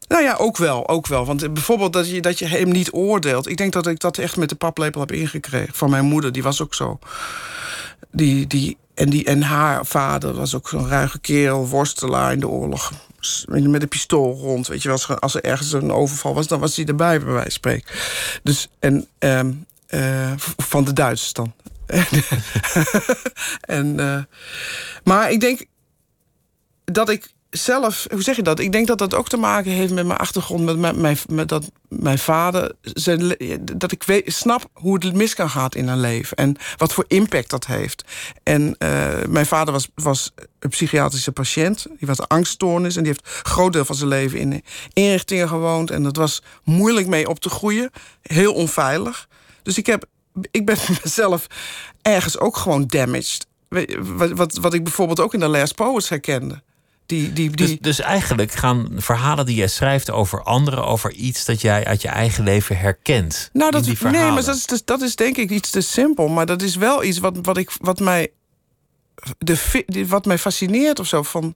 nou 0.08 0.22
ja, 0.22 0.34
ook 0.38 0.56
wel, 0.56 0.88
ook 0.88 1.06
wel. 1.06 1.26
Want 1.26 1.54
bijvoorbeeld 1.54 1.92
dat 1.92 2.10
je, 2.10 2.20
dat 2.20 2.38
je 2.38 2.46
hem 2.46 2.70
niet 2.70 2.92
oordeelt. 2.92 3.48
Ik 3.48 3.56
denk 3.56 3.72
dat 3.72 3.86
ik 3.86 4.00
dat 4.00 4.18
echt 4.18 4.36
met 4.36 4.48
de 4.48 4.54
paplepel 4.54 5.00
heb 5.00 5.12
ingekregen. 5.12 5.74
Van 5.74 5.90
mijn 5.90 6.04
moeder, 6.04 6.32
die 6.32 6.42
was 6.42 6.62
ook 6.62 6.74
zo. 6.74 6.98
Die, 8.10 8.46
die, 8.46 8.76
en, 8.94 9.10
die, 9.10 9.24
en 9.24 9.42
haar 9.42 9.86
vader 9.86 10.34
was 10.34 10.54
ook 10.54 10.68
zo'n 10.68 10.88
ruige 10.88 11.18
kerel, 11.18 11.68
worstelaar 11.68 12.32
in 12.32 12.40
de 12.40 12.48
oorlog 12.48 12.92
met 13.46 13.82
een 13.82 13.88
pistool 13.88 14.34
rond. 14.34 14.66
Weet 14.66 14.82
je, 14.82 14.90
als 14.90 15.08
er, 15.08 15.18
als 15.18 15.34
er 15.34 15.44
ergens 15.44 15.72
een 15.72 15.92
overval 15.92 16.34
was, 16.34 16.46
dan 16.46 16.60
was 16.60 16.76
hij 16.76 16.84
erbij, 16.84 17.18
bij 17.18 17.32
wijze 17.32 17.42
van 17.42 17.50
spreken. 17.50 17.94
Dus, 18.42 18.68
en 18.78 19.06
um, 19.18 19.66
uh, 19.90 20.32
van 20.56 20.84
de 20.84 20.92
Duitsers 20.92 21.32
dan. 21.32 21.52
en, 23.60 23.98
uh, 23.98 24.22
maar 25.04 25.30
ik 25.30 25.40
denk 25.40 25.64
dat 26.84 27.08
ik 27.08 27.32
zelf, 27.50 28.06
hoe 28.10 28.22
zeg 28.22 28.36
je 28.36 28.42
dat? 28.42 28.58
Ik 28.58 28.72
denk 28.72 28.86
dat 28.86 28.98
dat 28.98 29.14
ook 29.14 29.28
te 29.28 29.36
maken 29.36 29.70
heeft 29.70 29.92
met 29.92 30.06
mijn 30.06 30.18
achtergrond, 30.18 30.78
met, 30.78 30.96
mijn, 30.96 31.18
met, 31.28 31.48
dat 31.48 31.70
mijn 31.88 32.18
vader, 32.18 32.72
zijn, 32.82 33.36
dat 33.62 33.92
ik 33.92 34.22
snap 34.26 34.68
hoe 34.72 34.94
het 34.94 35.14
mis 35.14 35.34
kan 35.34 35.50
gaan 35.50 35.70
in 35.70 35.88
een 35.88 36.00
leven 36.00 36.36
en 36.36 36.56
wat 36.76 36.92
voor 36.92 37.04
impact 37.08 37.50
dat 37.50 37.66
heeft. 37.66 38.04
En 38.42 38.76
uh, 38.78 39.08
mijn 39.28 39.46
vader 39.46 39.72
was, 39.72 39.88
was 39.94 40.32
een 40.58 40.70
psychiatrische 40.70 41.32
patiënt, 41.32 41.86
die 41.98 42.08
had 42.08 42.28
angststoornis 42.28 42.96
en 42.96 43.02
die 43.02 43.12
heeft 43.12 43.26
een 43.26 43.50
groot 43.50 43.72
deel 43.72 43.84
van 43.84 43.96
zijn 43.96 44.08
leven 44.08 44.38
in 44.38 44.62
inrichtingen 44.92 45.48
gewoond 45.48 45.90
en 45.90 46.02
dat 46.02 46.16
was 46.16 46.42
moeilijk 46.64 47.06
mee 47.06 47.28
op 47.28 47.40
te 47.40 47.50
groeien, 47.50 47.90
heel 48.22 48.54
onveilig. 48.54 49.28
Dus 49.62 49.78
ik 49.78 49.86
heb, 49.86 50.04
ik 50.50 50.66
ben 50.66 50.76
mezelf 51.04 51.46
ergens 52.02 52.38
ook 52.38 52.56
gewoon 52.56 52.86
damaged. 52.86 53.46
Wat, 53.68 54.30
wat, 54.30 54.54
wat 54.54 54.74
ik 54.74 54.84
bijvoorbeeld 54.84 55.20
ook 55.20 55.34
in 55.34 55.40
de 55.40 55.48
Last 55.48 55.74
Poets 55.74 56.08
herkende. 56.08 56.62
Die, 57.10 57.32
die, 57.32 57.50
die... 57.50 57.66
Dus, 57.66 57.78
dus, 57.80 58.00
eigenlijk 58.00 58.52
gaan 58.52 58.88
verhalen 58.96 59.46
die 59.46 59.56
jij 59.56 59.68
schrijft 59.68 60.10
over 60.10 60.42
anderen, 60.42 60.84
over 60.86 61.12
iets 61.12 61.44
dat 61.44 61.60
jij 61.60 61.84
uit 61.84 62.02
je 62.02 62.08
eigen 62.08 62.44
leven 62.44 62.78
herkent. 62.78 63.50
Nou, 63.52 63.70
dat, 63.70 63.84
die 63.84 63.96
nee, 64.02 64.30
maar 64.30 64.44
dat 64.44 64.56
is, 64.56 64.66
dus, 64.66 64.84
dat 64.84 65.02
is 65.02 65.16
denk 65.16 65.36
ik 65.36 65.50
iets 65.50 65.70
te 65.70 65.80
simpel. 65.80 66.28
Maar 66.28 66.46
dat 66.46 66.62
is 66.62 66.76
wel 66.76 67.04
iets 67.04 67.18
wat, 67.18 67.38
wat, 67.42 67.56
ik, 67.56 67.70
wat, 67.80 68.00
mij, 68.00 68.32
de, 69.38 70.06
wat 70.06 70.24
mij 70.24 70.38
fascineert 70.38 70.98
of 70.98 71.06
zo. 71.06 71.22
Van, 71.22 71.54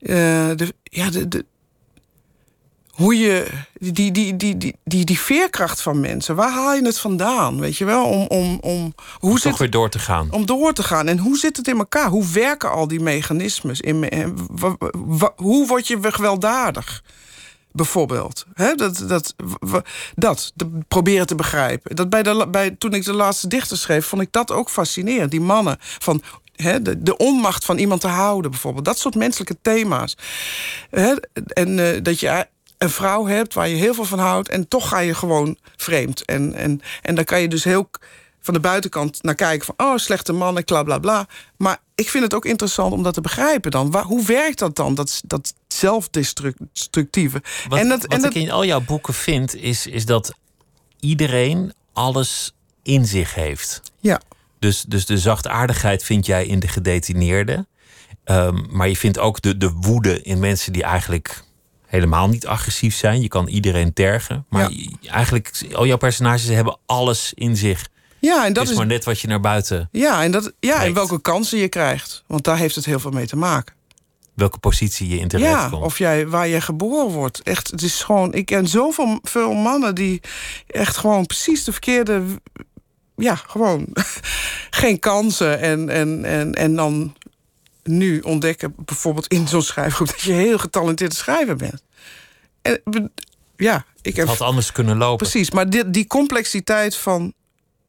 uh, 0.00 0.16
de, 0.56 0.74
ja, 0.82 1.10
de, 1.10 1.28
de, 1.28 1.44
hoe 2.98 3.18
je 3.18 3.46
die, 3.72 3.92
die, 3.92 4.36
die, 4.36 4.56
die, 4.56 4.76
die, 4.84 5.04
die 5.04 5.18
veerkracht 5.18 5.82
van 5.82 6.00
mensen, 6.00 6.36
waar 6.36 6.50
haal 6.50 6.74
je 6.74 6.84
het 6.84 6.98
vandaan? 6.98 7.60
Weet 7.60 7.76
je 7.76 7.84
wel? 7.84 8.04
Om, 8.04 8.26
om, 8.26 8.58
om, 8.60 8.94
hoe 9.18 9.30
om 9.30 9.38
zit, 9.38 9.50
toch 9.50 9.58
weer 9.58 9.70
door 9.70 9.90
te 9.90 9.98
gaan. 9.98 10.30
Om 10.30 10.46
door 10.46 10.72
te 10.72 10.82
gaan. 10.82 11.08
En 11.08 11.18
hoe 11.18 11.38
zit 11.38 11.56
het 11.56 11.68
in 11.68 11.78
elkaar? 11.78 12.08
Hoe 12.08 12.26
werken 12.26 12.70
al 12.70 12.88
die 12.88 13.00
mechanismes? 13.00 13.80
In, 13.80 14.08
hoe 15.36 15.66
word 15.66 15.86
je 15.86 15.98
gewelddadig? 16.00 17.02
Bijvoorbeeld. 17.72 18.46
He, 18.54 18.74
dat, 18.74 19.04
dat, 19.08 19.34
dat, 20.14 20.52
proberen 20.88 21.26
te 21.26 21.34
begrijpen. 21.34 21.96
Dat 21.96 22.10
bij 22.10 22.22
de, 22.22 22.48
bij, 22.50 22.70
toen 22.70 22.94
ik 22.94 23.04
de 23.04 23.12
laatste 23.12 23.48
dichter 23.48 23.76
schreef, 23.76 24.06
vond 24.06 24.22
ik 24.22 24.32
dat 24.32 24.52
ook 24.52 24.70
fascinerend. 24.70 25.30
Die 25.30 25.40
mannen 25.40 25.76
van 25.80 26.22
de, 26.56 27.02
de, 27.02 27.16
onmacht 27.16 27.64
van 27.64 27.78
iemand 27.78 28.00
te 28.00 28.08
houden, 28.08 28.50
bijvoorbeeld. 28.50 28.84
Dat 28.84 28.98
soort 28.98 29.14
menselijke 29.14 29.56
thema's. 29.62 30.16
en 31.46 31.78
uh, 31.78 32.02
dat 32.02 32.20
je 32.20 32.46
een 32.78 32.90
vrouw 32.90 33.26
hebt 33.26 33.54
waar 33.54 33.68
je 33.68 33.76
heel 33.76 33.94
veel 33.94 34.04
van 34.04 34.18
houdt... 34.18 34.48
en 34.48 34.68
toch 34.68 34.88
ga 34.88 34.98
je 34.98 35.14
gewoon 35.14 35.56
vreemd. 35.76 36.24
En, 36.24 36.54
en, 36.54 36.80
en 37.02 37.14
dan 37.14 37.24
kan 37.24 37.40
je 37.40 37.48
dus 37.48 37.64
heel 37.64 37.90
van 38.40 38.54
de 38.54 38.60
buitenkant 38.60 39.22
naar 39.22 39.34
kijken 39.34 39.66
van... 39.66 39.86
oh, 39.86 39.96
slechte 39.96 40.32
man, 40.32 40.62
bla, 40.64 40.82
bla, 40.82 40.98
bla. 40.98 41.26
Maar 41.56 41.78
ik 41.94 42.08
vind 42.08 42.24
het 42.24 42.34
ook 42.34 42.44
interessant 42.44 42.92
om 42.92 43.02
dat 43.02 43.14
te 43.14 43.20
begrijpen 43.20 43.70
dan. 43.70 43.90
Waar, 43.90 44.04
hoe 44.04 44.24
werkt 44.24 44.58
dat 44.58 44.76
dan, 44.76 44.94
dat, 44.94 45.20
dat 45.24 45.54
zelfdestructieve? 45.68 47.42
Wat, 47.68 47.78
en 47.78 47.88
dat, 47.88 48.02
wat 48.02 48.12
en 48.12 48.20
dat, 48.20 48.34
ik 48.34 48.42
in 48.42 48.50
al 48.50 48.64
jouw 48.64 48.80
boeken 48.80 49.14
vind, 49.14 49.54
is, 49.54 49.86
is 49.86 50.06
dat 50.06 50.34
iedereen 51.00 51.72
alles 51.92 52.54
in 52.82 53.06
zich 53.06 53.34
heeft. 53.34 53.82
Ja. 54.00 54.20
Dus, 54.58 54.82
dus 54.82 55.06
de 55.06 55.18
zachtaardigheid 55.18 56.04
vind 56.04 56.26
jij 56.26 56.46
in 56.46 56.58
de 56.58 56.68
gedetineerde. 56.68 57.66
Um, 58.24 58.66
maar 58.70 58.88
je 58.88 58.96
vindt 58.96 59.18
ook 59.18 59.40
de, 59.40 59.56
de 59.56 59.70
woede 59.70 60.22
in 60.22 60.38
mensen 60.38 60.72
die 60.72 60.82
eigenlijk 60.82 61.42
helemaal 61.88 62.28
niet 62.28 62.46
agressief 62.46 62.94
zijn. 62.94 63.20
Je 63.20 63.28
kan 63.28 63.46
iedereen 63.46 63.92
tergen. 63.92 64.46
Maar 64.48 64.70
eigenlijk, 65.10 65.50
al 65.72 65.86
jouw 65.86 65.96
personages 65.96 66.44
hebben 66.44 66.78
alles 66.86 67.32
in 67.34 67.56
zich. 67.56 67.88
Ja, 68.18 68.46
en 68.46 68.52
dat 68.52 68.68
is, 68.68 68.76
maar 68.76 68.86
net 68.86 69.04
wat 69.04 69.20
je 69.20 69.28
naar 69.28 69.40
buiten. 69.40 69.88
Ja, 69.92 70.22
en, 70.22 70.30
dat, 70.30 70.52
ja, 70.60 70.84
en 70.84 70.94
welke 70.94 71.20
kansen 71.20 71.58
je 71.58 71.68
krijgt. 71.68 72.24
Want 72.26 72.44
daar 72.44 72.58
heeft 72.58 72.74
het 72.74 72.84
heel 72.84 73.00
veel 73.00 73.10
mee 73.10 73.26
te 73.26 73.36
maken. 73.36 73.74
Welke 74.34 74.58
positie 74.58 75.08
je 75.08 75.18
in 75.18 75.28
terecht 75.28 75.50
ja, 75.50 75.68
komt. 75.68 75.84
Of 75.84 75.98
jij, 75.98 76.28
waar 76.28 76.48
je 76.48 76.60
geboren 76.60 77.12
wordt. 77.12 77.42
Echt, 77.42 77.70
het 77.70 77.82
is 77.82 78.02
gewoon. 78.02 78.34
Ik 78.34 78.46
ken 78.46 78.68
zoveel 78.68 79.18
veel 79.22 79.52
mannen 79.52 79.94
die 79.94 80.20
echt 80.66 80.96
gewoon 80.96 81.26
precies 81.26 81.64
de 81.64 81.72
verkeerde. 81.72 82.22
Ja, 83.16 83.34
gewoon 83.34 83.86
geen 84.70 84.98
kansen. 84.98 85.60
En, 85.60 85.88
en, 85.88 86.24
en, 86.24 86.54
en 86.54 86.76
dan 86.76 87.14
nu 87.88 88.20
ontdekken, 88.20 88.74
bijvoorbeeld 88.76 89.26
in 89.26 89.48
zo'n 89.48 89.62
schrijfgroep, 89.62 90.06
dat 90.06 90.20
je 90.20 90.32
heel 90.32 90.58
getalenteerd 90.58 91.14
schrijver 91.14 91.56
bent. 91.56 91.82
En, 92.62 93.12
ja, 93.56 93.84
ik 94.02 94.16
heb. 94.16 94.28
Het 94.28 94.38
had 94.38 94.48
anders 94.48 94.72
kunnen 94.72 94.96
lopen. 94.96 95.16
Precies, 95.16 95.50
maar 95.50 95.70
die, 95.70 95.90
die 95.90 96.06
complexiteit 96.06 96.96
van 96.96 97.32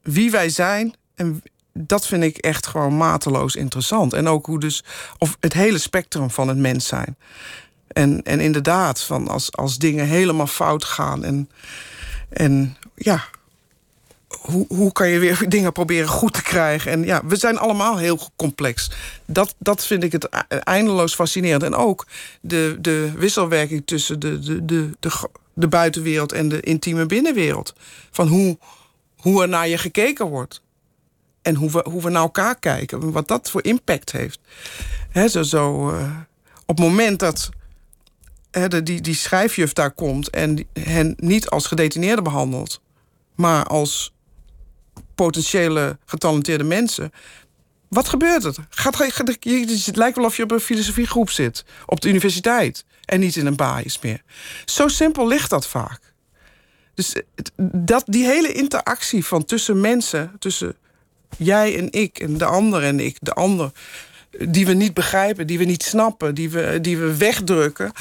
wie 0.01 0.31
wij 0.31 0.49
zijn 0.49 0.95
en 1.15 1.43
dat 1.73 2.07
vind 2.07 2.23
ik 2.23 2.37
echt 2.37 2.67
gewoon 2.67 2.97
mateloos 2.97 3.55
interessant. 3.55 4.13
En 4.13 4.27
ook 4.27 4.45
hoe 4.45 4.59
dus, 4.59 4.83
of 5.17 5.37
het 5.39 5.53
hele 5.53 5.77
spectrum 5.77 6.31
van 6.31 6.47
het 6.47 6.57
mens 6.57 6.87
zijn. 6.87 7.17
En, 7.87 8.23
en 8.23 8.39
inderdaad, 8.39 9.01
van 9.01 9.27
als, 9.27 9.51
als 9.51 9.77
dingen 9.77 10.05
helemaal 10.05 10.47
fout 10.47 10.83
gaan 10.83 11.23
en, 11.23 11.49
en 12.29 12.77
ja, 12.95 13.23
hoe, 14.29 14.65
hoe 14.67 14.91
kan 14.91 15.09
je 15.09 15.19
weer 15.19 15.49
dingen 15.49 15.71
proberen 15.71 16.07
goed 16.07 16.33
te 16.33 16.43
krijgen? 16.43 16.91
En 16.91 17.03
ja, 17.03 17.21
we 17.25 17.35
zijn 17.35 17.57
allemaal 17.57 17.97
heel 17.97 18.19
complex. 18.35 18.91
Dat, 19.25 19.55
dat 19.57 19.85
vind 19.85 20.03
ik 20.03 20.11
het 20.11 20.29
eindeloos 20.49 21.15
fascinerend. 21.15 21.63
En 21.63 21.75
ook 21.75 22.07
de, 22.41 22.77
de 22.79 23.11
wisselwerking 23.15 23.81
tussen 23.85 24.19
de, 24.19 24.39
de, 24.39 24.65
de, 24.65 24.89
de, 24.99 25.29
de 25.53 25.67
buitenwereld 25.67 26.31
en 26.31 26.49
de 26.49 26.59
intieme 26.59 27.05
binnenwereld. 27.05 27.73
Van 28.11 28.27
hoe, 28.27 28.57
hoe 29.17 29.41
er 29.41 29.49
naar 29.49 29.67
je 29.67 29.77
gekeken 29.77 30.25
wordt. 30.25 30.61
En 31.41 31.55
hoe 31.55 31.71
we, 31.71 31.85
hoe 31.89 32.01
we 32.01 32.09
naar 32.09 32.21
elkaar 32.21 32.59
kijken. 32.59 33.11
Wat 33.11 33.27
dat 33.27 33.49
voor 33.49 33.63
impact 33.63 34.11
heeft. 34.11 34.39
He, 35.09 35.27
zo, 35.27 35.43
zo, 35.43 35.91
uh, 35.91 36.17
op 36.65 36.77
het 36.77 36.85
moment 36.85 37.19
dat 37.19 37.49
he, 38.51 38.83
die, 38.83 39.01
die 39.01 39.15
schrijfjuf 39.15 39.73
daar 39.73 39.91
komt... 39.91 40.29
en 40.29 40.67
hen 40.73 41.13
niet 41.17 41.49
als 41.49 41.65
gedetineerde 41.65 42.21
behandelt... 42.21 42.81
maar 43.35 43.65
als 43.65 44.13
potentiële 45.23 45.97
getalenteerde 46.05 46.63
mensen. 46.63 47.11
Wat 47.87 48.07
gebeurt 48.07 48.43
er? 48.43 48.55
Gaat, 48.69 48.97
het 48.97 49.95
lijkt 49.95 50.15
wel 50.15 50.25
of 50.25 50.37
je 50.37 50.43
op 50.43 50.51
een 50.51 50.59
filosofiegroep 50.59 51.29
zit. 51.29 51.65
Op 51.85 52.01
de 52.01 52.09
universiteit. 52.09 52.85
En 53.05 53.19
niet 53.19 53.35
in 53.35 53.45
een 53.45 53.55
baas 53.55 53.99
meer. 53.99 54.21
Zo 54.65 54.87
simpel 54.87 55.27
ligt 55.27 55.49
dat 55.49 55.67
vaak. 55.67 55.99
Dus 56.93 57.15
dat, 57.73 58.03
die 58.05 58.25
hele 58.25 58.51
interactie 58.51 59.25
van 59.25 59.45
tussen 59.45 59.81
mensen, 59.81 60.31
tussen 60.39 60.75
jij 61.37 61.77
en 61.77 61.91
ik 61.91 62.19
en 62.19 62.37
de 62.37 62.45
ander 62.45 62.83
en 62.83 62.99
ik, 62.99 63.17
de 63.19 63.33
ander, 63.33 63.71
die 64.47 64.65
we 64.65 64.73
niet 64.73 64.93
begrijpen, 64.93 65.47
die 65.47 65.57
we 65.57 65.63
niet 65.63 65.83
snappen, 65.83 66.35
die 66.35 66.49
we, 66.49 66.77
die 66.81 66.97
we 66.97 67.17
wegdrukken, 67.17 67.91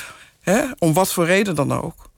hè, 0.40 0.64
om 0.78 0.92
wat 0.92 1.12
voor 1.12 1.26
reden 1.26 1.54
dan 1.54 1.72
ook. 1.72 2.11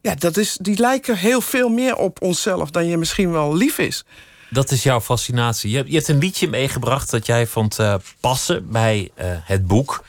Ja, 0.00 0.14
dat 0.14 0.36
is, 0.36 0.58
die 0.60 0.78
lijken 0.78 1.16
heel 1.16 1.40
veel 1.40 1.68
meer 1.68 1.96
op 1.96 2.22
onszelf 2.22 2.70
dan 2.70 2.86
je 2.86 2.96
misschien 2.96 3.30
wel 3.30 3.56
lief 3.56 3.78
is. 3.78 4.04
Dat 4.52 4.70
is 4.70 4.82
jouw 4.82 5.00
fascinatie. 5.00 5.70
Je 5.70 5.76
hebt, 5.76 5.88
je 5.88 5.94
hebt 5.94 6.08
een 6.08 6.18
liedje 6.18 6.48
meegebracht 6.48 7.10
dat 7.10 7.26
jij 7.26 7.46
vond 7.46 7.78
uh, 7.78 7.94
passen 8.20 8.70
bij 8.70 9.10
uh, 9.18 9.24
het 9.26 9.66
boek. 9.66 10.04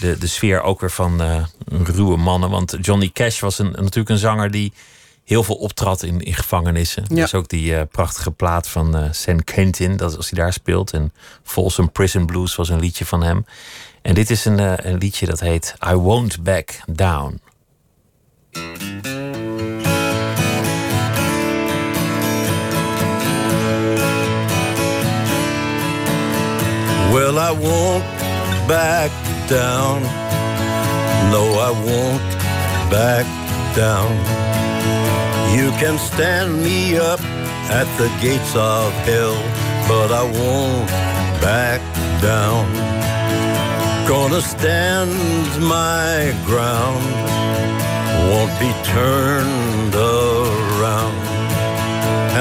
De, 0.00 0.18
de 0.18 0.26
sfeer 0.26 0.60
ook 0.62 0.80
weer 0.80 0.90
van 0.90 1.22
uh, 1.22 1.44
ruwe 1.68 2.16
mannen. 2.16 2.50
Want 2.50 2.76
Johnny 2.80 3.10
Cash 3.12 3.40
was 3.40 3.58
een, 3.58 3.70
natuurlijk 3.70 4.08
een 4.08 4.18
zanger 4.18 4.50
die 4.50 4.72
heel 5.24 5.42
veel 5.42 5.54
optrad 5.54 6.02
in, 6.02 6.20
in 6.20 6.34
gevangenissen. 6.34 7.04
Ja. 7.08 7.14
Dus 7.14 7.34
ook 7.34 7.48
die 7.48 7.84
prachtige 7.84 8.30
plaat 8.30 8.68
van 8.68 9.14
San 9.14 9.44
Quentin, 9.44 9.96
dat 9.96 10.16
als 10.16 10.30
hij 10.30 10.38
daar 10.38 10.52
speelt. 10.52 10.92
En 10.92 11.12
Folsom 11.42 11.92
Prison 11.92 12.26
Blues 12.26 12.54
was 12.54 12.68
een 12.68 12.80
liedje 12.80 13.06
van 13.06 13.22
hem. 13.22 13.46
En 14.02 14.14
dit 14.14 14.30
is 14.30 14.44
een, 14.44 14.88
een 14.88 14.98
liedje 14.98 15.26
dat 15.26 15.40
heet 15.40 15.74
I 15.88 15.92
Won't 15.92 16.42
Back 16.42 16.80
Down. 16.86 17.40
Well, 27.16 27.38
I 27.38 27.50
won't 27.50 28.04
back 28.68 29.10
down. 29.48 30.02
No, 31.32 31.44
I 31.68 31.70
won't 31.88 32.20
back 32.90 33.24
down. 33.74 34.12
You 35.56 35.70
can 35.80 35.96
stand 35.96 36.62
me 36.62 36.98
up 36.98 37.20
at 37.72 37.88
the 37.96 38.08
gates 38.20 38.54
of 38.54 38.92
hell, 39.08 39.40
but 39.88 40.12
I 40.12 40.24
won't 40.24 40.90
back 41.40 41.80
down. 42.20 42.66
Gonna 44.06 44.42
stand 44.42 45.16
my 45.62 46.36
ground, 46.44 47.06
won't 48.28 48.54
be 48.60 48.70
turned 48.84 49.94
around. 49.94 51.16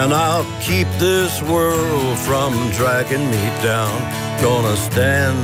And 0.02 0.14
I'll 0.14 0.50
keep 0.60 0.90
this 1.00 1.42
world 1.44 2.20
from 2.20 2.52
dragging 2.72 3.26
me 3.32 3.46
down. 3.64 4.25
Gonna 4.42 4.76
stand 4.76 5.38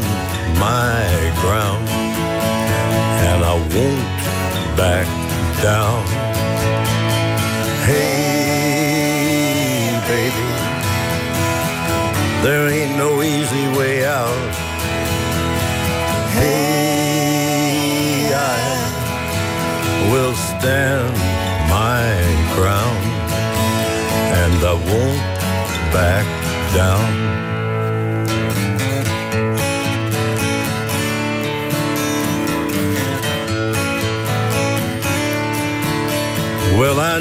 my 0.60 1.32
ground, 1.42 1.88
and 1.90 3.44
I 3.44 3.56
won't 3.74 4.08
back 4.78 5.08
down. 5.64 6.06
Hey, 7.86 8.82
baby, 10.08 10.48
there 12.44 12.68
ain't 12.68 12.96
no 12.98 13.22
easy 13.24 13.68
way 13.78 14.06
out. 14.06 14.52
Hey, 16.38 18.32
I 18.34 18.38
will 20.12 20.36
stand 20.36 21.14
my 21.70 22.06
ground, 22.56 23.04
and 24.42 24.64
I 24.64 24.74
won't 24.74 25.22
back 25.92 26.26
down. 26.76 27.51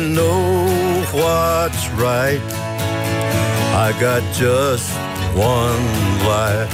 Know 0.09 0.65
what's 1.13 1.89
right. 1.91 2.41
I 3.75 3.93
got 4.01 4.23
just 4.35 4.91
one 5.37 5.85
life 6.25 6.73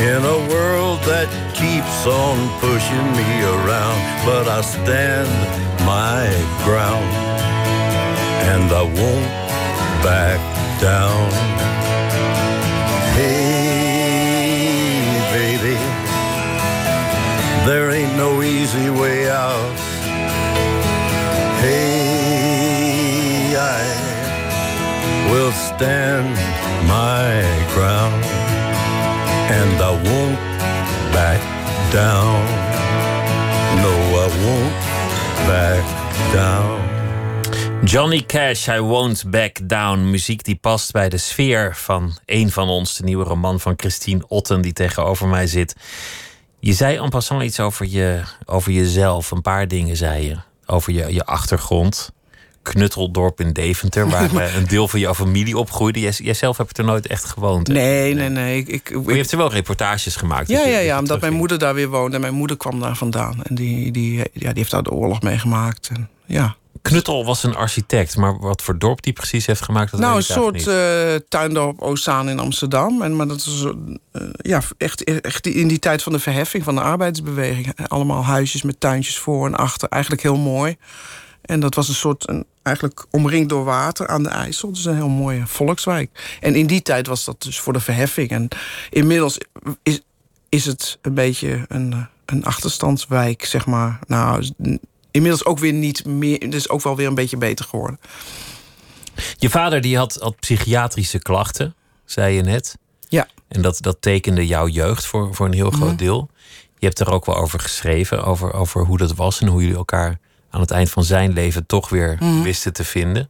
in 0.00 0.22
a 0.24 0.38
world 0.52 1.00
that 1.04 1.28
keeps 1.54 2.06
on 2.06 2.36
pushing 2.60 3.06
me 3.18 3.30
around. 3.42 3.98
But 4.28 4.48
I 4.48 4.60
stand 4.60 5.28
my 5.84 6.28
ground 6.64 7.10
and 8.52 8.70
I 8.72 8.82
won't 8.82 9.32
back 10.04 10.40
down. 10.80 11.30
Hey, 13.16 14.60
baby, 15.32 15.76
there 17.66 17.90
ain't 17.90 18.14
no 18.16 18.42
easy 18.42 18.90
way 18.90 19.30
out. 19.30 19.95
Will 25.30 25.52
stand 25.52 26.28
my 26.86 27.42
ground 27.74 28.24
and 29.50 29.80
I 29.80 29.92
won't 30.08 30.38
back 31.12 31.40
down. 31.92 32.44
No, 33.82 33.94
I 34.24 34.28
won't 34.44 34.74
back 35.46 35.84
down. 36.32 36.86
Johnny 37.84 38.20
Cash, 38.26 38.68
I 38.68 38.80
Won't 38.80 39.30
Back 39.30 39.68
Down. 39.68 40.10
Muziek 40.10 40.44
die 40.44 40.56
past 40.56 40.92
bij 40.92 41.08
de 41.08 41.18
sfeer 41.18 41.76
van 41.76 42.16
een 42.24 42.50
van 42.50 42.68
ons. 42.68 42.96
De 42.96 43.04
nieuwe 43.04 43.24
roman 43.24 43.60
van 43.60 43.74
Christine 43.76 44.24
Otten, 44.28 44.60
die 44.60 44.72
tegenover 44.72 45.28
mij 45.28 45.46
zit. 45.46 45.76
Je 46.58 46.72
zei 46.72 46.96
en 46.96 47.08
passant 47.08 47.42
iets 47.42 47.60
over, 47.60 47.86
je, 47.86 48.22
over 48.44 48.72
jezelf. 48.72 49.30
Een 49.30 49.42
paar 49.42 49.68
dingen 49.68 49.96
zei 49.96 50.26
je 50.26 50.36
over 50.66 50.92
je, 50.92 51.14
je 51.14 51.24
achtergrond. 51.24 52.12
Knutteldorp 52.72 53.40
in 53.40 53.52
Deventer, 53.52 54.08
waar 54.08 54.54
een 54.56 54.66
deel 54.66 54.88
van 54.88 55.00
jouw 55.00 55.14
familie 55.14 55.58
opgroeide. 55.58 56.00
Jij, 56.00 56.12
jij 56.16 56.34
zelf 56.34 56.56
hebt 56.56 56.78
er 56.78 56.84
nooit 56.84 57.06
echt 57.06 57.24
gewoond. 57.24 57.68
Nee, 57.68 58.14
nee, 58.14 58.28
nee. 58.28 58.58
Ik, 58.58 58.68
ik, 58.68 58.90
maar 58.94 59.12
je 59.12 59.18
hebt 59.18 59.32
er 59.32 59.38
wel 59.38 59.52
reportages 59.52 60.16
gemaakt. 60.16 60.48
Ja, 60.48 60.66
ja, 60.66 60.78
ja, 60.78 60.98
omdat 60.98 61.20
mijn 61.20 61.32
moeder 61.32 61.58
daar 61.58 61.74
weer 61.74 61.88
woonde. 61.88 62.14
En 62.14 62.20
mijn 62.20 62.34
moeder 62.34 62.56
kwam 62.56 62.80
daar 62.80 62.96
vandaan. 62.96 63.42
En 63.42 63.54
die, 63.54 63.92
die, 63.92 64.16
ja, 64.16 64.28
die 64.32 64.52
heeft 64.54 64.70
daar 64.70 64.82
de 64.82 64.90
oorlog 64.90 65.22
meegemaakt. 65.22 65.88
En, 65.88 66.08
ja. 66.26 66.56
Knuttel 66.82 67.24
was 67.24 67.42
een 67.42 67.54
architect, 67.54 68.16
maar 68.16 68.38
wat 68.38 68.62
voor 68.62 68.78
dorp 68.78 69.02
die 69.02 69.12
precies 69.12 69.46
heeft 69.46 69.62
gemaakt... 69.62 69.90
Dat 69.90 70.00
nou, 70.00 70.16
een 70.16 70.22
soort 70.22 70.66
uh, 70.66 71.14
tuindorp 71.28 71.80
Ozaan 71.80 72.28
in 72.28 72.38
Amsterdam. 72.38 73.02
En, 73.02 73.16
maar 73.16 73.28
dat 73.28 73.36
is 73.36 73.64
uh, 73.64 74.22
ja, 74.36 74.62
echt, 74.78 75.20
echt 75.20 75.46
in 75.46 75.68
die 75.68 75.78
tijd 75.78 76.02
van 76.02 76.12
de 76.12 76.18
verheffing 76.18 76.64
van 76.64 76.74
de 76.74 76.80
arbeidsbeweging. 76.80 77.88
Allemaal 77.88 78.24
huisjes 78.24 78.62
met 78.62 78.80
tuintjes 78.80 79.18
voor 79.18 79.46
en 79.46 79.54
achter. 79.54 79.88
Eigenlijk 79.88 80.22
heel 80.22 80.36
mooi. 80.36 80.76
En 81.46 81.60
dat 81.60 81.74
was 81.74 81.88
een 81.88 81.94
soort, 81.94 82.28
een, 82.28 82.44
eigenlijk 82.62 83.06
omringd 83.10 83.48
door 83.48 83.64
water 83.64 84.06
aan 84.06 84.22
de 84.22 84.28
IJssel. 84.28 84.72
Dus 84.72 84.84
een 84.84 84.94
heel 84.94 85.08
mooie 85.08 85.46
volkswijk. 85.46 86.38
En 86.40 86.54
in 86.54 86.66
die 86.66 86.82
tijd 86.82 87.06
was 87.06 87.24
dat 87.24 87.42
dus 87.42 87.60
voor 87.60 87.72
de 87.72 87.80
verheffing. 87.80 88.30
En 88.30 88.48
inmiddels 88.90 89.38
is, 89.82 90.00
is 90.48 90.66
het 90.66 90.98
een 91.02 91.14
beetje 91.14 91.64
een, 91.68 92.06
een 92.24 92.44
achterstandswijk, 92.44 93.44
zeg 93.44 93.66
maar. 93.66 93.98
Nou, 94.06 94.50
inmiddels 95.10 95.44
ook 95.44 95.58
weer 95.58 95.72
niet 95.72 96.04
meer. 96.04 96.50
Dus 96.50 96.68
ook 96.68 96.82
wel 96.82 96.96
weer 96.96 97.06
een 97.06 97.14
beetje 97.14 97.36
beter 97.36 97.64
geworden. 97.64 98.00
Je 99.36 99.50
vader 99.50 99.80
die 99.80 99.96
had, 99.96 100.14
had 100.20 100.40
psychiatrische 100.40 101.18
klachten, 101.18 101.74
zei 102.04 102.34
je 102.34 102.42
net. 102.42 102.76
Ja. 103.08 103.28
En 103.48 103.62
dat, 103.62 103.78
dat 103.80 103.96
tekende 104.00 104.46
jouw 104.46 104.68
jeugd 104.68 105.06
voor, 105.06 105.34
voor 105.34 105.46
een 105.46 105.52
heel 105.52 105.70
groot 105.70 105.88
mhm. 105.88 105.96
deel. 105.96 106.30
Je 106.78 106.86
hebt 106.86 107.00
er 107.00 107.10
ook 107.10 107.24
wel 107.26 107.36
over 107.36 107.60
geschreven, 107.60 108.24
over, 108.24 108.52
over 108.52 108.84
hoe 108.84 108.98
dat 108.98 109.14
was 109.14 109.40
en 109.40 109.46
hoe 109.46 109.60
jullie 109.60 109.76
elkaar 109.76 110.18
aan 110.50 110.60
het 110.60 110.70
eind 110.70 110.90
van 110.90 111.04
zijn 111.04 111.32
leven 111.32 111.66
toch 111.66 111.88
weer 111.88 112.16
mhm. 112.20 112.42
wisten 112.42 112.72
te 112.72 112.84
vinden. 112.84 113.28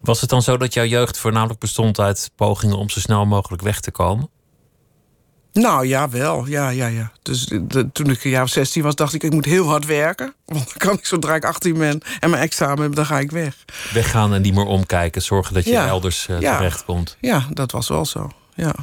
Was 0.00 0.20
het 0.20 0.30
dan 0.30 0.42
zo 0.42 0.56
dat 0.56 0.74
jouw 0.74 0.84
jeugd 0.84 1.18
voornamelijk 1.18 1.60
bestond 1.60 2.00
uit 2.00 2.30
pogingen 2.36 2.76
om 2.76 2.90
zo 2.90 3.00
snel 3.00 3.26
mogelijk 3.26 3.62
weg 3.62 3.80
te 3.80 3.90
komen? 3.90 4.30
Nou 5.52 5.86
ja, 5.86 6.08
wel. 6.08 6.46
Ja, 6.46 6.68
ja, 6.68 6.86
ja. 6.86 7.12
Dus 7.22 7.44
de, 7.44 7.92
toen 7.92 8.10
ik 8.10 8.24
een 8.24 8.30
jaar 8.30 8.42
of 8.42 8.48
16 8.48 8.82
was, 8.82 8.94
dacht 8.94 9.14
ik, 9.14 9.22
ik 9.22 9.32
moet 9.32 9.44
heel 9.44 9.68
hard 9.68 9.86
werken. 9.86 10.34
Want 10.44 10.64
dan 10.64 10.76
kan 10.76 10.92
ik 10.98 11.06
zodra 11.06 11.34
ik 11.34 11.44
18 11.44 11.78
ben 11.78 12.00
en 12.20 12.30
mijn 12.30 12.42
examen 12.42 12.82
heb, 12.82 12.94
dan 12.94 13.06
ga 13.06 13.18
ik 13.18 13.30
weg. 13.30 13.54
Weggaan 13.92 14.34
en 14.34 14.42
niet 14.42 14.54
meer 14.54 14.64
omkijken. 14.64 15.22
Zorgen 15.22 15.54
dat 15.54 15.64
je 15.64 15.70
Ja. 15.70 15.86
elders 15.86 16.26
uh, 16.30 16.40
Ja. 16.40 16.56
terechtkomt. 16.56 17.16
Ja, 17.20 17.46
dat 17.52 17.70
was 17.70 17.88
wel 17.88 18.04
zo. 18.04 18.30
Ja. 18.54 18.74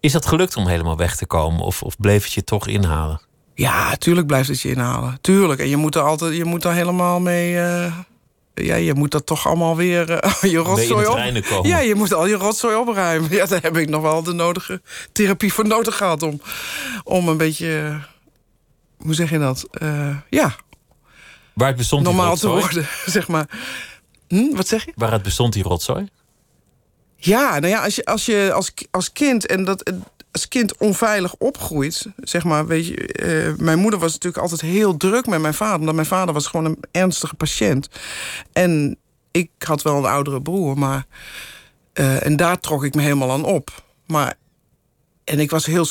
Is 0.00 0.12
dat 0.12 0.26
gelukt 0.26 0.56
om 0.56 0.66
helemaal 0.66 0.96
weg 0.96 1.16
te 1.16 1.26
komen? 1.26 1.60
Of, 1.60 1.82
of 1.82 1.96
bleef 1.96 2.24
het 2.24 2.32
je 2.32 2.44
toch 2.44 2.66
inhalen? 2.66 3.20
Ja, 3.58 3.96
tuurlijk 3.96 4.26
blijft 4.26 4.48
het 4.48 4.60
je 4.60 4.70
inhalen. 4.70 5.18
Tuurlijk. 5.20 5.60
En 5.60 5.68
je 5.68 5.76
moet 5.76 5.94
er 5.94 6.02
altijd, 6.02 6.36
je 6.36 6.44
moet 6.44 6.64
er 6.64 6.72
helemaal 6.72 7.20
mee. 7.20 7.58
eh, 7.58 7.92
ja, 8.54 8.74
je 8.74 8.94
moet 8.94 9.10
dat 9.10 9.26
toch 9.26 9.46
allemaal 9.46 9.76
weer 9.76 10.10
eh, 10.10 10.32
je 10.52 10.58
rotzooi 10.58 11.00
het 11.00 11.08
op. 11.08 11.44
komen. 11.48 11.68
Ja, 11.68 11.78
je 11.78 11.94
moet 11.94 12.12
al 12.14 12.26
je 12.26 12.34
rotzooi 12.34 12.76
opruimen. 12.76 13.30
Ja, 13.30 13.46
daar 13.46 13.62
heb 13.62 13.76
ik 13.76 13.88
nog 13.88 14.02
wel 14.02 14.22
de 14.22 14.32
nodige 14.32 14.80
therapie 15.12 15.52
voor 15.52 15.66
nodig 15.66 15.96
gehad 15.96 16.22
om, 16.22 16.40
om 17.04 17.28
een 17.28 17.36
beetje. 17.36 17.78
eh, 17.78 17.94
hoe 19.04 19.14
zeg 19.14 19.30
je 19.30 19.38
dat? 19.38 19.66
Ja, 20.30 20.54
Waaruit 21.54 21.76
bestond 21.78 22.04
die 22.04 22.14
normaal 22.14 22.36
te 22.36 22.48
worden, 22.48 22.86
zeg 23.06 23.28
maar. 23.28 23.48
Hm, 24.28 24.54
wat 24.54 24.68
zeg 24.68 24.84
je? 24.84 24.92
Waaruit 24.96 25.22
bestond 25.22 25.52
die 25.52 25.62
rotzooi? 25.62 26.08
Ja, 27.16 27.58
nou 27.58 27.66
ja, 27.72 27.82
als 27.84 27.94
je 27.94 28.04
als, 28.04 28.26
je 28.26 28.52
als, 28.52 28.72
als 28.90 29.12
kind 29.12 29.46
en 29.46 29.64
dat 29.64 29.92
als 30.32 30.48
kind 30.48 30.76
onveilig 30.76 31.34
opgroeit, 31.34 32.06
zeg 32.16 32.44
maar, 32.44 32.66
weet 32.66 32.86
je, 32.86 33.06
eh, 33.06 33.54
mijn 33.64 33.78
moeder 33.78 34.00
was 34.00 34.12
natuurlijk 34.12 34.42
altijd 34.42 34.60
heel 34.60 34.96
druk 34.96 35.26
met 35.26 35.40
mijn 35.40 35.54
vader, 35.54 35.80
omdat 35.80 35.94
mijn 35.94 36.06
vader 36.06 36.34
was 36.34 36.46
gewoon 36.46 36.64
een 36.66 36.78
ernstige 36.90 37.34
patiënt. 37.34 37.88
En 38.52 38.98
ik 39.30 39.50
had 39.58 39.82
wel 39.82 39.96
een 39.96 40.04
oudere 40.04 40.42
broer, 40.42 40.78
maar 40.78 41.06
eh, 41.92 42.26
en 42.26 42.36
daar 42.36 42.60
trok 42.60 42.84
ik 42.84 42.94
me 42.94 43.02
helemaal 43.02 43.32
aan 43.32 43.44
op. 43.44 43.82
Maar 44.06 44.34
en 45.24 45.38
ik 45.40 45.50
was 45.50 45.66
heel, 45.66 45.86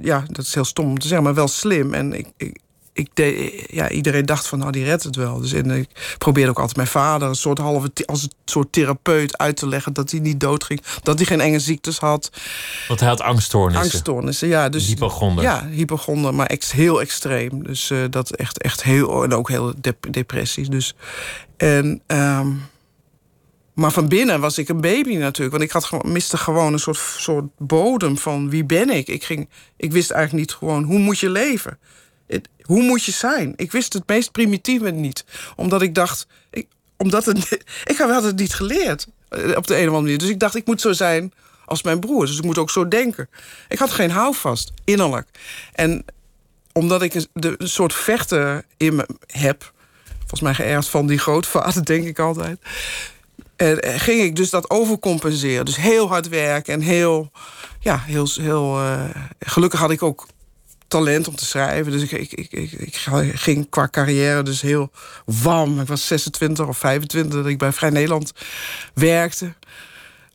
ja, 0.00 0.24
dat 0.28 0.44
is 0.44 0.54
heel 0.54 0.64
stom 0.64 0.86
om 0.86 0.98
te 0.98 1.06
zeggen, 1.06 1.24
maar 1.24 1.34
wel 1.34 1.48
slim. 1.48 1.94
En 1.94 2.12
ik, 2.12 2.26
ik, 2.36 2.58
ik 2.94 3.08
ja, 3.70 3.90
iedereen 3.90 4.26
dacht 4.26 4.46
van, 4.46 4.58
nou, 4.58 4.72
die 4.72 4.84
redt 4.84 5.02
het 5.02 5.16
wel. 5.16 5.40
Dus 5.40 5.52
en 5.52 5.70
ik 5.70 6.14
probeerde 6.18 6.50
ook 6.50 6.58
altijd 6.58 6.76
mijn 6.76 6.88
vader 6.88 7.28
een 7.28 7.34
soort 7.34 7.58
halve, 7.58 7.90
als 8.06 8.22
een 8.22 8.32
soort 8.44 8.72
therapeut 8.72 9.38
uit 9.38 9.56
te 9.56 9.68
leggen 9.68 9.92
dat 9.92 10.10
hij 10.10 10.20
niet 10.20 10.40
doodging, 10.40 10.82
dat 11.02 11.16
hij 11.16 11.26
geen 11.26 11.40
enge 11.40 11.58
ziektes 11.58 11.98
had, 11.98 12.30
Want 12.88 13.00
hij 13.00 13.08
had 13.08 13.20
angststoornissen. 13.20 13.82
angststoornissen. 13.82 14.48
Ja, 14.48 14.68
dus 14.68 14.86
Hypochonder. 14.86 15.44
Ja, 15.44 15.66
hypochonder, 15.68 16.34
maar 16.34 16.46
ex, 16.46 16.72
heel 16.72 17.00
extreem. 17.00 17.62
Dus 17.64 17.90
eh, 17.90 17.98
dat 18.10 18.30
echt, 18.30 18.58
echt 18.62 18.82
heel 18.82 19.22
en 19.24 19.34
ook 19.34 19.48
heel 19.48 19.72
dep- 19.80 20.06
depressies. 20.12 20.68
Dus 20.68 20.94
en 21.56 22.02
ehm, 22.06 22.48
maar 23.74 23.90
van 23.90 24.08
binnen 24.08 24.40
was 24.40 24.58
ik 24.58 24.68
een 24.68 24.80
baby 24.80 25.14
natuurlijk. 25.16 25.50
Want 25.56 25.62
ik 25.62 25.70
had 25.70 26.04
miste 26.04 26.36
gewoon 26.36 26.72
een 26.72 26.78
soort, 26.78 26.98
soort 27.16 27.44
bodem 27.58 28.18
van 28.18 28.50
wie 28.50 28.64
ben 28.64 28.90
ik? 28.90 29.08
Ik, 29.08 29.24
ging, 29.24 29.48
ik 29.76 29.92
wist 29.92 30.10
eigenlijk 30.10 30.46
niet 30.46 30.56
gewoon 30.58 30.82
hoe 30.84 30.98
moet 30.98 31.18
je 31.18 31.30
leven? 31.30 31.78
Hoe 32.62 32.82
moet 32.82 33.04
je 33.04 33.12
zijn? 33.12 33.52
Ik 33.56 33.72
wist 33.72 33.92
het 33.92 34.08
meest 34.08 34.32
primitieve 34.32 34.90
niet. 34.90 35.24
Omdat 35.56 35.82
ik 35.82 35.94
dacht, 35.94 36.26
ik, 36.50 36.66
omdat 36.96 37.24
het, 37.24 37.50
ik 37.92 37.96
had 37.96 38.22
het 38.22 38.36
niet 38.36 38.54
geleerd 38.54 39.06
eh, 39.28 39.56
op 39.56 39.66
de 39.66 39.74
een 39.74 39.80
of 39.80 39.86
andere 39.86 40.00
manier. 40.00 40.18
Dus 40.18 40.28
ik 40.28 40.38
dacht, 40.38 40.54
ik 40.54 40.66
moet 40.66 40.80
zo 40.80 40.92
zijn 40.92 41.32
als 41.64 41.82
mijn 41.82 42.00
broer. 42.00 42.26
Dus 42.26 42.38
ik 42.38 42.44
moet 42.44 42.58
ook 42.58 42.70
zo 42.70 42.88
denken. 42.88 43.28
Ik 43.68 43.78
had 43.78 43.90
geen 43.90 44.10
houvast, 44.10 44.72
innerlijk. 44.84 45.28
En 45.72 46.04
omdat 46.72 47.02
ik 47.02 47.14
een, 47.14 47.56
soort 47.58 47.94
vechter 47.94 48.64
in 48.76 48.94
me 48.94 49.06
heb... 49.26 49.72
volgens 50.18 50.40
mij 50.40 50.54
geërfd 50.54 50.88
van 50.88 51.06
die 51.06 51.18
grootvader, 51.18 51.84
denk 51.92 52.06
ik 52.06 52.18
altijd... 52.18 52.60
En 53.56 53.80
eh, 53.80 54.00
ging 54.00 54.22
ik 54.22 54.36
dus 54.36 54.50
dat 54.50 54.70
overcompenseren. 54.70 55.64
Dus 55.64 55.76
heel 55.76 56.08
hard 56.08 56.28
werken 56.28 56.74
en 56.74 56.80
heel... 56.80 57.30
Ja, 57.80 57.98
heel... 57.98 58.28
heel 58.40 58.78
eh, 58.78 59.04
gelukkig 59.38 59.80
had 59.80 59.90
ik 59.90 60.02
ook 60.02 60.26
talent 60.92 61.28
om 61.28 61.36
te 61.36 61.44
schrijven. 61.44 61.92
Dus 61.92 62.02
ik, 62.02 62.12
ik, 62.12 62.32
ik, 62.32 62.72
ik, 62.72 62.94
ging 63.34 63.68
qua 63.68 63.88
carrière 63.88 64.42
dus 64.42 64.60
heel 64.60 64.90
wam. 65.24 65.80
Ik 65.80 65.86
was 65.86 66.06
26 66.06 66.66
of 66.66 66.78
25 66.78 67.34
dat 67.34 67.46
ik 67.46 67.58
bij 67.58 67.72
Vrij 67.72 67.90
Nederland 67.90 68.32
werkte. 68.94 69.52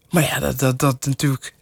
Maar 0.09 0.23
ja, 0.23 0.39
dat, 0.39 0.59
dat, 0.59 0.79
dat 0.79 1.05
natuurlijk... 1.05 1.53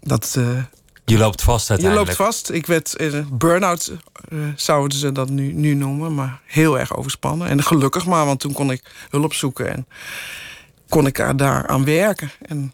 Dat, 0.00 0.34
eh, 0.38 0.62
Je 1.04 1.18
loopt 1.18 1.42
vast 1.42 1.66
je 1.66 1.72
uiteindelijk. 1.72 2.18
loopt 2.18 2.30
vast. 2.30 2.50
Ik 2.50 2.66
werd 2.66 2.94
in 2.94 3.14
een 3.14 3.38
burn-out, 3.38 3.92
eh, 4.28 4.38
zouden 4.56 4.98
ze 4.98 5.12
dat 5.12 5.28
nu, 5.28 5.52
nu 5.52 5.74
noemen. 5.74 6.14
Maar 6.14 6.40
heel 6.44 6.78
erg 6.78 6.96
overspannen. 6.96 7.48
En 7.48 7.62
gelukkig 7.62 8.06
maar, 8.06 8.26
want 8.26 8.40
toen 8.40 8.52
kon 8.52 8.70
ik 8.70 8.82
hulp 9.10 9.34
zoeken. 9.34 9.72
En 9.72 9.86
kon 10.88 11.06
ik 11.06 11.38
daar 11.38 11.66
aan 11.66 11.84
werken. 11.84 12.30
En, 12.46 12.72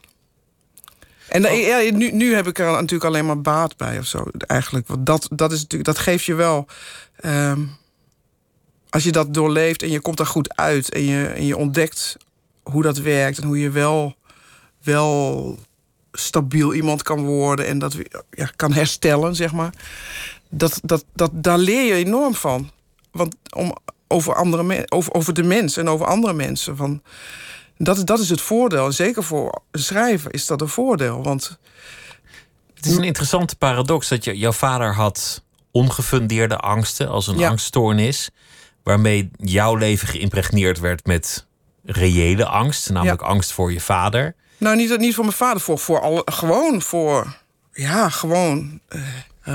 en 1.28 1.42
da- 1.42 1.50
ja, 1.50 1.90
nu, 1.90 2.12
nu 2.12 2.34
heb 2.34 2.46
ik 2.46 2.58
er 2.58 2.70
natuurlijk 2.70 3.04
alleen 3.04 3.26
maar 3.26 3.40
baat 3.40 3.76
bij 3.76 3.98
of 3.98 4.06
zo. 4.06 4.24
Eigenlijk. 4.38 4.88
Want 4.88 5.06
dat, 5.06 5.28
dat, 5.32 5.52
is 5.52 5.60
natuurlijk, 5.60 5.90
dat 5.90 5.98
geeft 5.98 6.24
je 6.24 6.34
wel... 6.34 6.66
ehm, 7.16 7.60
als 8.90 9.04
je 9.04 9.12
dat 9.12 9.34
doorleeft 9.34 9.82
en 9.82 9.90
je 9.90 10.00
komt 10.00 10.16
daar 10.16 10.26
goed 10.26 10.56
uit... 10.56 10.92
en 10.92 11.04
je, 11.04 11.26
en 11.26 11.46
je 11.46 11.56
ontdekt 11.56 12.16
hoe 12.62 12.82
dat 12.82 12.98
werkt... 12.98 13.38
en 13.38 13.46
hoe 13.46 13.60
je 13.60 13.70
wel, 13.70 14.16
wel 14.82 15.58
stabiel 16.12 16.74
iemand 16.74 17.02
kan 17.02 17.24
worden... 17.24 17.66
en 17.66 17.78
dat 17.78 17.96
ja, 18.30 18.50
kan 18.56 18.72
herstellen, 18.72 19.34
zeg 19.34 19.52
maar. 19.52 19.72
Dat, 20.48 20.80
dat, 20.82 21.04
dat, 21.14 21.30
daar 21.34 21.58
leer 21.58 21.84
je 21.84 22.04
enorm 22.04 22.34
van. 22.34 22.70
Want 23.10 23.36
om, 23.54 23.76
over, 24.08 24.34
andere 24.34 24.86
over, 24.88 25.12
over 25.12 25.34
de 25.34 25.42
mens 25.42 25.76
en 25.76 25.88
over 25.88 26.06
andere 26.06 26.32
mensen. 26.32 26.76
Van, 26.76 27.02
dat, 27.78 27.96
is- 27.96 28.04
dat 28.04 28.18
is 28.18 28.30
het 28.30 28.40
voordeel. 28.40 28.86
En 28.86 28.92
zeker 28.92 29.24
voor 29.24 29.62
een 29.70 29.80
schrijver 29.80 30.34
is 30.34 30.46
dat 30.46 30.60
een 30.60 30.68
voordeel. 30.68 31.22
Want 31.22 31.58
Het 32.74 32.86
is 32.86 32.96
een 32.96 33.04
interessante 33.04 33.56
paradox 33.56 34.08
dat 34.08 34.24
je, 34.24 34.38
jouw 34.38 34.52
vader 34.52 34.94
had 34.94 35.42
ongefundeerde 35.70 36.56
angsten 36.56 37.08
als 37.08 37.26
een 37.26 37.38
Ja. 37.38 37.48
angststoornis, 37.48 38.30
waarmee 38.82 39.30
jouw 39.36 39.74
leven 39.74 40.08
geïmpregneerd 40.08 40.78
werd 40.78 41.06
met 41.06 41.46
reële 41.84 42.46
angst, 42.46 42.90
namelijk 42.90 43.22
angst 43.22 43.52
voor 43.52 43.72
je 43.72 43.80
vader. 43.80 44.34
nou, 44.56 44.76
niet, 44.76 44.98
niet 44.98 45.14
voor 45.14 45.24
mijn 45.24 45.36
vader, 45.36 45.60
voor, 45.60 45.78
voor 45.78 46.00
al, 46.00 46.22
gewoon 46.24 46.82
voor. 46.82 47.36
Ja, 47.72 48.08
gewoon. 48.08 48.80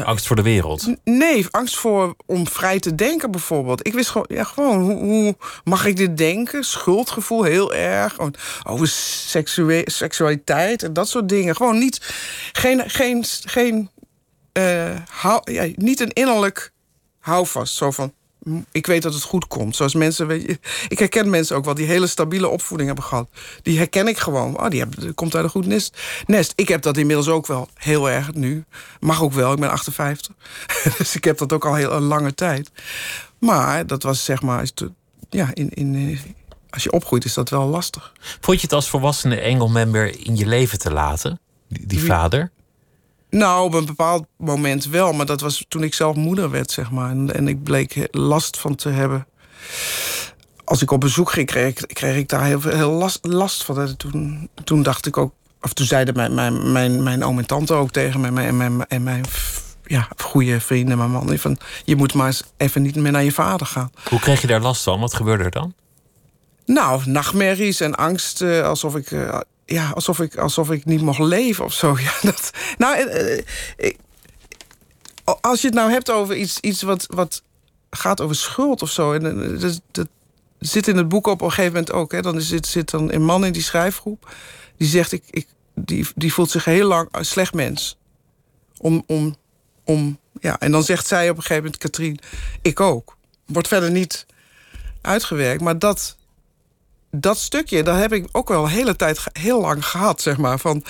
Angst 0.01 0.27
voor 0.27 0.35
de 0.35 0.41
wereld. 0.41 0.87
Nee, 1.03 1.45
angst 1.51 1.77
voor 1.77 2.15
om 2.25 2.47
vrij 2.47 2.79
te 2.79 2.95
denken 2.95 3.31
bijvoorbeeld. 3.31 3.87
Ik 3.87 3.93
wist 3.93 4.09
gewoon, 4.09 4.27
ja, 4.29 4.43
gewoon 4.43 4.81
hoe, 4.81 4.95
hoe 4.95 5.35
mag 5.63 5.85
ik 5.85 5.97
dit 5.97 6.17
denken? 6.17 6.63
Schuldgevoel 6.63 7.43
heel 7.43 7.73
erg. 7.73 8.13
Gewoon 8.13 8.35
over 8.63 8.87
seksualiteit 9.85 10.83
en 10.83 10.93
dat 10.93 11.09
soort 11.09 11.29
dingen. 11.29 11.55
Gewoon 11.55 11.77
niet, 11.77 11.99
geen, 12.51 12.89
geen, 12.89 13.25
geen 13.45 13.89
eh, 14.51 14.95
hou, 15.09 15.51
ja, 15.51 15.67
niet 15.75 15.99
een 15.99 16.13
innerlijk 16.13 16.71
houvast. 17.19 17.75
Zo 17.75 17.91
van, 17.91 18.13
ik 18.71 18.87
weet 18.87 19.01
dat 19.01 19.13
het 19.13 19.23
goed 19.23 19.47
komt. 19.47 19.75
Zoals 19.75 19.93
mensen, 19.93 20.27
weet 20.27 20.41
je, 20.41 20.59
ik 20.87 20.99
herken 20.99 21.29
mensen 21.29 21.55
ook 21.55 21.65
wel 21.65 21.73
die 21.73 21.85
hele 21.85 22.07
stabiele 22.07 22.47
opvoeding 22.47 22.89
hebben 22.89 23.07
gehad. 23.07 23.29
Die 23.61 23.77
herken 23.77 24.07
ik 24.07 24.17
gewoon. 24.17 24.59
Oh, 24.59 24.69
die 24.69 24.79
hebben, 24.79 25.13
komt 25.13 25.35
uit 25.35 25.43
een 25.43 25.49
goed 25.49 25.65
nest. 25.65 25.97
nest. 26.25 26.53
Ik 26.55 26.67
heb 26.67 26.81
dat 26.81 26.97
inmiddels 26.97 27.27
ook 27.27 27.47
wel 27.47 27.67
heel 27.73 28.09
erg 28.09 28.33
nu. 28.33 28.63
Mag 28.99 29.21
ook 29.21 29.33
wel, 29.33 29.53
ik 29.53 29.59
ben 29.59 29.69
58. 29.69 30.35
dus 30.97 31.15
ik 31.15 31.23
heb 31.23 31.37
dat 31.37 31.53
ook 31.53 31.65
al 31.65 31.75
heel 31.75 31.91
een 31.91 32.03
lange 32.03 32.33
tijd. 32.33 32.71
Maar 33.39 33.87
dat 33.87 34.03
was 34.03 34.23
zeg 34.23 34.41
maar, 34.41 34.69
ja, 35.29 35.49
in, 35.53 35.69
in, 35.69 35.95
eh, 35.95 36.19
als 36.69 36.83
je 36.83 36.91
opgroeit 36.91 37.25
is 37.25 37.33
dat 37.33 37.49
wel 37.49 37.67
lastig. 37.67 38.13
Vond 38.39 38.57
je 38.57 38.63
het 38.63 38.75
als 38.75 38.89
volwassene 38.89 39.39
eng 39.39 39.59
om 39.59 39.75
hem 39.75 39.91
weer 39.91 40.25
in 40.25 40.35
je 40.35 40.45
leven 40.45 40.79
te 40.79 40.91
laten, 40.91 41.39
die, 41.67 41.87
die 41.87 42.03
vader? 42.03 42.51
Nou, 43.33 43.63
op 43.63 43.73
een 43.73 43.85
bepaald 43.85 44.25
moment 44.37 44.85
wel. 44.85 45.13
Maar 45.13 45.25
dat 45.25 45.41
was 45.41 45.65
toen 45.67 45.83
ik 45.83 45.93
zelf 45.93 46.15
moeder 46.15 46.49
werd, 46.49 46.71
zeg 46.71 46.91
maar. 46.91 47.09
En, 47.09 47.33
en 47.33 47.47
ik 47.47 47.63
bleek 47.63 48.07
last 48.11 48.59
van 48.59 48.75
te 48.75 48.89
hebben. 48.89 49.27
Als 50.63 50.81
ik 50.81 50.91
op 50.91 50.99
bezoek 50.99 51.31
ging, 51.31 51.47
kreeg 51.47 51.67
ik, 51.67 51.93
kreeg 51.93 52.15
ik 52.15 52.29
daar 52.29 52.43
heel 52.43 52.61
veel 52.61 52.75
heel 52.75 52.91
last, 52.91 53.19
last 53.25 53.63
van. 53.63 53.79
En 53.79 53.97
toen, 53.97 54.49
toen 54.63 54.83
dacht 54.83 55.05
ik 55.05 55.17
ook... 55.17 55.33
Of 55.61 55.73
toen 55.73 55.85
zeiden 55.85 56.15
mijn, 56.15 56.33
mijn, 56.33 56.71
mijn, 56.71 57.03
mijn 57.03 57.23
oom 57.23 57.37
en 57.37 57.45
tante 57.45 57.73
ook 57.73 57.91
tegen 57.91 58.19
me... 58.21 58.27
en 58.27 58.33
mijn, 58.33 58.47
en 58.47 58.57
mijn, 58.57 58.87
en 58.87 59.03
mijn 59.03 59.23
ja, 59.85 60.07
goede 60.17 60.59
vrienden, 60.59 60.97
mijn 60.97 61.11
man... 61.11 61.37
Van, 61.37 61.57
je 61.83 61.95
moet 61.95 62.13
maar 62.13 62.27
eens 62.27 62.43
even 62.57 62.81
niet 62.81 62.95
meer 62.95 63.11
naar 63.11 63.23
je 63.23 63.31
vader 63.31 63.67
gaan. 63.67 63.91
Hoe 64.09 64.19
kreeg 64.19 64.41
je 64.41 64.47
daar 64.47 64.61
last 64.61 64.83
van? 64.83 64.99
Wat 64.99 65.13
gebeurde 65.13 65.43
er 65.43 65.51
dan? 65.51 65.73
Nou, 66.65 67.01
nachtmerries 67.05 67.79
en 67.79 67.95
angst, 67.95 68.41
alsof 68.41 68.95
ik, 68.95 69.11
eh, 69.11 69.39
ja, 69.73 69.89
alsof 69.89 70.19
ik, 70.19 70.37
alsof 70.37 70.71
ik 70.71 70.85
niet 70.85 71.01
mocht 71.01 71.19
leven 71.19 71.65
of 71.65 71.73
zo. 71.73 71.97
Ja, 72.03 72.13
dat, 72.21 72.51
nou, 72.77 72.97
eh, 72.97 73.37
eh, 73.77 73.93
als 75.41 75.61
je 75.61 75.67
het 75.67 75.75
nou 75.75 75.91
hebt 75.91 76.11
over 76.11 76.35
iets, 76.35 76.59
iets 76.59 76.81
wat, 76.81 77.05
wat 77.09 77.43
gaat 77.89 78.21
over 78.21 78.35
schuld 78.35 78.81
of 78.81 78.89
zo, 78.89 79.13
en 79.13 79.53
eh, 79.53 79.61
dat, 79.61 79.81
dat 79.91 80.07
zit 80.59 80.87
in 80.87 80.97
het 80.97 81.07
boek 81.07 81.27
op 81.27 81.41
een 81.41 81.49
gegeven 81.49 81.71
moment 81.73 81.91
ook. 81.91 82.11
Hè, 82.11 82.21
dan 82.21 82.41
zit, 82.41 82.67
zit 82.67 82.89
dan 82.89 83.11
een 83.11 83.23
man 83.23 83.45
in 83.45 83.53
die 83.53 83.61
schrijfgroep 83.61 84.35
die 84.77 84.87
zegt, 84.87 85.11
ik, 85.11 85.23
ik, 85.29 85.47
die, 85.75 86.07
die 86.15 86.33
voelt 86.33 86.51
zich 86.51 86.65
heel 86.65 86.87
lang 86.87 87.07
een 87.11 87.25
slecht 87.25 87.53
mens. 87.53 87.97
Om, 88.77 89.03
om, 89.07 89.35
om, 89.83 90.19
ja, 90.41 90.59
en 90.59 90.71
dan 90.71 90.83
zegt 90.83 91.07
zij 91.07 91.29
op 91.29 91.35
een 91.35 91.41
gegeven 91.41 91.63
moment, 91.63 91.81
Katrien, 91.81 92.19
ik 92.61 92.79
ook. 92.79 93.17
Wordt 93.45 93.67
verder 93.67 93.91
niet 93.91 94.25
uitgewerkt, 95.01 95.61
maar 95.61 95.79
dat 95.79 96.17
dat 97.15 97.37
stukje, 97.37 97.83
dat 97.83 97.97
heb 97.97 98.13
ik 98.13 98.27
ook 98.31 98.47
wel 98.49 98.63
een 98.63 98.69
hele 98.69 98.95
tijd 98.95 99.23
heel 99.33 99.61
lang 99.61 99.85
gehad, 99.85 100.21
zeg 100.21 100.37
maar. 100.37 100.59
Van, 100.59 100.83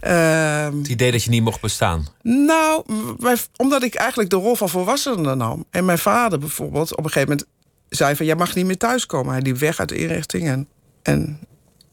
ehm, 0.00 0.76
Het 0.78 0.88
idee 0.88 1.10
dat 1.12 1.24
je 1.24 1.30
niet 1.30 1.42
mocht 1.42 1.60
bestaan. 1.60 2.06
nou, 2.22 2.82
mijn- 3.18 3.38
omdat 3.56 3.82
ik 3.82 3.94
eigenlijk 3.94 4.30
de 4.30 4.36
rol 4.36 4.56
van 4.56 4.68
volwassene 4.68 5.34
nam. 5.34 5.64
En 5.70 5.84
mijn 5.84 5.98
vader 5.98 6.38
bijvoorbeeld 6.38 6.90
op 6.96 7.04
een 7.04 7.10
gegeven 7.10 7.28
moment 7.28 7.48
zei 7.88 8.16
van... 8.16 8.26
jij 8.26 8.36
mag 8.36 8.54
niet 8.54 8.66
meer 8.66 8.76
thuiskomen. 8.78 9.32
Hij 9.32 9.42
liep 9.42 9.56
weg 9.58 9.78
uit 9.78 9.88
de 9.88 9.96
inrichting 9.98 10.48
en, 10.48 10.68
en, 11.02 11.38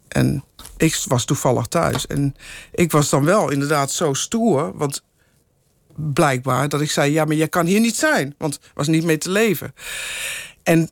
en 0.07 0.43
ik 0.77 1.01
was 1.07 1.25
toevallig 1.25 1.65
thuis. 1.67 2.07
En 2.07 2.35
ik 2.71 2.91
was 2.91 3.09
dan 3.09 3.25
wel 3.25 3.51
inderdaad 3.51 3.91
zo 3.91 4.13
stoer, 4.13 4.71
want 4.77 5.03
blijkbaar... 5.95 6.69
dat 6.69 6.81
ik 6.81 6.91
zei, 6.91 7.11
ja, 7.11 7.25
maar 7.25 7.35
jij 7.35 7.47
kan 7.47 7.65
hier 7.65 7.79
niet 7.79 7.95
zijn. 7.95 8.35
Want 8.37 8.59
was 8.73 8.87
niet 8.87 9.03
mee 9.03 9.17
te 9.17 9.29
leven. 9.29 9.73
En 10.63 10.89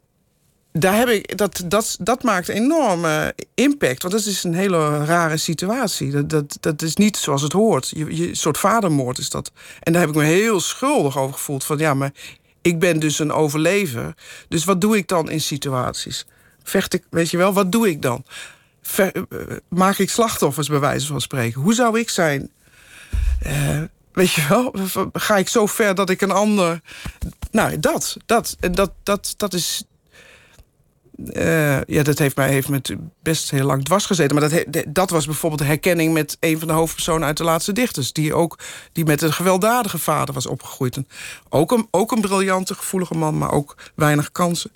daar 0.71 0.97
heb 0.97 1.07
ik, 1.07 1.37
dat, 1.37 1.63
dat, 1.65 1.97
dat 1.99 2.23
maakt 2.23 2.47
enorm 2.47 3.05
eh, 3.05 3.27
impact. 3.55 4.01
Want 4.01 4.13
dat 4.13 4.25
is 4.25 4.43
een 4.43 4.53
hele 4.53 5.05
rare 5.05 5.37
situatie. 5.37 6.11
Dat, 6.11 6.29
dat, 6.29 6.57
dat 6.59 6.81
is 6.81 6.95
niet 6.95 7.17
zoals 7.17 7.41
het 7.41 7.51
hoort. 7.51 7.89
Je, 7.89 8.15
je, 8.15 8.35
soort 8.35 8.57
vadermoord 8.57 9.17
is 9.17 9.29
dat. 9.29 9.51
En 9.79 9.91
daar 9.91 10.01
heb 10.01 10.09
ik 10.09 10.15
me 10.15 10.23
heel 10.23 10.59
schuldig 10.59 11.17
over 11.17 11.33
gevoeld. 11.33 11.63
Van 11.63 11.77
ja, 11.77 11.93
maar 11.93 12.11
ik 12.61 12.79
ben 12.79 12.99
dus 12.99 13.19
een 13.19 13.31
overlever. 13.31 14.13
Dus 14.47 14.63
wat 14.63 14.81
doe 14.81 14.97
ik 14.97 15.07
dan 15.07 15.29
in 15.29 15.41
situaties? 15.41 16.25
Vecht 16.63 16.93
ik, 16.93 17.03
weet 17.09 17.29
je 17.29 17.37
wel, 17.37 17.53
wat 17.53 17.71
doe 17.71 17.89
ik 17.89 18.01
dan? 18.01 18.23
Eh, 18.95 19.07
maak 19.69 19.97
ik 19.97 20.09
slachtoffers, 20.09 20.67
bij 20.67 20.79
wijze 20.79 21.07
van 21.07 21.21
spreken? 21.21 21.61
Hoe 21.61 21.73
zou 21.73 21.99
ik 21.99 22.09
zijn? 22.09 22.49
Eh, 23.41 23.81
weet 24.13 24.31
je 24.31 24.47
wel, 24.49 24.73
ga 25.13 25.37
ik 25.37 25.47
zo 25.47 25.65
ver 25.65 25.95
dat 25.95 26.09
ik 26.09 26.21
een 26.21 26.31
ander. 26.31 26.81
Nou, 27.51 27.79
dat, 27.79 28.17
dat, 28.25 28.57
dat, 28.59 28.91
dat, 29.03 29.33
dat 29.37 29.53
is 29.53 29.83
eh, 31.33 31.81
ja, 31.81 32.03
dat 32.03 32.19
heeft 32.19 32.35
mij 32.35 32.49
heeft 32.49 32.69
me 32.69 32.81
tu- 32.81 32.99
best 33.23 33.51
heel 33.51 33.65
lang 33.65 33.83
dwars 33.83 34.05
gezeten. 34.05 34.35
Maar 34.39 34.49
dat, 34.49 34.83
dat 34.87 35.09
was 35.09 35.25
bijvoorbeeld 35.25 35.61
de 35.61 35.67
herkenning 35.67 36.13
met 36.13 36.37
een 36.39 36.59
van 36.59 36.67
de 36.67 36.73
hoofdpersonen 36.73 37.27
uit 37.27 37.37
de 37.37 37.43
laatste 37.43 37.71
dichters. 37.71 38.13
Die 38.13 38.33
ook 38.33 38.59
die 38.91 39.05
met 39.05 39.21
een 39.21 39.33
gewelddadige 39.33 39.97
vader 39.97 40.33
was 40.33 40.45
opgegroeid. 40.45 40.97
Ook, 41.49 41.71
een, 41.71 41.87
ook 41.91 42.11
een 42.11 42.21
briljante, 42.21 42.75
gevoelige 42.75 43.13
man, 43.13 43.37
maar 43.37 43.51
ook 43.51 43.77
weinig 43.95 44.31
kansen. 44.31 44.71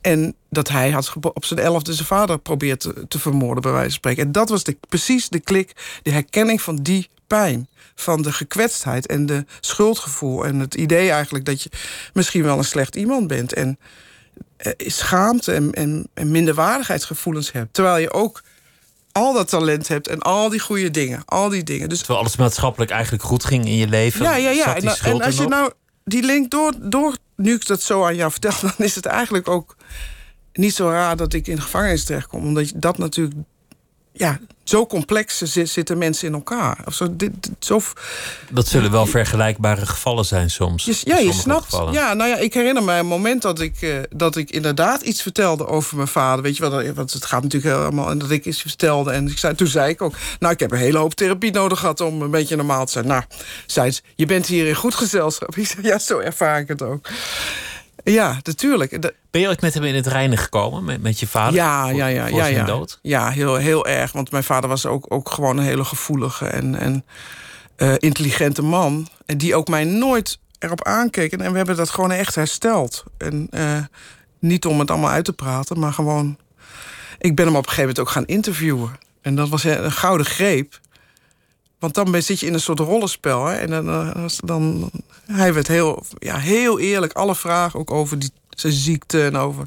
En 0.00 0.34
dat 0.50 0.68
hij 0.68 0.90
had 0.90 1.12
op 1.20 1.44
zijn 1.44 1.60
elfde 1.60 1.94
zijn 1.94 2.06
vader 2.06 2.38
probeert 2.38 2.92
te, 3.08 3.18
vermoorden, 3.18 3.62
bij 3.62 3.72
wijze 3.72 3.88
van 3.88 3.96
spreken. 3.98 4.22
En 4.22 4.32
dat 4.32 4.48
was 4.48 4.64
de, 4.64 4.76
precies 4.88 5.28
de 5.28 5.40
klik, 5.40 6.00
de 6.02 6.10
herkenning 6.10 6.62
van 6.62 6.76
die 6.76 7.08
pijn. 7.26 7.68
Van 7.94 8.22
de 8.22 8.32
gekwetstheid 8.32 9.06
en 9.06 9.26
de 9.26 9.44
schuldgevoel. 9.60 10.44
En 10.44 10.58
het 10.58 10.74
idee 10.74 11.10
eigenlijk 11.10 11.44
dat 11.44 11.62
je 11.62 11.70
misschien 12.12 12.42
wel 12.42 12.58
een 12.58 12.64
slecht 12.64 12.96
iemand 12.96 13.26
bent. 13.26 13.52
En 13.52 13.78
schaamte 14.76 15.52
en, 15.52 15.72
en, 15.72 16.08
en 16.14 16.30
minderwaardigheidsgevoelens 16.30 17.52
hebt. 17.52 17.74
Terwijl 17.74 17.96
je 17.96 18.12
ook 18.12 18.42
al 19.12 19.32
dat 19.32 19.48
talent 19.48 19.88
hebt 19.88 20.08
en 20.08 20.20
al 20.20 20.48
die 20.48 20.60
goede 20.60 20.90
dingen. 20.90 21.22
Al 21.24 21.48
die 21.48 21.62
dingen. 21.62 21.88
Dus 21.88 21.98
Terwijl 21.98 22.20
alles 22.20 22.36
maatschappelijk 22.36 22.90
eigenlijk 22.90 23.22
goed 23.22 23.44
ging 23.44 23.64
in 23.64 23.76
je 23.76 23.88
leven. 23.88 24.24
ja, 24.24 24.36
ja, 24.36 24.50
ja. 24.50 24.80
zat 24.80 24.98
En, 24.98 25.20
als 25.20 25.36
je 25.36 25.46
nou 25.46 25.72
die 26.04 26.22
link 26.22 26.50
door, 26.50 26.72
door, 26.80 27.16
nu 27.36 27.54
ik 27.54 27.66
dat 27.66 27.82
zo 27.82 28.04
aan 28.04 28.16
jou 28.16 28.30
vertel, 28.30 28.52
dan 28.68 28.86
is 28.86 28.94
het 28.94 29.06
eigenlijk 29.06 29.48
ook 29.48 29.76
niet 30.52 30.74
zo 30.74 30.90
raar 30.90 31.16
dat 31.16 31.32
ik 31.32 31.46
in 31.46 31.56
de 31.56 31.62
gevangenis 31.62 32.04
terechtkom. 32.04 32.44
Omdat 32.44 32.68
je 32.68 32.78
dat 32.78 32.98
natuurlijk, 32.98 33.36
ja, 34.18 34.38
zo 34.64 34.86
complex 34.86 35.38
zi- 35.42 35.64
zitten 35.66 35.98
mensen 35.98 36.28
in 36.28 36.34
elkaar. 36.34 36.78
Of 36.84 36.94
zo, 36.94 37.06
dit, 37.16 37.30
zo, 37.58 37.80
Dat 38.50 38.66
zullen 38.68 38.90
wel 38.90 39.06
vergelijkbare 39.06 39.86
gevallen 39.86 40.24
zijn 40.24 40.50
soms. 40.50 40.84
je, 40.84 41.00
ja, 41.04 41.16
je 41.18 41.32
snapt. 41.32 41.64
gevallen. 41.64 41.92
Ja, 41.92 42.14
nou 42.14 42.30
ja, 42.30 42.36
ik 42.36 42.54
herinner 42.54 42.82
me 42.82 42.92
een 42.92 43.06
moment 43.06 43.42
dat 43.42 43.60
ik, 43.60 43.76
eh, 43.82 43.96
dat 44.10 44.36
ik 44.36 44.50
inderdaad 44.50 45.02
iets 45.02 45.22
vertelde 45.22 45.66
over 45.66 45.96
mijn 45.96 46.08
vader. 46.08 46.42
Weet 46.42 46.56
je 46.56 46.70
wel, 46.70 46.92
want 46.92 47.12
het 47.12 47.24
gaat 47.24 47.42
natuurlijk 47.42 47.74
helemaal. 47.76 48.10
En 48.10 48.18
dat 48.18 48.30
ik 48.30 48.44
iets 48.44 48.60
vertelde. 48.60 49.10
En 49.10 49.28
ik 49.28 49.38
zei, 49.38 49.54
toen 49.54 49.66
zei 49.66 49.90
ik 49.90 50.02
ook. 50.02 50.14
Nou, 50.38 50.52
ik 50.52 50.60
heb 50.60 50.70
een 50.72 50.78
hele 50.78 50.98
hoop 50.98 51.14
therapie 51.14 51.52
nodig 51.52 51.78
gehad 51.78 52.00
om 52.00 52.22
een 52.22 52.30
beetje 52.30 52.56
normaal 52.56 52.86
te 52.86 52.92
zijn. 52.92 53.06
Nou, 53.06 53.22
zei 53.66 53.90
ze, 53.90 54.00
je 54.14 54.26
bent 54.26 54.46
hier 54.46 54.66
in 54.66 54.74
goed 54.74 54.94
gezelschap. 54.94 55.56
Ik 55.56 55.66
zei, 55.66 55.86
ja, 55.86 55.98
zo 55.98 56.18
ervaar 56.18 56.60
ik 56.60 56.68
het 56.68 56.82
ook. 56.82 57.08
Ja, 58.12 58.38
natuurlijk. 58.42 59.02
Dat- 59.02 59.12
Ben 59.30 59.40
je 59.40 59.48
ooit 59.48 59.60
met 59.60 59.74
hem 59.74 59.84
in 59.84 59.94
het 59.94 60.06
reinen 60.06 60.38
gekomen, 60.38 60.84
met, 60.84 61.02
met 61.02 61.20
je 61.20 61.26
vader? 61.26 61.54
ja, 61.54 61.88
Voor- 61.88 61.96
ja, 61.96 62.06
ja, 62.06 62.28
voor 62.28 62.44
ja, 62.44 62.64
dood? 62.64 62.98
Ja, 63.02 63.30
heel, 63.30 63.54
heel 63.56 63.86
erg. 63.86 64.12
Want 64.12 64.30
mijn 64.30 64.44
vader 64.44 64.68
was 64.68 64.86
ook, 64.86 65.04
ook 65.08 65.30
gewoon 65.30 65.56
een 65.56 65.64
hele 65.64 65.84
gevoelige 65.84 66.46
en, 66.46 66.74
en 66.74 67.04
eh, 67.76 67.94
intelligente 67.98 68.62
man. 68.62 69.08
En 69.26 69.38
die 69.38 69.54
ook 69.54 69.68
mij 69.68 69.84
nooit 69.84 70.38
erop 70.58 70.84
aankeek. 70.84 71.32
En, 71.32 71.40
en 71.40 71.50
we 71.50 71.56
hebben 71.56 71.76
dat 71.76 71.90
gewoon 71.90 72.10
echt 72.12 72.34
hersteld. 72.34 73.04
En 73.18 73.46
eh, 73.50 73.76
niet 74.38 74.66
om 74.66 74.78
het 74.78 74.90
allemaal 74.90 75.10
uit 75.10 75.24
te 75.24 75.32
praten, 75.32 75.78
maar 75.78 75.92
gewoon. 75.92 76.38
Ik 77.18 77.34
ben 77.36 77.46
hem 77.46 77.54
op 77.56 77.62
een 77.62 77.68
gegeven 77.68 77.88
moment 77.88 77.98
ook 78.00 78.10
gaan 78.10 78.26
interviewen. 78.26 78.90
En 79.22 79.34
dat 79.34 79.48
was 79.48 79.64
een 79.64 79.92
gouden 79.92 80.26
greep. 80.26 80.80
Want 81.78 81.94
dan 81.94 82.22
zit 82.22 82.40
je 82.40 82.46
in 82.46 82.54
een 82.54 82.60
soort 82.60 82.78
rollenspel. 82.78 83.44
Hè? 83.46 83.54
En 83.54 83.70
dan, 83.70 83.88
eh, 83.88 84.24
dan, 84.44 84.90
hij 85.26 85.54
werd 85.54 85.68
heel, 85.68 86.04
ja, 86.18 86.36
heel 86.38 86.78
eerlijk. 86.78 87.12
Alle 87.12 87.34
vragen 87.34 87.78
ook 87.80 87.90
over 87.90 88.18
die, 88.18 88.30
zijn 88.50 88.72
ziekte 88.72 89.24
en 89.24 89.36
over. 89.36 89.66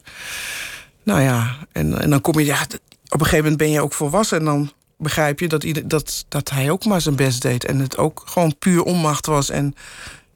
Nou 1.03 1.21
ja, 1.21 1.57
en, 1.71 2.01
en 2.01 2.09
dan 2.09 2.21
kom 2.21 2.39
je. 2.39 2.45
Ja, 2.45 2.61
op 2.61 3.19
een 3.19 3.25
gegeven 3.25 3.37
moment 3.37 3.57
ben 3.57 3.69
je 3.69 3.81
ook 3.81 3.93
volwassen. 3.93 4.37
En 4.39 4.45
dan 4.45 4.71
begrijp 4.97 5.39
je 5.39 5.47
dat, 5.47 5.63
ieder, 5.63 5.87
dat, 5.87 6.25
dat 6.27 6.49
hij 6.49 6.69
ook 6.71 6.85
maar 6.85 7.01
zijn 7.01 7.15
best 7.15 7.41
deed. 7.41 7.65
En 7.65 7.79
het 7.79 7.97
ook 7.97 8.21
gewoon 8.25 8.57
puur 8.57 8.83
onmacht 8.83 9.25
was. 9.25 9.49
En 9.49 9.75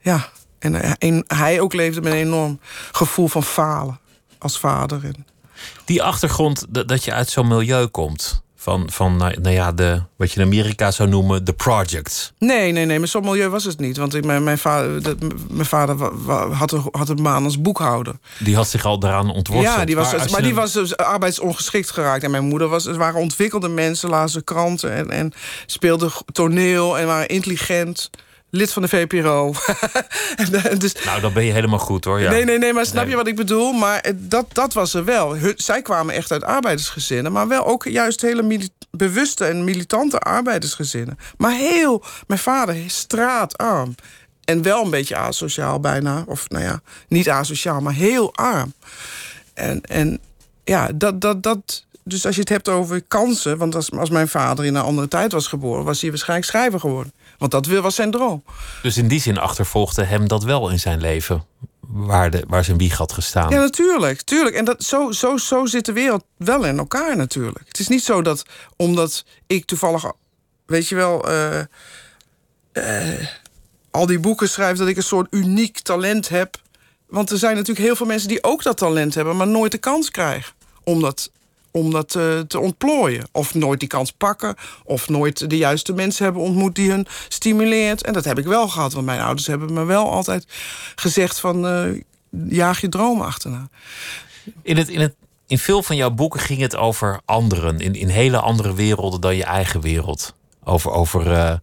ja, 0.01 0.29
en 0.59 0.73
hij- 0.73 0.95
en 0.99 1.23
hij 1.27 1.59
ook 1.59 1.73
leefde 1.73 2.01
met 2.01 2.11
een 2.13 2.19
enorm 2.19 2.59
gevoel 2.91 3.27
van 3.27 3.43
falen 3.43 3.99
als 4.37 4.59
vader. 4.59 5.11
Die 5.85 6.03
achtergrond 6.03 6.65
dat 6.69 7.03
je 7.03 7.13
uit 7.13 7.29
zo'n 7.29 7.47
milieu 7.47 7.87
komt. 7.87 8.43
Van, 8.65 8.89
van 8.91 9.17
nou, 9.17 9.35
nou 9.41 9.55
ja, 9.55 9.71
de, 9.71 10.01
wat 10.15 10.31
je 10.31 10.39
in 10.39 10.45
Amerika 10.45 10.91
zou 10.91 11.09
noemen, 11.09 11.45
de 11.45 11.53
projects. 11.53 12.33
Nee, 12.39 12.71
nee, 12.71 12.85
nee, 12.85 12.99
maar 12.99 13.07
zo'n 13.07 13.23
milieu 13.23 13.49
was 13.49 13.63
het 13.63 13.79
niet. 13.79 13.97
Want 13.97 14.13
ik, 14.13 14.25
mijn, 14.25 14.43
mijn 14.43 14.57
vader, 14.57 15.15
mijn 15.49 15.65
vader 15.65 15.95
had, 16.53 16.71
een, 16.71 16.83
had 16.91 17.09
een 17.09 17.23
baan 17.23 17.43
als 17.43 17.61
boekhouder. 17.61 18.15
Die 18.39 18.55
had 18.55 18.67
zich 18.67 18.85
al 18.85 18.99
daaraan 18.99 19.31
ontworsteld. 19.31 19.77
Ja, 19.77 19.85
die 19.85 19.95
was, 19.95 20.31
maar, 20.31 20.41
die 20.41 20.55
was 20.55 20.71
dus 20.71 20.97
arbeidsongeschikt 20.97 21.91
geraakt. 21.91 22.23
En 22.23 22.31
mijn 22.31 22.45
moeder 22.45 22.67
was, 22.67 22.83
het 22.83 22.95
waren 22.95 23.19
ontwikkelde 23.19 23.69
mensen, 23.69 24.09
lazen 24.09 24.43
kranten 24.43 24.91
en, 24.91 25.09
en 25.09 25.33
speelden 25.65 26.11
toneel 26.31 26.97
en 26.97 27.05
waren 27.05 27.27
intelligent. 27.27 28.09
Lid 28.55 28.73
van 28.73 28.81
de 28.81 28.87
VPRO. 28.87 29.53
En, 30.35 30.53
eh, 30.53 30.79
dus, 30.79 30.93
Nou, 31.05 31.21
dan 31.21 31.33
ben 31.33 31.43
je 31.45 31.51
helemaal 31.51 31.79
goed 31.79 32.05
hoor. 32.05 32.19
Ja. 32.19 32.29
Nee, 32.31 32.43
nee, 32.45 32.57
nee, 32.57 32.73
maar 32.73 32.85
snap 32.85 33.01
Nee. 33.01 33.09
je 33.09 33.15
wat 33.15 33.27
ik 33.27 33.35
bedoel? 33.35 33.71
Maar 33.73 33.99
eh, 33.99 34.13
dat, 34.15 34.45
dat 34.53 34.73
was 34.73 34.93
er 34.93 35.05
wel. 35.05 35.35
Zij 35.55 35.81
kwamen 35.81 36.15
echt 36.15 36.31
uit 36.31 36.43
arbeidersgezinnen, 36.43 37.31
maar 37.31 37.47
wel 37.47 37.65
ook 37.65 37.83
juist 37.85 38.21
hele 38.21 38.69
bewuste 38.91 39.45
en 39.45 39.63
militante 39.63 40.19
arbeidersgezinnen. 40.19 41.17
Maar 41.37 41.51
heel, 41.51 42.03
mijn 42.27 42.39
vader 42.39 42.75
is 42.75 42.97
straatarm. 42.97 43.95
En 44.43 44.61
wel 44.61 44.83
een 44.83 44.89
beetje 44.89 45.15
asociaal 45.15 45.79
bijna. 45.79 46.23
Of 46.27 46.49
nou 46.49 46.63
ja, 46.63 46.81
niet 47.07 47.29
asociaal, 47.29 47.81
maar 47.81 47.93
heel 47.93 48.35
arm. 48.35 48.73
En, 49.53 49.81
en 49.81 50.19
ja, 50.63 50.89
dat, 50.95 51.21
dat, 51.21 51.43
dat. 51.43 51.85
Dus 52.07 52.25
als 52.25 52.35
je 52.35 52.41
het 52.41 52.49
hebt 52.49 52.69
over 52.69 53.01
kansen. 53.01 53.57
Want 53.57 53.75
als, 53.75 53.91
als 53.91 54.09
mijn 54.09 54.27
vader 54.27 54.65
in 54.65 54.75
een 54.75 54.81
andere 54.81 55.07
tijd 55.07 55.31
was 55.31 55.47
geboren, 55.47 55.83
was 55.83 56.01
hij 56.01 56.09
waarschijnlijk 56.09 56.49
schrijver 56.49 56.79
geworden. 56.79 57.13
Want 57.37 57.51
dat 57.51 57.67
was 57.67 57.95
zijn 57.95 58.11
droom. 58.11 58.43
Dus 58.81 58.97
in 58.97 59.07
die 59.07 59.19
zin 59.19 59.37
achtervolgde 59.37 60.03
hem 60.03 60.27
dat 60.27 60.43
wel 60.43 60.69
in 60.69 60.79
zijn 60.79 61.01
leven. 61.01 61.45
Waar, 61.79 62.31
de, 62.31 62.43
waar 62.47 62.63
zijn 62.63 62.77
wieg 62.77 62.97
had 62.97 63.11
gestaan. 63.11 63.49
Ja, 63.49 63.59
natuurlijk. 63.59 64.21
tuurlijk. 64.21 64.55
En 64.55 64.65
dat, 64.65 64.83
zo, 64.83 65.11
zo, 65.11 65.37
zo 65.37 65.65
zit 65.65 65.85
de 65.85 65.93
wereld 65.93 66.23
wel 66.37 66.65
in 66.65 66.77
elkaar 66.77 67.15
natuurlijk. 67.15 67.67
Het 67.67 67.79
is 67.79 67.87
niet 67.87 68.03
zo 68.03 68.21
dat 68.21 68.45
omdat 68.75 69.25
ik 69.47 69.65
toevallig, 69.65 70.11
weet 70.65 70.87
je 70.87 70.95
wel, 70.95 71.29
eh, 71.29 71.59
eh, 72.71 73.27
al 73.91 74.05
die 74.05 74.19
boeken 74.19 74.49
schrijf, 74.49 74.77
dat 74.77 74.87
ik 74.87 74.97
een 74.97 75.03
soort 75.03 75.27
uniek 75.29 75.79
talent 75.79 76.29
heb. 76.29 76.57
Want 77.07 77.31
er 77.31 77.37
zijn 77.37 77.55
natuurlijk 77.55 77.85
heel 77.85 77.95
veel 77.95 78.05
mensen 78.05 78.27
die 78.27 78.43
ook 78.43 78.63
dat 78.63 78.77
talent 78.77 79.15
hebben, 79.15 79.37
maar 79.37 79.47
nooit 79.47 79.71
de 79.71 79.77
kans 79.77 80.11
krijgen 80.11 80.53
om 80.83 81.01
dat, 81.01 81.31
om 81.75 81.91
dat 81.91 82.15
eh, 82.15 82.39
te 82.39 82.59
ontplooien. 82.59 83.27
Of 83.31 83.53
nooit 83.53 83.79
die 83.79 83.89
kans 83.89 84.11
pakken, 84.11 84.55
of 84.83 85.09
nooit 85.09 85.49
de 85.49 85.57
juiste 85.57 85.93
mensen 85.93 86.23
hebben 86.23 86.41
ontmoet 86.41 86.75
die 86.75 86.89
hun 86.89 87.07
stimuleert. 87.27 88.03
En 88.03 88.13
dat 88.13 88.25
heb 88.25 88.39
ik 88.39 88.45
wel 88.45 88.67
gehad, 88.67 88.93
want 88.93 89.05
mijn 89.05 89.21
ouders 89.21 89.47
hebben 89.47 89.73
me 89.73 89.83
wel 89.83 90.11
altijd 90.11 90.45
gezegd 90.95 91.39
van 91.39 91.67
eh, 91.67 92.01
jaag 92.49 92.81
je 92.81 92.89
droom 92.89 93.21
achterna. 93.21 93.69
In, 94.61 94.77
het, 94.77 94.89
in, 94.89 94.99
het, 94.99 95.15
in 95.47 95.57
veel 95.57 95.83
van 95.83 95.95
jouw 95.95 96.11
boeken 96.11 96.39
ging 96.39 96.59
het 96.59 96.75
over 96.75 97.19
anderen. 97.25 97.79
In, 97.79 97.93
in 97.93 98.09
hele 98.09 98.39
andere 98.39 98.73
werelden 98.73 99.21
dan 99.21 99.35
je 99.35 99.43
eigen 99.43 99.81
wereld. 99.81 100.35
Over, 100.63 100.91
over, 100.91 101.31
eh, 101.31 101.55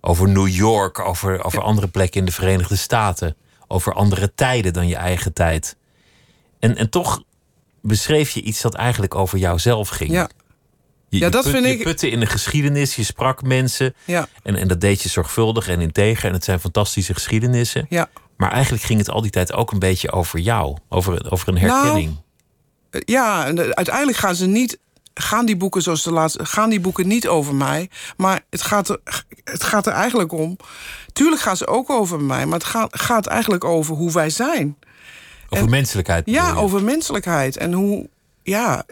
over 0.00 0.28
New 0.28 0.48
York, 0.48 0.98
over, 0.98 1.44
over 1.44 1.62
andere 1.62 1.88
plekken 1.88 2.20
in 2.20 2.26
de 2.26 2.32
Verenigde 2.32 2.76
Staten. 2.76 3.36
Over 3.66 3.94
andere 3.94 4.34
tijden 4.34 4.72
dan 4.72 4.88
je 4.88 4.96
eigen 4.96 5.32
tijd. 5.32 5.76
En, 6.58 6.76
en 6.76 6.90
toch 6.90 7.22
beschreef 7.82 8.30
je 8.30 8.42
iets 8.42 8.60
dat 8.60 8.74
eigenlijk 8.74 9.14
over 9.14 9.38
jouzelf 9.38 9.88
ging. 9.88 10.10
Ja, 10.10 10.28
Je, 11.08 11.18
Ja, 11.18 11.24
je 11.26 11.30
dat 11.32 11.42
put- 11.42 11.52
vind 11.52 11.64
je 11.66 11.72
ik- 11.72 11.82
putte 11.82 12.10
in 12.10 12.20
de 12.20 12.26
geschiedenis, 12.26 12.96
je 12.96 13.02
sprak 13.02 13.42
mensen. 13.42 13.94
ja, 14.04 14.28
En, 14.42 14.56
en 14.56 14.68
dat 14.68 14.80
deed 14.80 15.02
je 15.02 15.08
zorgvuldig 15.08 15.68
en 15.68 15.80
integer. 15.80 16.28
En 16.28 16.32
het 16.34 16.44
zijn 16.44 16.60
fantastische 16.60 17.14
geschiedenissen. 17.14 17.86
ja. 17.88 18.08
Maar 18.36 18.52
eigenlijk 18.52 18.82
ging 18.82 18.98
het 18.98 19.10
al 19.10 19.20
die 19.22 19.30
tijd 19.30 19.52
ook 19.52 19.72
een 19.72 19.78
beetje 19.78 20.12
over 20.12 20.38
jou. 20.38 20.76
Over, 20.88 21.30
over 21.30 21.48
een 21.48 21.58
herkenning. 21.58 22.16
Ja, 22.90 23.46
en 23.46 23.54
de- 23.54 23.74
uiteindelijk 23.74 24.16
gaan 24.18 24.34
ze 24.34 24.46
niet 24.46 24.78
gaan 25.14 25.46
die 25.46 25.56
boeken 25.56 25.82
zoals 25.82 26.02
de 26.02 26.10
laatste, 26.12 26.44
gaan 26.44 26.70
die 26.70 26.80
boeken 26.80 27.06
niet 27.08 27.28
over 27.28 27.54
mij. 27.54 27.90
Maar 28.16 28.40
het 28.50 28.62
gaat 28.62 28.88
er, 28.88 29.00
het 29.44 29.64
gaat 29.64 29.86
er 29.86 29.92
eigenlijk 29.92 30.32
om. 30.32 30.56
Tuurlijk 31.12 31.42
gaan 31.42 31.56
ze 31.56 31.66
ook 31.66 31.90
over 31.90 32.20
mij, 32.20 32.46
maar 32.46 32.58
het 32.58 32.68
gaat, 32.68 32.98
gaat 33.00 33.26
eigenlijk 33.26 33.64
over 33.64 33.94
hoe 33.96 34.12
wij 34.12 34.30
zijn. 34.30 34.76
Over 35.48 35.68
menselijkheid. 35.68 36.26
Ja, 36.26 36.54
over 36.54 36.82
menselijkheid. 36.82 37.56
En 37.56 37.72
hoe, 37.72 38.08
ja, 38.42 38.84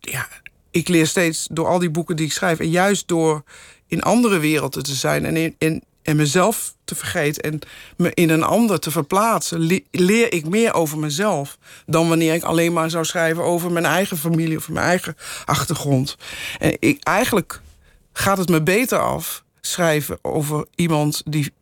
ja, 0.00 0.28
ik 0.70 0.88
leer 0.88 1.06
steeds 1.06 1.48
door 1.50 1.66
al 1.66 1.78
die 1.78 1.90
boeken 1.90 2.16
die 2.16 2.26
ik 2.26 2.32
schrijf. 2.32 2.58
En 2.58 2.70
juist 2.70 3.08
door 3.08 3.42
in 3.86 4.02
andere 4.02 4.38
werelden 4.38 4.82
te 4.82 4.94
zijn 4.94 5.24
en, 5.24 5.36
in, 5.36 5.54
in, 5.58 5.82
en 6.02 6.16
mezelf 6.16 6.74
te 6.84 6.94
vergeten 6.94 7.42
en 7.42 7.58
me 7.96 8.10
in 8.14 8.30
een 8.30 8.42
ander 8.42 8.80
te 8.80 8.90
verplaatsen, 8.90 9.82
leer 9.90 10.32
ik 10.32 10.48
meer 10.48 10.74
over 10.74 10.98
mezelf 10.98 11.58
dan 11.86 12.08
wanneer 12.08 12.34
ik 12.34 12.42
alleen 12.42 12.72
maar 12.72 12.90
zou 12.90 13.04
schrijven 13.04 13.44
over 13.44 13.72
mijn 13.72 13.84
eigen 13.84 14.16
familie 14.16 14.56
of 14.56 14.68
mijn 14.68 14.86
eigen 14.86 15.16
achtergrond. 15.44 16.16
En 16.58 16.76
ik, 16.78 17.02
eigenlijk 17.02 17.60
gaat 18.12 18.38
het 18.38 18.48
me 18.48 18.62
beter 18.62 18.98
af 18.98 19.44
schrijven 19.60 20.18
over 20.22 20.66
iemand 20.74 21.22
die, 21.24 21.52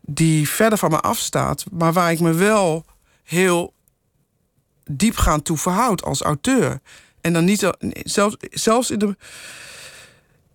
die 0.00 0.48
verder 0.48 0.78
van 0.78 0.90
me 0.90 1.00
afstaat, 1.00 1.64
maar 1.72 1.92
waar 1.92 2.12
ik 2.12 2.20
me 2.20 2.32
wel 2.32 2.84
heel 3.24 3.72
diepgaand 4.90 5.44
toe 5.44 5.56
verhoud 5.56 6.02
als 6.02 6.20
auteur. 6.20 6.80
En 7.20 7.32
dan 7.32 7.44
niet 7.44 7.70
zelfs, 8.02 8.36
zelfs 8.50 8.90
in 8.90 8.98
de 8.98 9.16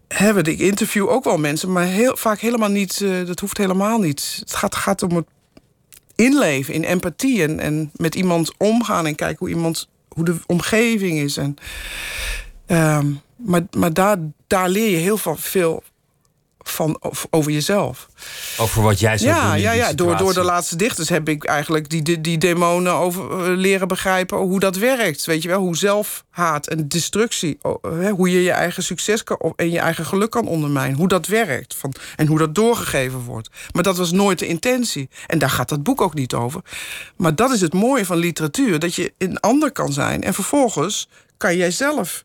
hebben. 0.08 0.44
Ik 0.46 0.60
interview 0.60 1.10
ook 1.10 1.24
wel 1.24 1.38
mensen, 1.38 1.72
maar 1.72 1.86
heel, 1.86 2.18
vaak 2.18 2.40
helemaal 2.40 2.70
niet. 2.70 3.00
Uh, 3.00 3.26
dat 3.26 3.40
hoeft 3.40 3.58
helemaal 3.58 4.00
niet. 4.00 4.38
Het 4.40 4.54
gaat, 4.54 4.76
gaat 4.76 5.04
om 5.04 5.16
het 5.16 5.28
inleven 6.16 6.74
in 6.74 6.84
empathie 6.84 7.44
en, 7.44 7.60
en 7.60 7.92
met 7.96 8.16
iemand 8.16 8.58
omgaan 8.58 9.06
en 9.06 9.16
kijken 9.16 9.38
hoe 9.40 9.50
iemand 9.50 9.90
hoe 10.10 10.26
de 10.26 10.38
omgeving 10.46 11.20
is. 11.20 11.38
En, 11.38 11.56
uh, 12.68 13.00
maar 13.36 13.62
maar 13.78 13.94
daar, 13.94 14.18
daar 14.48 14.70
leer 14.70 14.90
je 14.90 14.98
heel 14.98 15.18
veel 15.18 15.84
van, 16.64 17.02
over 17.30 17.52
jezelf. 17.52 18.08
Over 18.58 18.82
wat 18.82 19.00
jij 19.00 19.18
zou 19.18 19.36
ja, 19.36 19.52
doen 19.52 19.62
Ja, 19.62 19.72
ja. 19.72 19.94
Door, 19.94 20.18
door 20.18 20.34
de 20.34 20.44
laatste 20.44 20.76
dichters 20.76 21.10
heb 21.10 21.30
ik 21.30 21.44
eigenlijk 21.44 21.90
die, 21.90 22.02
die, 22.02 22.22
die 22.22 22.38
demonen 22.38 22.94
over 22.94 23.32
eh, 23.32 23.58
leren 23.58 23.88
begrijpen 23.88 24.38
hoe 24.38 24.60
dat 24.60 24.76
werkt. 24.76 25.26
Weet 25.26 25.42
je 25.42 25.48
wel, 25.48 25.60
hoe 25.60 25.78
zelfhaat 25.78 26.68
en 26.68 26.88
destructie, 26.88 27.58
hoe 28.16 28.32
je 28.32 28.44
je 28.44 28.52
eigen 28.52 28.84
succes 28.84 29.24
kan, 29.24 29.54
en 29.56 29.72
je 29.72 29.80
eigen 29.80 30.06
geluk 30.06 30.30
kan 30.30 30.48
ondermijnen. 30.48 30.98
Hoe 30.98 31.08
dat 31.08 31.28
werkt 31.28 31.76
van, 31.76 31.94
en 32.16 32.28
hoe 32.28 32.38
dat 32.38 32.56
doorgegeven 32.56 33.20
wordt. 33.20 33.50
Maar 33.72 33.84
dat 33.84 33.98
was 33.98 34.12
nooit 34.12 34.40
de 34.40 34.48
intentie. 34.48 35.10
En 35.28 35.40
daar 35.40 35.50
gaat 35.50 35.70
dat 35.70 35.84
boek 35.84 36.02
ook 36.02 36.14
niet 36.14 36.34
over. 36.34 36.62
Maar 37.18 37.36
dat 37.36 37.52
is 37.52 37.62
het 37.62 37.74
mooie 37.74 38.06
van 38.06 38.18
literatuur, 38.18 38.80
dat 38.80 38.96
je 38.96 39.14
een 39.18 39.40
ander 39.40 39.72
kan 39.72 39.94
zijn. 39.94 40.24
En 40.24 40.34
vervolgens 40.34 41.08
kan 41.38 41.58
jij 41.58 41.72
zelf 41.72 42.24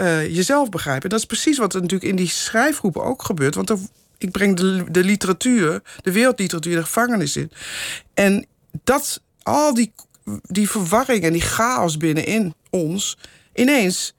uh, 0.00 0.34
jezelf 0.34 0.68
begrijpen. 0.68 1.10
Dat 1.10 1.18
is 1.18 1.24
precies 1.24 1.58
wat 1.58 1.74
er 1.74 1.80
natuurlijk 1.80 2.10
in 2.10 2.16
die 2.16 2.28
schrijfgroepen 2.28 3.04
ook 3.04 3.22
gebeurt. 3.22 3.54
Want 3.54 3.72
ik 4.18 4.30
breng 4.30 4.56
de, 4.56 4.84
de 4.90 5.04
literatuur, 5.04 5.82
de 6.02 6.12
wereldliteratuur, 6.12 6.76
de 6.76 6.82
gevangenis 6.82 7.36
in. 7.36 7.50
En 8.14 8.46
dat, 8.84 9.20
al 9.42 9.74
die, 9.74 9.92
die 10.42 10.70
verwarring 10.70 11.24
en 11.24 11.32
die 11.32 11.42
chaos 11.42 11.96
binnenin 11.96 12.54
ons, 12.70 13.18
ineens 13.54 14.14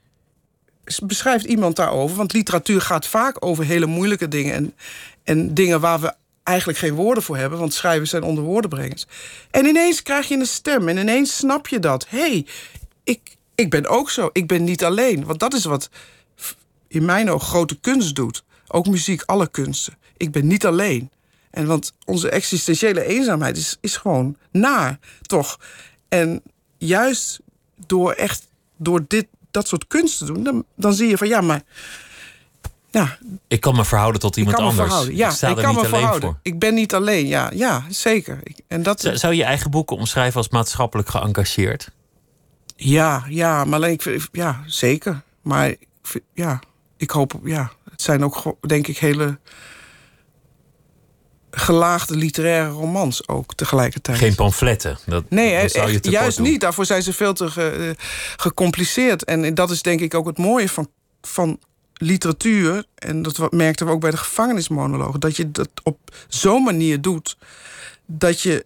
beschrijft 1.04 1.46
iemand 1.46 1.76
daarover. 1.76 2.18
Want 2.18 2.34
literatuur 2.34 2.82
gaat 2.82 3.08
vaak 3.08 3.46
over 3.46 3.66
hele 3.66 3.86
moeilijke 3.86 4.28
dingen 4.28 4.54
en, 4.54 4.74
en 5.24 5.54
dingen 5.54 5.80
waar 5.80 6.00
we 6.00 6.14
eigenlijk 6.44 6.78
geen 6.78 6.94
woorden 6.94 7.24
voor 7.24 7.38
hebben, 7.38 7.60
want 7.60 7.74
schrijvers 7.74 8.10
zijn 8.10 8.24
onder 8.24 8.44
woordenbrengers. 8.44 9.08
En 9.52 9.66
ineens 9.66 10.04
krijg 10.04 10.28
je 10.28 10.36
een 10.36 10.46
stem 10.46 10.88
en 10.88 10.98
ineens 10.98 11.38
snap 11.38 11.68
je 11.68 11.80
dat. 11.80 12.06
Hey, 12.10 12.46
ik, 13.04 13.36
ik 13.62 13.70
ben 13.70 13.88
ook 13.88 14.10
zo. 14.10 14.30
Ik 14.32 14.48
ben 14.48 14.64
niet 14.64 14.84
alleen. 14.84 15.26
Want 15.26 15.40
dat 15.40 15.54
is 15.54 15.66
wat 15.66 15.90
in 16.88 17.06
mijn 17.06 17.30
oog 17.32 17.48
grote 17.48 17.80
kunst 17.80 18.16
doet. 18.16 18.44
Ook 18.68 18.88
muziek, 18.88 19.22
alle 19.26 19.48
kunsten. 19.48 19.98
Ik 20.18 20.32
ben 20.32 20.48
niet 20.48 20.66
alleen. 20.66 21.12
En 21.52 21.66
want 21.66 21.94
onze 22.06 22.30
existentiële 22.30 23.06
eenzaamheid 23.06 23.58
is, 23.58 23.78
is 23.82 23.98
gewoon 23.98 24.36
naar, 24.52 25.00
toch? 25.22 25.60
En 26.10 26.42
juist 26.78 27.40
door 27.86 28.12
echt 28.12 28.48
door 28.78 29.06
dit, 29.08 29.28
dat 29.52 29.68
soort 29.68 29.88
kunst 29.88 30.18
te 30.18 30.26
doen, 30.26 30.44
dan, 30.44 30.66
dan 30.76 30.94
zie 30.94 31.10
je 31.10 31.18
van 31.18 31.28
ja, 31.28 31.42
maar. 31.42 31.62
Ja, 32.90 33.18
ik 33.48 33.62
kan 33.62 33.76
me 33.76 33.86
verhouden 33.86 34.22
tot 34.22 34.38
iemand 34.38 34.58
anders. 34.58 34.76
Verhouden. 34.76 35.16
Ja, 35.16 35.30
ik, 35.30 35.56
kan 35.56 35.76
me 35.76 35.86
verhouden. 35.86 36.30
Voor. 36.30 36.40
Ik 36.42 36.60
ben 36.60 36.74
niet 36.74 36.94
alleen. 36.94 37.28
Ja, 37.28 37.52
ja 37.54 37.86
zeker. 37.90 38.40
En 38.68 38.84
dat... 38.84 39.10
Zou 39.14 39.34
je 39.34 39.44
eigen 39.44 39.72
boeken 39.72 39.98
omschrijven 39.98 40.38
als 40.38 40.50
maatschappelijk 40.50 41.10
geëngageerd? 41.10 41.92
Ja, 42.84 43.26
ja, 43.30 43.66
maar 43.66 43.76
alleen, 43.76 43.92
ik, 43.92 44.28
ja, 44.32 44.64
zeker. 44.66 45.22
Maar 45.42 45.76
ja, 46.34 46.60
ik 46.98 47.10
hoop, 47.10 47.40
ja, 47.44 47.72
het 47.92 48.02
zijn 48.02 48.24
ook, 48.24 48.56
denk 48.68 48.88
ik, 48.88 48.98
hele 48.98 49.40
gelaagde 51.52 52.16
literaire 52.16 52.70
romans 52.70 53.28
ook 53.28 53.56
tegelijkertijd. 53.56 54.18
Geen 54.18 54.36
pamfletten? 54.36 54.98
Dat, 55.06 55.30
nee, 55.30 55.54
echt, 55.54 56.06
juist 56.06 56.40
niet. 56.40 56.62
Daarvoor 56.62 56.86
zijn 56.86 57.04
ze 57.04 57.14
veel 57.14 57.34
te 57.34 57.50
ge, 57.50 57.96
gecompliceerd. 58.36 59.24
En 59.24 59.54
dat 59.54 59.72
is 59.72 59.82
denk 59.82 60.00
ik 60.00 60.14
ook 60.14 60.26
het 60.26 60.38
mooie 60.38 60.70
van, 60.70 60.90
van 61.22 61.60
literatuur... 61.94 62.86
en 62.96 63.22
dat 63.22 63.52
merkten 63.52 63.86
we 63.86 63.92
ook 63.92 64.02
bij 64.02 64.12
de 64.12 64.18
gevangenismonologen... 64.18 65.20
dat 65.20 65.36
je 65.36 65.52
dat 65.52 65.70
op 65.84 65.98
zo'n 66.28 66.64
manier 66.64 67.02
doet... 67.02 67.38
dat 68.06 68.42
je 68.42 68.66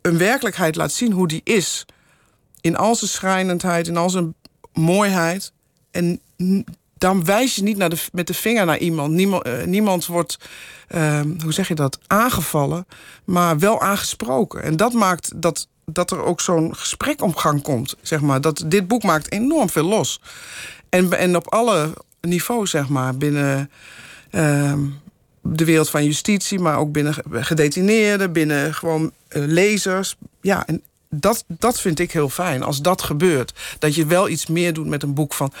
een 0.00 0.18
werkelijkheid 0.18 0.76
laat 0.76 0.92
zien 0.92 1.12
hoe 1.12 1.28
die 1.28 1.40
is 1.44 1.86
in 2.60 2.76
al 2.76 2.94
zijn 2.94 3.10
schrijnendheid, 3.10 3.86
in 3.86 3.96
al 3.96 4.10
zijn 4.10 4.34
mooiheid. 4.72 5.52
En 5.90 6.20
dan 6.98 7.24
wijs 7.24 7.54
je 7.54 7.62
niet 7.62 7.76
naar 7.76 7.90
de, 7.90 8.04
met 8.12 8.26
de 8.26 8.34
vinger 8.34 8.66
naar 8.66 8.78
iemand. 8.78 9.12
Niemand, 9.12 9.46
uh, 9.46 9.64
niemand 9.64 10.06
wordt, 10.06 10.38
uh, 10.94 11.20
hoe 11.42 11.52
zeg 11.52 11.68
je 11.68 11.74
dat, 11.74 11.98
aangevallen, 12.06 12.86
maar 13.24 13.58
wel 13.58 13.80
aangesproken. 13.80 14.62
En 14.62 14.76
dat 14.76 14.92
maakt 14.92 15.32
dat, 15.42 15.68
dat 15.84 16.10
er 16.10 16.22
ook 16.22 16.40
zo'n 16.40 16.76
gesprek 16.76 17.22
op 17.22 17.36
gang 17.36 17.62
komt. 17.62 17.96
Zeg 18.02 18.20
maar. 18.20 18.40
dat, 18.40 18.64
dit 18.66 18.88
boek 18.88 19.02
maakt 19.02 19.32
enorm 19.32 19.70
veel 19.70 19.84
los. 19.84 20.20
En, 20.88 21.12
en 21.12 21.36
op 21.36 21.52
alle 21.52 21.92
niveaus, 22.20 22.70
zeg 22.70 22.88
maar, 22.88 23.16
binnen 23.16 23.70
uh, 24.30 24.74
de 25.42 25.64
wereld 25.64 25.90
van 25.90 26.04
justitie, 26.04 26.58
maar 26.58 26.78
ook 26.78 26.92
binnen 26.92 27.14
gedetineerden, 27.30 28.32
binnen 28.32 28.74
gewoon 28.74 29.02
uh, 29.02 29.46
lezers. 29.46 30.16
Ja, 30.40 30.66
en 30.66 30.82
dat, 31.10 31.44
dat 31.46 31.80
vind 31.80 31.98
ik 31.98 32.12
heel 32.12 32.28
fijn. 32.28 32.62
Als 32.62 32.82
dat 32.82 33.02
gebeurt. 33.02 33.52
Dat 33.78 33.94
je 33.94 34.06
wel 34.06 34.28
iets 34.28 34.46
meer 34.46 34.72
doet 34.72 34.86
met 34.86 35.02
een 35.02 35.14
boek 35.14 35.34
van. 35.34 35.52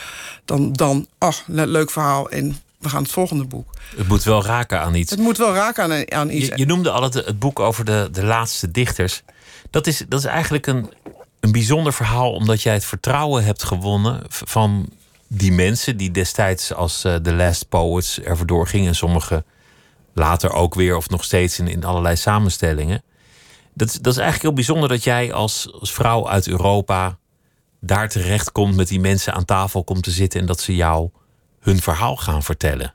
dan, 0.44 0.72
dan 0.72 1.06
ach, 1.18 1.42
leuk 1.46 1.90
verhaal. 1.90 2.30
En 2.30 2.60
we 2.78 2.88
gaan 2.88 3.02
het 3.02 3.12
volgende 3.12 3.44
boek. 3.44 3.74
Het 3.96 4.08
moet 4.08 4.22
wel 4.22 4.44
raken 4.44 4.80
aan 4.80 4.94
iets. 4.94 5.10
Het 5.10 5.20
moet 5.20 5.38
wel 5.38 5.54
raken 5.54 5.84
aan, 5.84 6.12
aan 6.12 6.30
iets. 6.30 6.48
Je, 6.48 6.58
je 6.58 6.66
noemde 6.66 6.90
al 6.90 7.02
het, 7.02 7.14
het 7.14 7.38
boek 7.38 7.60
over 7.60 7.84
de, 7.84 8.08
de 8.12 8.24
laatste 8.24 8.70
dichters. 8.70 9.22
Dat 9.70 9.86
is, 9.86 10.04
dat 10.08 10.18
is 10.18 10.26
eigenlijk 10.26 10.66
een, 10.66 10.92
een 11.40 11.52
bijzonder 11.52 11.92
verhaal, 11.92 12.32
omdat 12.32 12.62
jij 12.62 12.74
het 12.74 12.84
vertrouwen 12.84 13.44
hebt 13.44 13.62
gewonnen 13.62 14.22
van 14.28 14.88
die 15.26 15.52
mensen 15.52 15.96
die 15.96 16.10
destijds 16.10 16.74
als 16.74 17.04
uh, 17.04 17.14
The 17.14 17.32
Last 17.32 17.68
Poets 17.68 18.20
er 18.24 18.36
vandoor 18.36 18.66
gingen. 18.66 18.88
En 18.88 18.94
sommige 18.94 19.44
later 20.12 20.52
ook 20.52 20.74
weer, 20.74 20.96
of 20.96 21.08
nog 21.08 21.24
steeds 21.24 21.58
in, 21.58 21.68
in 21.68 21.84
allerlei 21.84 22.16
samenstellingen. 22.16 23.02
Dat, 23.74 23.98
dat 24.00 24.12
is 24.12 24.18
eigenlijk 24.18 24.42
heel 24.42 24.52
bijzonder 24.52 24.88
dat 24.88 25.04
jij 25.04 25.32
als, 25.32 25.72
als 25.80 25.92
vrouw 25.92 26.28
uit 26.28 26.48
Europa 26.48 27.18
daar 27.80 28.08
terecht 28.08 28.52
komt, 28.52 28.76
met 28.76 28.88
die 28.88 29.00
mensen 29.00 29.32
aan 29.34 29.44
tafel 29.44 29.84
komt 29.84 30.02
te 30.02 30.10
zitten 30.10 30.40
en 30.40 30.46
dat 30.46 30.60
ze 30.60 30.74
jou 30.74 31.10
hun 31.60 31.80
verhaal 31.80 32.16
gaan 32.16 32.42
vertellen. 32.42 32.94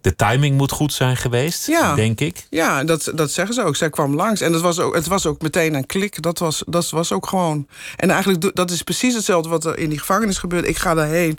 De 0.00 0.16
timing 0.16 0.56
moet 0.56 0.72
goed 0.72 0.92
zijn 0.92 1.16
geweest, 1.16 1.66
ja, 1.66 1.94
denk 1.94 2.20
ik. 2.20 2.46
Ja, 2.50 2.84
dat, 2.84 3.12
dat 3.14 3.30
zeggen 3.30 3.54
ze 3.54 3.62
ook. 3.62 3.76
Zij 3.76 3.90
kwam 3.90 4.14
langs. 4.14 4.40
En 4.40 4.52
dat 4.52 4.60
was 4.60 4.78
ook, 4.78 4.94
het 4.94 5.06
was 5.06 5.26
ook 5.26 5.42
meteen 5.42 5.74
een 5.74 5.86
klik. 5.86 6.22
Dat 6.22 6.38
was, 6.38 6.62
dat 6.66 6.90
was 6.90 7.12
ook 7.12 7.26
gewoon. 7.26 7.66
En 7.96 8.10
eigenlijk, 8.10 8.56
dat 8.56 8.70
is 8.70 8.82
precies 8.82 9.14
hetzelfde 9.14 9.48
wat 9.48 9.64
er 9.64 9.78
in 9.78 9.88
die 9.88 9.98
gevangenis 9.98 10.38
gebeurt. 10.38 10.66
Ik 10.66 10.76
ga 10.76 10.94
daarheen. 10.94 11.38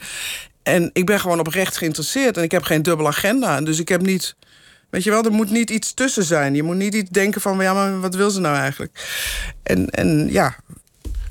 En 0.63 0.89
ik 0.93 1.05
ben 1.05 1.19
gewoon 1.19 1.39
oprecht 1.39 1.77
geïnteresseerd. 1.77 2.37
En 2.37 2.43
ik 2.43 2.51
heb 2.51 2.63
geen 2.63 2.83
dubbele 2.83 3.09
agenda. 3.09 3.61
Dus 3.61 3.79
ik 3.79 3.89
heb 3.89 4.01
niet 4.01 4.35
Weet 4.91 5.03
je 5.03 5.09
wel, 5.09 5.23
er 5.23 5.31
moet 5.31 5.49
niet 5.49 5.69
iets 5.69 5.93
tussen 5.93 6.23
zijn. 6.23 6.55
Je 6.55 6.63
moet 6.63 6.75
niet 6.75 6.93
iets 6.93 7.09
denken 7.09 7.41
van, 7.41 7.59
ja, 7.61 7.73
maar 7.73 7.99
wat 7.99 8.15
wil 8.15 8.29
ze 8.29 8.39
nou 8.39 8.55
eigenlijk? 8.55 9.07
En, 9.63 9.89
en 9.89 10.31
ja, 10.31 10.55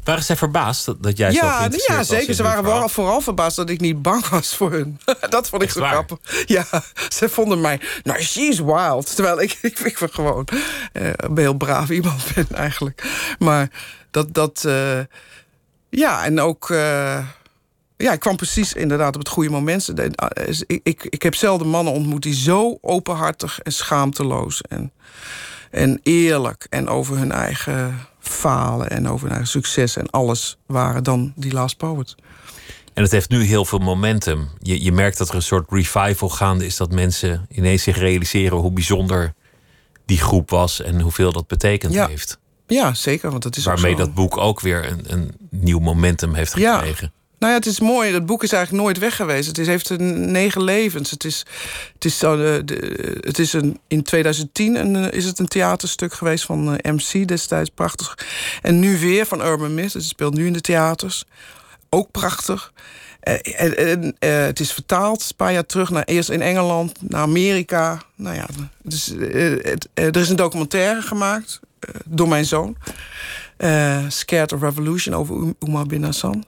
waren 0.05 0.25
zij 0.25 0.37
verbaasd 0.37 0.87
dat, 0.87 1.03
dat 1.03 1.17
jij 1.17 1.33
ja, 1.33 1.71
zo 1.71 1.79
Ja, 1.87 2.03
zeker. 2.03 2.35
Ze 2.35 2.43
waren 2.43 2.65
vooral, 2.65 2.89
vooral 2.89 3.21
verbaasd 3.21 3.57
dat 3.57 3.71
ik 3.71 3.81
niet 3.81 4.03
bang 4.03 4.29
was 4.29 4.57
voor 4.57 4.73
hun. 4.73 5.01
dat 5.29 5.49
vond 5.49 5.63
ik 5.63 5.71
zo 5.71 5.81
grappig. 5.81 6.19
Ja, 6.47 6.67
ze 7.09 7.29
vonden 7.29 7.61
mij... 7.61 7.81
Nou, 8.03 8.21
she's 8.23 8.59
wild. 8.59 9.15
Terwijl 9.15 9.41
ik, 9.41 9.59
ik, 9.63 9.79
ik 9.79 9.97
gewoon 9.97 10.49
uh, 10.93 11.11
een 11.17 11.39
heel 11.39 11.55
braaf 11.55 11.91
iemand 11.91 12.23
ben 12.35 12.47
eigenlijk. 12.53 13.03
Maar 13.39 13.71
dat... 14.11 14.35
dat 14.35 14.63
uh, 14.67 15.01
ja, 15.91 16.25
en 16.25 16.41
ook... 16.41 16.69
Uh, 16.69 17.19
ja, 18.01 18.13
ik 18.13 18.21
kwam 18.21 18.37
precies 18.37 18.73
inderdaad 18.73 19.15
op 19.15 19.21
het 19.21 19.29
goede 19.29 19.51
moment. 19.51 19.93
Ik, 20.67 20.81
ik, 20.83 21.05
ik 21.05 21.23
heb 21.23 21.35
zelden 21.35 21.69
mannen 21.69 21.93
ontmoet 21.93 22.23
die 22.23 22.35
zo 22.35 22.79
openhartig 22.81 23.61
en 23.61 23.73
schaamteloos 23.73 24.61
en, 24.63 24.93
en 25.71 26.01
eerlijk 26.03 26.67
en 26.71 26.89
over 26.89 27.19
hun 27.19 27.33
eigen 27.33 27.99
falen 28.19 28.91
en 28.91 29.09
over 29.09 29.23
hun 29.27 29.37
eigen 29.37 29.51
succes 29.51 29.97
en 29.97 30.11
alles 30.11 30.59
waren 30.67 31.05
dan 31.05 31.33
die 31.37 31.53
Last 31.53 31.77
Poet. 31.77 32.15
En 32.95 33.03
het 33.03 33.13
heeft 33.13 33.31
nu 33.31 33.43
heel 33.43 33.65
veel 33.65 33.79
momentum. 33.79 34.49
Je, 34.59 34.83
je 34.85 34.93
merkt 34.93 35.19
dat 35.19 35.29
er 35.29 35.35
een 35.35 35.43
soort 35.43 35.71
revival 35.71 36.29
gaande 36.29 36.67
is. 36.67 36.77
Dat 36.77 36.93
mensen 36.93 37.47
ineens 37.49 37.83
zich 37.83 37.99
realiseren 37.99 38.59
hoe 38.59 38.73
bijzonder 38.73 39.35
die 40.07 40.19
groep 40.19 40.51
was 40.51 40.83
en 40.83 41.01
hoeveel 41.01 41.33
dat 41.33 41.47
betekend 41.47 41.93
Ja. 41.93 42.07
heeft. 42.09 42.39
Ja, 42.67 42.95
zeker. 42.95 43.31
Want 43.31 43.43
dat 43.43 43.57
is 43.57 43.65
Waarmee 43.65 43.97
dat 43.97 44.15
boek 44.15 44.37
ook 44.37 44.61
weer 44.61 44.91
een, 44.91 45.05
een 45.07 45.35
nieuw 45.51 45.79
momentum 45.79 46.35
heeft 46.35 46.57
Ja. 46.57 46.85
Nou 47.41 47.53
ja, 47.53 47.59
het 47.59 47.67
is 47.67 47.81
mooi. 47.81 48.13
Het 48.13 48.27
boek 48.27 48.43
is 48.43 48.53
eigenlijk 48.53 48.85
nooit 48.85 48.99
weg 48.99 49.17
geweest. 49.17 49.49
Het 49.49 49.59
is, 49.59 49.67
heeft 49.67 49.89
een 49.91 50.31
negen 50.31 50.63
levens. 50.65 51.11
Het 51.11 51.25
is, 51.25 51.45
het 51.95 52.05
is, 52.05 52.19
zo 52.19 52.37
de, 52.37 53.17
het 53.21 53.39
is 53.39 53.53
een, 53.53 53.79
in 53.89 54.03
2010 54.03 54.75
een, 54.75 54.97
eh, 54.97 55.13
is 55.19 55.25
het 55.25 55.39
een 55.39 55.49
theaterstuk 55.49 56.13
geweest 56.13 56.45
van 56.45 56.77
eh, 56.77 56.93
MC 56.93 57.29
destijds. 57.29 57.71
Prachtig. 57.75 58.19
En 58.63 58.79
nu 58.79 58.99
weer 58.99 59.27
van 59.27 59.47
Urban 59.47 59.75
Mist. 59.75 59.95
Het 59.95 60.05
speelt 60.05 60.35
nu 60.35 60.47
in 60.47 60.53
de 60.53 60.61
theaters. 60.61 61.25
Ook 61.89 62.11
prachtig. 62.11 62.73
En, 63.21 64.15
het 64.19 64.61
is 64.61 64.73
vertaald 64.73 65.27
een 65.29 65.37
paar 65.37 65.53
jaar 65.53 65.67
terug. 65.67 65.91
Naar, 65.91 66.05
eerst 66.05 66.31
in 66.31 66.43
Engeland, 66.43 66.93
naar 67.09 67.21
Amerika. 67.21 68.03
Nou 68.15 68.37
ja, 68.37 68.47
eh, 69.21 69.71
het- 69.71 69.89
er 69.95 70.17
is 70.17 70.29
een 70.29 70.37
documentaire 70.37 71.03
gemaakt 71.03 71.61
door 72.05 72.29
mijn 72.29 72.45
zoon. 72.45 72.77
Scared 74.09 74.53
of 74.53 74.61
Revolution 74.61 75.15
over 75.15 75.35
Um- 75.37 75.55
Umar 75.67 75.87
bin 75.87 76.03
Hassan. 76.05 76.45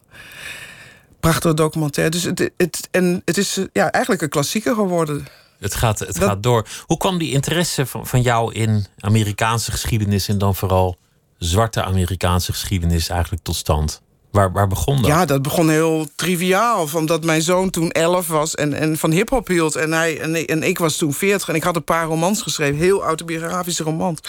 Prachtige 1.22 1.54
documentaire. 1.54 2.10
Dus 2.14 2.22
het, 2.22 2.50
het, 2.56 2.88
en 2.90 3.22
het 3.24 3.36
is 3.38 3.56
eh, 3.56 3.64
ja, 3.72 3.90
eigenlijk 3.90 4.22
een 4.22 4.28
klassieker 4.28 4.74
geworden. 4.74 5.26
Het 5.58 5.74
gaat, 5.74 5.98
het 5.98 6.14
Dat- 6.14 6.28
gaat 6.28 6.42
door. 6.42 6.66
Hoe 6.86 6.96
kwam 6.96 7.18
die 7.18 7.32
interesse 7.32 7.86
van, 7.86 8.06
van 8.06 8.22
jou 8.22 8.52
in 8.54 8.86
Amerikaanse 8.98 9.70
geschiedenis 9.70 10.28
en 10.28 10.38
dan 10.38 10.54
vooral 10.54 10.96
zwarte 11.38 11.82
Amerikaanse 11.82 12.52
geschiedenis 12.52 13.08
eigenlijk 13.08 13.42
tot 13.42 13.56
stand? 13.56 14.00
Waar, 14.30 14.52
waar 14.52 14.66
begon 14.68 14.96
dat? 14.96 15.06
Ja, 15.06 15.24
dat 15.24 15.42
begon 15.42 15.68
heel 15.70 16.06
triviaal. 16.16 16.86
Van 16.88 17.06
dat 17.06 17.24
mijn 17.24 17.42
zoon 17.42 17.70
toen 17.70 17.90
11 17.90 18.26
was 18.26 18.54
en, 18.54 18.72
en 18.74 18.98
van 18.98 19.10
hip-hop 19.10 19.46
hield. 19.48 19.76
En, 19.76 19.92
hij, 19.92 20.20
en, 20.20 20.34
ik- 20.36 20.48
en 20.48 20.62
ik 20.62 20.78
was 20.78 20.96
toen 20.96 21.12
40 21.12 21.48
en 21.48 21.54
ik 21.54 21.62
had 21.62 21.76
een 21.76 21.84
paar 21.84 22.06
romans 22.06 22.42
geschreven. 22.42 22.76
Heel 22.78 23.02
autobiografische 23.02 23.82
romans. 23.82 24.20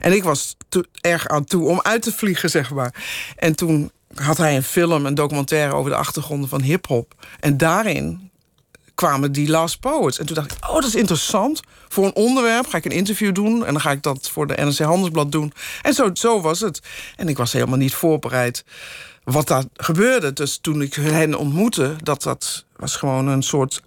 En 0.00 0.12
ik 0.12 0.22
was 0.22 0.56
te- 0.68 0.86
erg 1.00 1.28
aan 1.28 1.44
toe 1.44 1.68
om 1.68 1.80
uit 1.82 2.02
te 2.02 2.12
vliegen, 2.12 2.50
zeg 2.50 2.70
maar. 2.70 2.94
En 3.36 3.54
toen 3.56 3.90
had 4.20 4.36
hij 4.36 4.56
een 4.56 4.62
film, 4.62 5.06
een 5.06 5.14
documentaire 5.14 5.74
over 5.74 5.90
de 5.90 5.96
achtergronden 5.96 6.48
van 6.48 6.62
hip-hop. 6.62 7.14
En 7.40 7.56
daarin 7.56 8.30
kwamen 8.94 9.32
die 9.32 9.48
Last 9.48 9.80
Poets. 9.80 10.18
En 10.18 10.26
toen 10.26 10.34
dacht 10.34 10.52
ik, 10.52 10.68
oh, 10.68 10.74
dat 10.74 10.84
is 10.84 10.94
interessant. 10.94 11.60
Voor 11.88 12.04
een 12.04 12.14
onderwerp 12.14 12.66
ga 12.66 12.76
ik 12.76 12.84
een 12.84 12.90
interview 12.90 13.34
doen. 13.34 13.66
En 13.66 13.72
dan 13.72 13.80
ga 13.80 13.90
ik 13.90 14.02
dat 14.02 14.30
voor 14.30 14.46
de 14.46 14.54
NRC 14.54 14.78
Handelsblad 14.78 15.32
doen. 15.32 15.52
En 15.82 15.94
zo, 15.94 16.10
zo 16.14 16.40
was 16.40 16.60
het. 16.60 16.80
En 17.16 17.28
ik 17.28 17.36
was 17.36 17.52
helemaal 17.52 17.78
niet 17.78 17.94
voorbereid 17.94 18.64
wat 19.24 19.48
daar 19.48 19.64
gebeurde. 19.76 20.32
Dus 20.32 20.56
toen 20.56 20.82
ik 20.82 20.94
hen 20.94 21.34
ontmoette, 21.34 21.96
dat 22.02 22.22
dat 22.22 22.64
was 22.76 22.96
gewoon 22.96 23.26
een 23.26 23.42
soort 23.42 23.82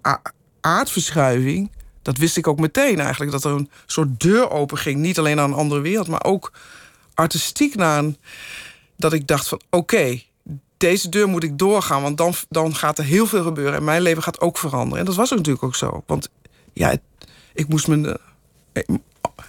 aardverschuiving. 0.60 1.70
Dat 2.02 2.16
wist 2.16 2.36
ik 2.36 2.46
ook 2.46 2.60
meteen 2.60 3.00
eigenlijk. 3.00 3.32
Dat 3.32 3.44
er 3.44 3.50
een 3.50 3.70
soort 3.86 4.20
deur 4.20 4.50
open 4.50 4.78
ging. 4.78 4.98
Niet 5.00 5.18
alleen 5.18 5.36
naar 5.36 5.44
een 5.44 5.52
andere 5.52 5.80
wereld, 5.80 6.08
maar 6.08 6.24
ook 6.24 6.52
artistiek 7.14 7.74
naar 7.74 7.98
een... 7.98 8.16
Dat 9.00 9.12
ik 9.12 9.26
dacht 9.26 9.48
van, 9.48 9.60
oké, 9.70 10.22
deze 10.76 11.08
deur 11.08 11.28
moet 11.28 11.44
ik 11.44 11.58
doorgaan. 11.58 12.02
Want 12.02 12.16
dan, 12.16 12.34
dan 12.48 12.74
gaat 12.74 12.98
er 12.98 13.04
heel 13.04 13.26
veel 13.26 13.42
gebeuren. 13.42 13.74
En 13.74 13.84
mijn 13.84 14.02
leven 14.02 14.22
gaat 14.22 14.40
ook 14.40 14.58
veranderen. 14.58 14.98
En 14.98 15.04
dat 15.04 15.14
was 15.14 15.30
ook 15.30 15.38
natuurlijk 15.38 15.64
ook 15.64 15.74
zo. 15.74 16.02
Want 16.06 16.28
ja, 16.72 16.96
ik 17.54 17.68
moest 17.68 17.88
me... 17.88 18.18
eh, 18.72 18.82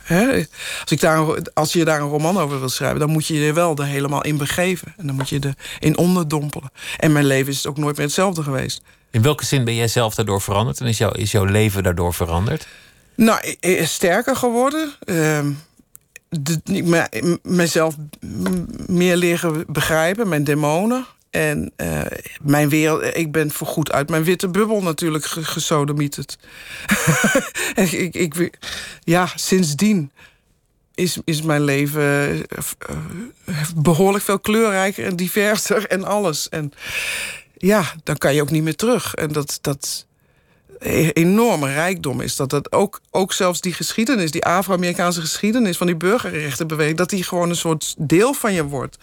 Hè, 0.04 0.46
als, 0.82 0.92
ik 0.92 1.00
daar, 1.00 1.42
als 1.54 1.74
je 1.74 1.86
daar 1.86 2.02
een 2.02 2.08
roman 2.08 2.38
over 2.38 2.60
wil 2.60 2.70
schrijven, 2.70 3.00
dan 3.00 3.10
moet 3.10 3.28
je 3.28 3.34
je 3.34 3.48
er 3.48 3.54
wel 3.54 3.76
er 3.76 3.86
helemaal 3.86 4.24
in 4.24 4.38
begeven. 4.38 4.94
En 4.98 5.08
dan 5.08 5.16
moet 5.16 5.30
je 5.30 5.40
er 5.40 5.56
in 5.80 5.98
onderdompelen. 5.98 6.72
En 6.98 7.12
mijn 7.12 7.26
leven 7.26 7.52
is 7.52 7.68
ook 7.68 7.78
nooit 7.78 7.96
meer 7.96 8.06
hetzelfde 8.06 8.44
geweest. 8.44 8.82
In 9.12 9.22
welke 9.22 9.46
zin 9.46 9.64
ben 9.64 9.76
jij 9.76 9.88
zelf 9.88 10.16
daardoor 10.16 10.42
veranderd? 10.42 10.80
En 10.80 10.88
is, 10.88 10.98
jouw 10.98 11.12
is 11.12 11.32
jouw 11.32 11.46
leven 11.46 11.84
daardoor 11.84 12.14
veranderd? 12.14 12.68
Nou, 13.16 13.56
sterker 13.84 14.36
geworden. 14.36 14.94
Ehm, 15.04 15.52
de, 16.40 17.40
mezelf 17.44 17.96
meer 18.88 19.16
leren 19.16 19.66
begrijpen, 19.68 20.30
mijn 20.30 20.44
demonen. 20.44 21.06
En 21.30 21.72
eh, 21.76 22.02
mijn 22.42 22.70
wereld, 22.70 23.18
ik 23.18 23.32
ben 23.32 23.52
voorgoed 23.52 23.92
uit 23.92 24.10
mijn 24.10 24.24
witte 24.24 24.48
bubbel 24.50 24.82
natuurlijk 24.82 25.26
ge- 25.26 25.44
gesodemieterd. 25.44 26.38
En 27.76 28.00
ik, 28.00 28.16
ik, 28.16 28.58
ja, 29.04 29.30
sindsdien 29.36 30.12
is, 30.96 31.18
is 31.26 31.42
mijn 31.42 31.64
leven 31.64 32.02
eh, 32.02 32.40
eh, 32.40 33.70
behoorlijk 33.76 34.24
veel 34.24 34.40
kleurrijker 34.40 35.06
en 35.06 35.16
diverser 35.16 35.88
en 35.88 36.04
alles. 36.04 36.50
En 36.50 36.72
ja, 37.58 37.84
dan 38.04 38.18
kan 38.18 38.34
je 38.36 38.42
ook 38.42 38.52
niet 38.52 38.64
meer 38.64 38.76
terug. 38.76 39.14
En 39.16 39.32
dat, 39.32 39.58
dat 39.62 40.06
enorme 41.14 41.74
rijkdom 41.74 42.22
is 42.22 42.36
dat 42.36 42.50
dat 42.50 42.72
ook, 42.72 43.02
ook 43.12 43.34
zelfs 43.34 43.62
die 43.62 43.74
geschiedenis, 43.74 44.32
die 44.32 44.46
Afro-Amerikaanse 44.46 45.22
geschiedenis 45.22 45.78
van 45.78 45.88
die 45.88 45.96
burgerrechtenbeweging, 45.96 46.98
dat 46.98 47.10
die 47.10 47.24
gewoon 47.24 47.50
een 47.50 47.56
soort 47.56 47.96
deel 47.98 48.34
van 48.34 48.54
je 48.54 48.64
wordt. 48.64 48.98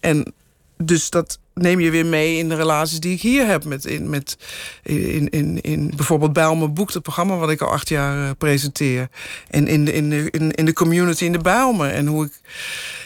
En 0.00 0.32
dus 0.76 1.10
dat 1.10 1.38
neem 1.54 1.80
je 1.80 1.90
weer 1.90 2.06
mee 2.06 2.36
in 2.36 2.48
de 2.48 2.54
relaties 2.54 3.00
die 3.00 3.14
ik 3.14 3.20
hier 3.20 3.46
heb. 3.46 3.64
Met, 3.64 3.84
in, 3.84 4.10
met, 4.10 4.36
in, 4.82 5.28
in, 5.28 5.60
in 5.60 5.92
bijvoorbeeld 5.96 6.32
Bijlmer 6.32 6.72
Boek, 6.72 6.92
het 6.92 7.02
programma 7.02 7.36
wat 7.36 7.50
ik 7.50 7.60
al 7.60 7.72
acht 7.72 7.88
jaar 7.88 8.24
eh, 8.24 8.30
presenteer. 8.38 9.08
En 9.50 9.66
in 9.66 9.84
de, 9.84 9.92
in, 9.92 10.10
de, 10.10 10.30
in, 10.30 10.50
in 10.50 10.64
de 10.64 10.72
community 10.72 11.24
in 11.24 11.32
de 11.32 11.38
Bijlmer. 11.38 11.90
En 11.90 12.06
hoe 12.06 12.24
ik. 12.24 12.32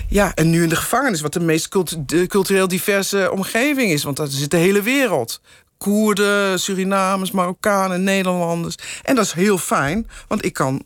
Ja, 0.09 0.35
en 0.35 0.51
nu 0.51 0.63
in 0.63 0.69
de 0.69 0.77
gevangenis, 0.77 1.21
wat 1.21 1.33
de 1.33 1.41
meest 1.41 1.69
cult- 1.69 2.09
de 2.09 2.27
cultureel 2.27 2.69
diverse 2.69 3.31
omgeving 3.33 3.91
is. 3.91 4.03
Want 4.03 4.17
daar 4.17 4.27
zit 4.27 4.51
de 4.51 4.57
hele 4.57 4.83
wereld. 4.83 5.41
Koerden, 5.85 6.61
Surinamers, 6.61 7.31
Marokkanen, 7.31 8.05
Nederlanders. 8.05 8.75
En 9.03 9.15
dat 9.15 9.25
is 9.25 9.33
heel 9.33 9.59
fijn, 9.59 10.09
want 10.29 10.45
ik 10.45 10.53
kan 10.53 10.85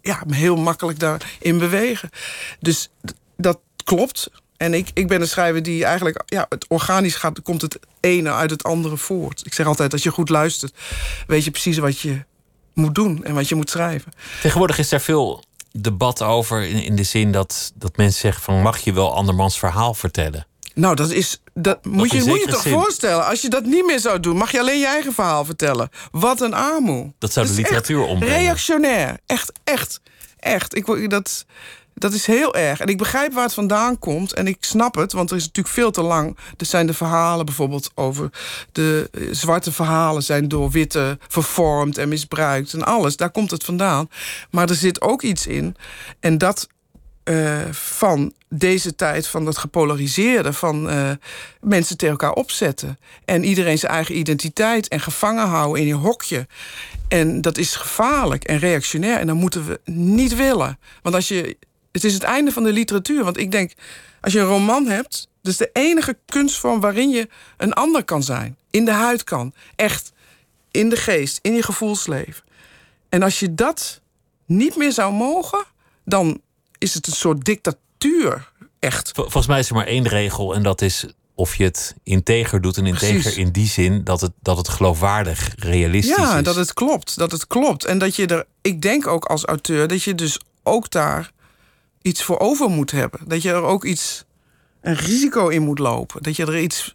ja, 0.00 0.22
me 0.26 0.34
heel 0.34 0.56
makkelijk 0.56 0.98
daarin 0.98 1.58
bewegen. 1.58 2.10
Dus 2.60 2.90
dat 3.36 3.58
klopt. 3.84 4.30
En 4.56 4.74
ik, 4.74 4.90
ik 4.94 5.08
ben 5.08 5.20
een 5.20 5.28
schrijver 5.28 5.62
die 5.62 5.84
eigenlijk... 5.84 6.22
Ja, 6.26 6.46
het 6.48 6.66
organisch 6.68 7.14
gaat, 7.14 7.42
komt 7.42 7.62
het 7.62 7.78
ene 8.00 8.32
uit 8.32 8.50
het 8.50 8.62
andere 8.62 8.96
voort. 8.96 9.46
Ik 9.46 9.54
zeg 9.54 9.66
altijd, 9.66 9.92
als 9.92 10.02
je 10.02 10.10
goed 10.10 10.28
luistert... 10.28 10.74
weet 11.26 11.44
je 11.44 11.50
precies 11.50 11.78
wat 11.78 12.00
je 12.00 12.24
moet 12.74 12.94
doen 12.94 13.24
en 13.24 13.34
wat 13.34 13.48
je 13.48 13.54
moet 13.54 13.70
schrijven. 13.70 14.12
Tegenwoordig 14.42 14.78
is 14.78 14.92
er 14.92 15.00
veel 15.00 15.44
debat 15.72 16.22
over 16.22 16.62
in, 16.62 16.82
in 16.82 16.96
de 16.96 17.02
zin 17.02 17.32
dat, 17.32 17.72
dat 17.74 17.96
mensen 17.96 18.20
zeggen 18.20 18.42
van 18.42 18.62
mag 18.62 18.78
je 18.78 18.92
wel 18.92 19.14
andermans 19.14 19.58
verhaal 19.58 19.94
vertellen? 19.94 20.46
Nou, 20.76 20.94
dat 20.94 21.10
is. 21.10 21.40
Dat 21.54 21.84
moet 21.84 22.10
je, 22.10 22.24
moet 22.24 22.40
je 22.40 22.50
toch 22.50 22.62
zin. 22.62 22.72
voorstellen. 22.72 23.26
Als 23.26 23.42
je 23.42 23.48
dat 23.48 23.64
niet 23.64 23.86
meer 23.86 24.00
zou 24.00 24.20
doen, 24.20 24.36
mag 24.36 24.52
je 24.52 24.60
alleen 24.60 24.78
je 24.78 24.86
eigen 24.86 25.12
verhaal 25.12 25.44
vertellen. 25.44 25.88
Wat 26.10 26.40
een 26.40 26.54
armoe. 26.54 27.12
Dat 27.18 27.32
zou 27.32 27.46
de 27.46 27.52
literatuur 27.52 28.02
ombrengen. 28.02 28.38
Reactionair. 28.38 29.18
Echt, 29.26 29.52
echt, 29.64 30.00
echt. 30.38 30.76
Ik, 30.76 31.10
dat, 31.10 31.46
dat 31.94 32.12
is 32.12 32.26
heel 32.26 32.54
erg. 32.54 32.80
En 32.80 32.86
ik 32.86 32.98
begrijp 32.98 33.32
waar 33.32 33.44
het 33.44 33.54
vandaan 33.54 33.98
komt. 33.98 34.32
En 34.32 34.46
ik 34.46 34.56
snap 34.60 34.94
het, 34.94 35.12
want 35.12 35.30
er 35.30 35.36
is 35.36 35.44
natuurlijk 35.44 35.74
veel 35.74 35.90
te 35.90 36.02
lang. 36.02 36.36
Er 36.56 36.66
zijn 36.66 36.86
de 36.86 36.94
verhalen 36.94 37.46
bijvoorbeeld 37.46 37.90
over. 37.94 38.30
De 38.72 39.08
eh, 39.12 39.22
zwarte 39.30 39.72
verhalen 39.72 40.22
zijn 40.22 40.48
door 40.48 40.70
witte 40.70 41.18
vervormd 41.28 41.98
en 41.98 42.08
misbruikt 42.08 42.72
en 42.72 42.84
alles. 42.84 43.16
Daar 43.16 43.30
komt 43.30 43.50
het 43.50 43.64
vandaan. 43.64 44.08
Maar 44.50 44.68
er 44.68 44.74
zit 44.74 45.00
ook 45.00 45.22
iets 45.22 45.46
in. 45.46 45.76
En 46.20 46.38
dat 46.38 46.68
eh, 47.26 47.60
van 47.70 48.32
deze 48.48 48.94
tijd, 48.94 49.26
van 49.26 49.44
dat 49.44 49.58
gepolariseerde, 49.58 50.52
van 50.52 50.90
eh, 50.90 51.10
mensen 51.60 51.96
tegen 51.96 52.14
elkaar 52.18 52.32
opzetten. 52.32 52.98
En 53.24 53.44
iedereen 53.44 53.78
zijn 53.78 53.92
eigen 53.92 54.18
identiteit 54.18 54.88
en 54.88 55.00
gevangen 55.00 55.46
houden 55.46 55.80
in 55.80 55.86
je 55.86 55.94
hokje. 55.94 56.46
En 57.08 57.40
dat 57.40 57.58
is 57.58 57.76
gevaarlijk 57.76 58.44
en 58.44 58.58
reactionair. 58.58 59.18
En 59.18 59.26
dat 59.26 59.36
moeten 59.36 59.66
we 59.66 59.80
niet 59.92 60.36
willen. 60.36 60.78
Want 61.02 61.14
als 61.14 61.28
je. 61.28 61.56
Het 61.92 62.04
is 62.04 62.14
het 62.14 62.22
einde 62.22 62.52
van 62.52 62.62
de 62.62 62.72
literatuur. 62.72 63.24
Want 63.24 63.38
ik 63.38 63.50
denk, 63.50 63.72
als 64.20 64.32
je 64.32 64.38
een 64.38 64.46
roman 64.46 64.86
hebt. 64.86 65.28
Dat 65.42 65.52
is 65.52 65.58
de 65.58 65.70
enige 65.72 66.18
kunstvorm 66.26 66.80
waarin 66.80 67.10
je 67.10 67.28
een 67.56 67.72
ander 67.72 68.04
kan 68.04 68.22
zijn. 68.22 68.56
In 68.70 68.84
de 68.84 68.90
huid 68.90 69.24
kan. 69.24 69.54
Echt. 69.76 70.12
In 70.70 70.88
de 70.88 70.96
geest, 70.96 71.38
in 71.42 71.54
je 71.54 71.62
gevoelsleven. 71.62 72.44
En 73.08 73.22
als 73.22 73.40
je 73.40 73.54
dat 73.54 74.00
niet 74.44 74.76
meer 74.76 74.92
zou 74.92 75.12
mogen, 75.12 75.64
dan 76.04 76.40
is 76.78 76.94
het 76.94 77.06
een 77.06 77.12
soort 77.12 77.44
dictatuur. 77.44 78.52
Echt. 78.78 79.10
Vol- 79.14 79.22
Volgens 79.24 79.46
mij 79.46 79.58
is 79.58 79.68
er 79.68 79.74
maar 79.74 79.86
één 79.86 80.08
regel 80.08 80.54
en 80.54 80.62
dat 80.62 80.82
is 80.82 81.04
of 81.34 81.54
je 81.54 81.64
het 81.64 81.94
integer 82.02 82.60
doet. 82.60 82.76
En 82.76 82.86
integer 82.86 83.20
Precies. 83.20 83.36
in 83.36 83.50
die 83.50 83.66
zin 83.68 84.04
dat 84.04 84.20
het, 84.20 84.32
dat 84.42 84.56
het 84.56 84.68
geloofwaardig, 84.68 85.52
realistisch 85.56 86.16
Ja, 86.16 86.38
is. 86.38 86.44
dat 86.44 86.56
het 86.56 86.72
klopt. 86.74 87.18
Dat 87.18 87.32
het 87.32 87.46
klopt. 87.46 87.84
En 87.84 87.98
dat 87.98 88.16
je 88.16 88.26
er, 88.26 88.44
ik 88.62 88.82
denk 88.82 89.06
ook 89.06 89.24
als 89.24 89.44
auteur, 89.44 89.88
dat 89.88 90.02
je 90.02 90.14
dus 90.14 90.40
ook 90.62 90.90
daar 90.90 91.30
iets 92.02 92.22
voor 92.22 92.38
over 92.38 92.68
moet 92.68 92.90
hebben. 92.90 93.20
Dat 93.26 93.42
je 93.42 93.50
er 93.50 93.62
ook 93.62 93.84
iets, 93.84 94.24
een 94.80 94.94
risico 94.94 95.48
in 95.48 95.62
moet 95.62 95.78
lopen. 95.78 96.22
Dat 96.22 96.36
je 96.36 96.46
er 96.46 96.58
iets, 96.60 96.94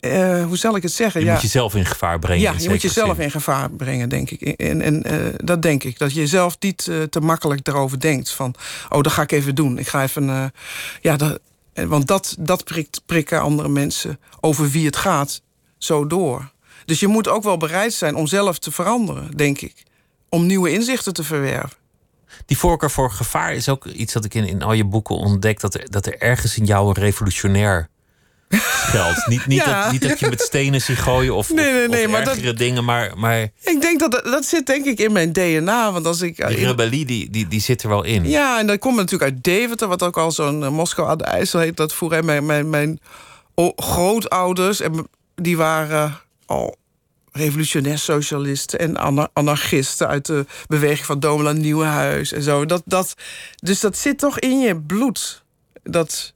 eh, 0.00 0.44
hoe 0.44 0.56
zal 0.56 0.76
ik 0.76 0.82
het 0.82 0.92
zeggen? 0.92 1.20
Je 1.20 1.26
ja. 1.26 1.32
moet 1.32 1.42
jezelf 1.42 1.74
in 1.74 1.86
gevaar 1.86 2.18
brengen. 2.18 2.42
Ja, 2.42 2.54
je 2.58 2.68
moet 2.68 2.82
jezelf 2.82 3.14
zin. 3.14 3.24
in 3.24 3.30
gevaar 3.30 3.70
brengen, 3.70 4.08
denk 4.08 4.30
ik. 4.30 4.40
En, 4.40 4.80
en 4.82 5.02
eh, 5.02 5.34
dat 5.36 5.62
denk 5.62 5.84
ik. 5.84 5.98
Dat 5.98 6.14
je 6.14 6.26
zelf 6.26 6.56
niet 6.60 6.88
eh, 6.88 7.02
te 7.02 7.20
makkelijk 7.20 7.64
daarover 7.64 8.00
denkt. 8.00 8.30
Van, 8.30 8.54
oh, 8.88 9.00
dat 9.00 9.12
ga 9.12 9.22
ik 9.22 9.32
even 9.32 9.54
doen. 9.54 9.78
Ik 9.78 9.88
ga 9.88 10.02
even... 10.02 10.52
ja, 11.00 11.16
dat, 11.16 11.38
want 11.74 12.06
dat, 12.06 12.36
dat 12.38 12.64
prikt, 12.64 13.02
prikken 13.06 13.40
andere 13.40 13.68
mensen 13.68 14.20
over 14.40 14.70
wie 14.70 14.86
het 14.86 14.96
gaat. 14.96 15.42
zo 15.78 16.06
door. 16.06 16.50
Dus 16.84 17.00
je 17.00 17.08
moet 17.08 17.28
ook 17.28 17.42
wel 17.42 17.56
bereid 17.56 17.92
zijn 17.92 18.14
om 18.14 18.26
zelf 18.26 18.58
te 18.58 18.70
veranderen, 18.70 19.36
denk 19.36 19.60
ik. 19.60 19.82
Om 20.28 20.46
nieuwe 20.46 20.72
inzichten 20.72 21.12
te 21.12 21.24
verwerven. 21.24 21.78
Die 22.46 22.58
voorkeur 22.58 22.90
voor 22.90 23.10
gevaar 23.10 23.54
is 23.54 23.68
ook 23.68 23.86
iets 23.86 24.12
dat 24.12 24.24
ik 24.24 24.34
in, 24.34 24.46
in 24.46 24.62
al 24.62 24.72
je 24.72 24.84
boeken 24.84 25.16
ontdek. 25.16 25.60
Dat 25.60 25.74
er, 25.74 25.90
dat 25.90 26.06
er 26.06 26.18
ergens 26.18 26.58
in 26.58 26.64
jou 26.64 26.88
een 26.88 27.02
revolutionair 27.02 27.88
geldt. 28.58 29.26
niet, 29.26 29.46
niet, 29.46 29.58
Ja. 29.64 29.82
dat, 29.82 29.92
niet 29.92 30.08
dat 30.08 30.18
je 30.20 30.28
met 30.28 30.40
stenen 30.40 30.80
ziet 30.80 30.98
gooien 30.98 31.34
of, 31.34 31.52
Nee, 31.52 31.72
nee, 31.72 31.88
nee, 31.88 32.04
of 32.06 32.10
maar 32.12 32.24
dat- 32.24 32.34
ergere 32.34 32.52
dingen. 32.54 32.84
Maar, 32.84 33.18
maar 33.18 33.40
Ik 33.60 33.80
denk 33.80 34.00
dat 34.00 34.12
dat, 34.24 34.44
zit 34.44 34.66
denk 34.66 34.84
ik 34.86 34.98
in 34.98 35.12
mijn 35.12 35.32
DNA. 35.32 35.92
Want 35.92 36.06
als 36.06 36.20
ik. 36.20 36.36
die 36.36 36.56
in- 36.56 36.66
rebellie 36.66 37.04
die, 37.04 37.30
die, 37.30 37.48
die 37.48 37.60
zit 37.60 37.82
er 37.82 37.88
wel 37.88 38.04
in. 38.04 38.28
Ja, 38.28 38.58
en 38.58 38.66
dat 38.66 38.78
komt 38.78 38.96
natuurlijk 38.96 39.30
uit 39.32 39.44
Deventer, 39.44 39.88
wat 39.88 40.02
ook 40.02 40.18
al 40.18 40.32
zo'n 40.32 40.64
eh, 40.64 40.70
Moskou 40.70 41.08
aan 41.08 41.18
de 41.18 41.24
IJssel 41.24 41.60
heet. 41.60 41.76
Dat 41.76 41.94
vroeger 41.94 42.24
mijn, 42.24 42.46
mijn, 42.46 42.70
mijn 42.70 43.00
grootouders, 43.76 44.80
en 44.80 45.08
die 45.34 45.56
waren 45.56 46.18
al 46.46 46.76
revolutionair 47.32 47.98
socialisten 47.98 48.78
en 48.78 48.98
ana- 48.98 49.28
anarchisten 49.32 50.08
uit 50.08 50.26
de 50.26 50.46
beweging 50.66 51.06
van 51.06 51.20
Domela 51.20 51.52
Nieuwenhuis 51.52 52.32
en 52.32 52.42
zo. 52.42 52.66
Dat, 52.66 52.82
dat, 52.84 53.14
dus 53.56 53.80
dat 53.80 53.96
zit 53.96 54.18
toch 54.18 54.38
in 54.38 54.60
je 54.60 54.76
bloed. 54.80 55.42
Dat 55.82 56.32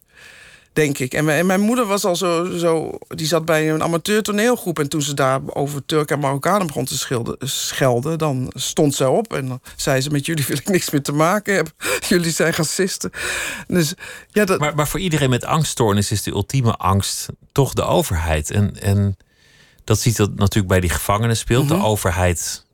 denk 0.75 0.99
ik. 0.99 1.15
En 1.15 1.25
mijn, 1.25 1.39
en 1.39 1.47
mijn 1.47 1.61
moeder 1.61 1.87
was 1.87 2.05
al 2.05 2.17
zo, 2.17 2.59
zo. 2.59 2.99
Die 3.09 3.27
zat 3.27 3.45
bij 3.45 3.71
een 3.71 3.83
amateur 3.83 4.23
toneelgroep. 4.23 4.79
En 4.79 4.89
toen 4.89 5.03
ze 5.03 5.15
daar 5.15 5.41
over 5.47 5.87
Turken 5.87 6.15
en 6.15 6.23
Marokkanen 6.23 6.67
begon 6.67 6.85
te 6.85 6.99
schilden, 6.99 7.37
schelden, 7.39 8.19
dan 8.19 8.51
stond 8.55 8.95
ze 8.95 9.09
op. 9.09 9.33
En 9.33 9.49
dan 9.49 9.61
zei 9.77 10.01
ze: 10.01 10.11
Met 10.11 10.27
jullie 10.27 10.45
wil 10.47 10.57
ik 10.57 10.69
niks 10.69 10.91
meer 10.91 11.03
te 11.03 11.13
maken 11.13 11.55
hebben. 11.55 11.73
Jullie 12.09 12.31
zijn 12.31 12.53
racisten. 12.53 13.11
Dus 13.67 13.95
ja, 14.31 14.45
dat. 14.45 14.61
Maar, 14.61 14.75
maar 14.75 14.89
voor 14.89 15.01
iedereen 15.01 15.31
met 15.31 15.45
angststoornis 15.45 16.11
is 16.11 16.23
de 16.23 16.31
ultieme 16.31 16.77
angst 16.77 17.29
toch 17.53 17.75
de 17.75 17.85
overheid. 17.85 18.51
En, 18.51 18.81
en 18.81 19.17
dat 19.85 19.99
ziet 19.99 20.17
dat 20.17 20.35
natuurlijk 20.35 20.69
bij 20.69 20.81
die 20.81 20.91
gevangenen 20.91 21.37
speelt. 21.37 21.65
Mhm. 21.69 21.79
De 21.79 21.85
overheid 21.85 22.67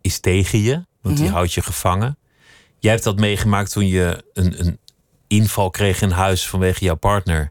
is 0.00 0.20
tegen 0.20 0.62
je, 0.62 0.84
want 1.02 1.16
die 1.16 1.28
houdt 1.28 1.52
je 1.52 1.62
gevangen. 1.62 2.18
Jij 2.78 2.92
hebt 2.92 3.04
dat 3.04 3.18
meegemaakt 3.18 3.72
toen 3.72 3.86
je 3.86 4.24
een, 4.32 4.66
een 4.66 4.78
inval 5.28 5.70
kreeg 5.70 6.00
in 6.02 6.10
huis 6.10 6.48
vanwege 6.48 6.84
jouw 6.84 6.94
partner. 6.94 7.50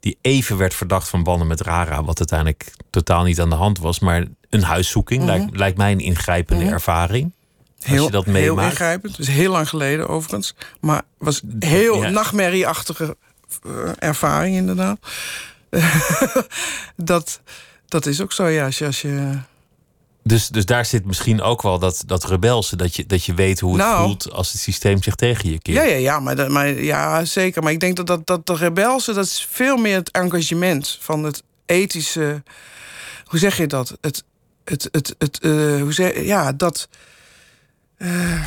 Die 0.00 0.18
even 0.20 0.56
werd 0.56 0.74
verdacht 0.74 1.08
van 1.08 1.22
banden 1.22 1.46
met 1.46 1.60
Rara, 1.60 2.04
wat 2.04 2.18
uiteindelijk 2.18 2.72
totaal 2.90 3.22
niet 3.24 3.40
aan 3.40 3.50
de 3.50 3.56
hand 3.56 3.78
was. 3.78 3.98
Maar 3.98 4.24
een 4.50 4.62
huiszoeking 4.62 5.24
lijkt, 5.24 5.56
lijkt 5.56 5.76
mij 5.78 5.92
een 5.92 5.98
ingrijpende 6.00 6.64
ervaring. 6.64 7.32
Als 7.88 8.04
je 8.04 8.10
dat 8.10 8.26
Mhm. 8.26 8.34
heel 8.34 8.44
meemaakt. 8.54 8.70
ingrijpend. 8.70 9.16
Dus 9.16 9.26
heel 9.28 9.50
lang 9.52 9.68
geleden 9.68 10.08
overigens. 10.08 10.54
Maar 10.80 11.02
was 11.18 11.42
heel 11.58 12.02
Ja. 12.02 12.08
nachtmerrieachtige 12.08 13.16
eh, 13.66 13.70
ervaring 13.98 14.56
inderdaad. 14.56 14.98
dat, 16.96 17.40
dat 17.86 18.06
is 18.06 18.20
ook 18.22 18.32
zo, 18.32 18.46
ja. 18.46 18.64
Als 18.64 18.78
je, 18.78 18.86
als 18.86 19.02
je 19.02 19.32
Dus, 20.28 20.48
dus 20.48 20.64
daar 20.66 20.84
zit 20.84 21.04
misschien 21.04 21.42
ook 21.42 21.62
wel 21.62 21.78
dat, 21.78 22.02
dat 22.06 22.24
rebelse. 22.24 22.76
Dat 22.76 22.96
je, 22.96 23.06
dat 23.06 23.24
je 23.24 23.34
weet 23.34 23.60
hoe 23.60 23.72
het 23.76 23.82
Nou. 23.86 24.04
voelt 24.04 24.32
als 24.32 24.52
het 24.52 24.60
systeem 24.60 25.02
zich 25.02 25.14
tegen 25.14 25.50
je 25.50 25.58
keert. 25.60 25.76
Ja, 25.76 25.82
ja, 25.84 25.96
ja, 25.96 26.20
maar, 26.20 26.36
dat- 26.36 26.48
maar, 26.48 26.68
ja, 26.82 27.24
zeker. 27.24 27.62
Maar 27.62 27.72
ik 27.72 27.80
denk 27.80 27.96
dat, 27.96 28.06
dat, 28.06 28.26
dat 28.26 28.46
de 28.46 28.54
rebelse, 28.56 29.12
dat 29.12 29.24
is 29.24 29.46
veel 29.50 29.76
meer 29.76 29.96
het 29.96 30.10
engagement 30.10 30.98
van 31.00 31.24
het 31.24 31.42
ethische. 31.66 32.42
Hoe 33.24 33.38
zeg 33.38 33.56
je 33.56 33.66
dat? 33.66 33.96
Het, 34.00 34.24
het, 34.64 34.88
het, 34.92 35.14
het, 35.18 35.38
eh, 35.40 35.50
hoe 35.80 35.92
zeg, 35.92 36.24
ja, 36.24 36.52
dat. 36.52 36.88
eh, 37.96 38.42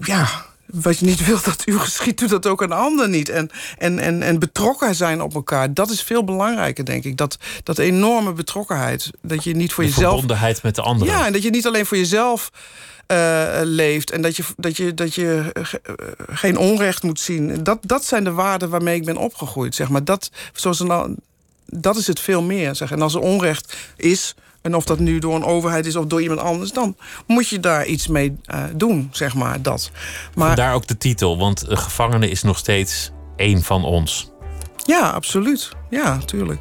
ja, 0.00 0.46
wat 0.72 0.98
je 0.98 1.04
niet 1.04 1.26
wilt 1.26 1.44
dat 1.44 1.62
u 1.66 1.78
geschiet, 1.78 2.18
doet 2.18 2.28
dat 2.28 2.46
ook 2.46 2.62
een 2.62 2.72
ander 2.72 3.08
niet. 3.08 3.28
En, 3.28 3.50
en, 3.78 3.98
en, 3.98 4.22
en 4.22 4.38
betrokken 4.38 4.94
zijn 4.94 5.22
op 5.22 5.34
elkaar, 5.34 5.74
dat 5.74 5.90
is 5.90 6.02
veel 6.02 6.24
belangrijker, 6.24 6.84
denk 6.84 7.04
ik. 7.04 7.16
Dat, 7.16 7.36
dat 7.62 7.78
enorme 7.78 8.32
betrokkenheid. 8.32 9.10
Dat 9.22 9.44
je 9.44 9.54
niet 9.54 9.72
voor 9.72 9.84
de 9.84 9.90
jezelf. 9.90 10.08
verbondenheid 10.10 10.62
met 10.62 10.74
de 10.74 10.82
anderen. 10.82 11.14
Ja, 11.14 11.26
en 11.26 11.32
dat 11.32 11.42
je 11.42 11.50
niet 11.50 11.66
alleen 11.66 11.86
voor 11.86 11.96
jezelf 11.96 12.50
eh, 13.06 13.60
leeft 13.62 14.10
en 14.10 14.22
dat 14.22 14.36
je, 14.36 14.42
dat 14.56 14.76
je, 14.76 14.94
dat 14.94 15.14
je 15.14 15.50
eh, 15.52 15.64
ge- 15.64 15.80
geen 16.30 16.56
onrecht 16.58 17.02
moet 17.02 17.20
zien. 17.20 17.62
Dat, 17.62 17.78
dat 17.82 18.04
zijn 18.04 18.24
de 18.24 18.32
waarden 18.32 18.68
waarmee 18.70 18.96
ik 18.96 19.04
ben 19.04 19.16
opgegroeid. 19.16 19.74
Zeg 19.74 19.88
maar. 19.88 20.04
dat, 20.04 20.30
zoals 20.52 20.80
een, 20.80 21.18
dat 21.66 21.96
is 21.96 22.06
het 22.06 22.20
veel 22.20 22.42
meer. 22.42 22.74
Zeg. 22.74 22.90
En 22.90 23.02
als 23.02 23.14
er 23.14 23.20
onrecht 23.20 23.76
is, 23.96 24.34
en 24.62 24.74
of 24.76 24.84
dat 24.84 24.98
nu 24.98 25.18
door 25.18 25.34
een 25.34 25.44
overheid 25.44 25.86
is 25.86 25.96
of 25.96 26.04
door 26.04 26.22
iemand 26.22 26.40
anders, 26.40 26.72
dan 26.72 26.96
moet 27.26 27.48
je 27.48 27.60
daar 27.60 27.86
iets 27.86 28.06
mee 28.06 28.36
eh, 28.44 28.64
doen, 28.74 29.08
zeg 29.12 29.34
maar. 29.34 29.62
Dat. 29.62 29.90
Maar 30.34 30.46
Vandaar 30.46 30.74
ook 30.74 30.86
de 30.86 30.96
titel, 30.96 31.38
want 31.38 31.64
een 31.68 31.78
gevangene 31.78 32.30
is 32.30 32.42
nog 32.42 32.58
steeds 32.58 33.10
één 33.36 33.62
van 33.62 33.84
ons. 33.84 34.30
ja, 34.86 35.10
absoluut. 35.10 35.68
Ja, 35.90 36.18
tuurlijk. 36.18 36.60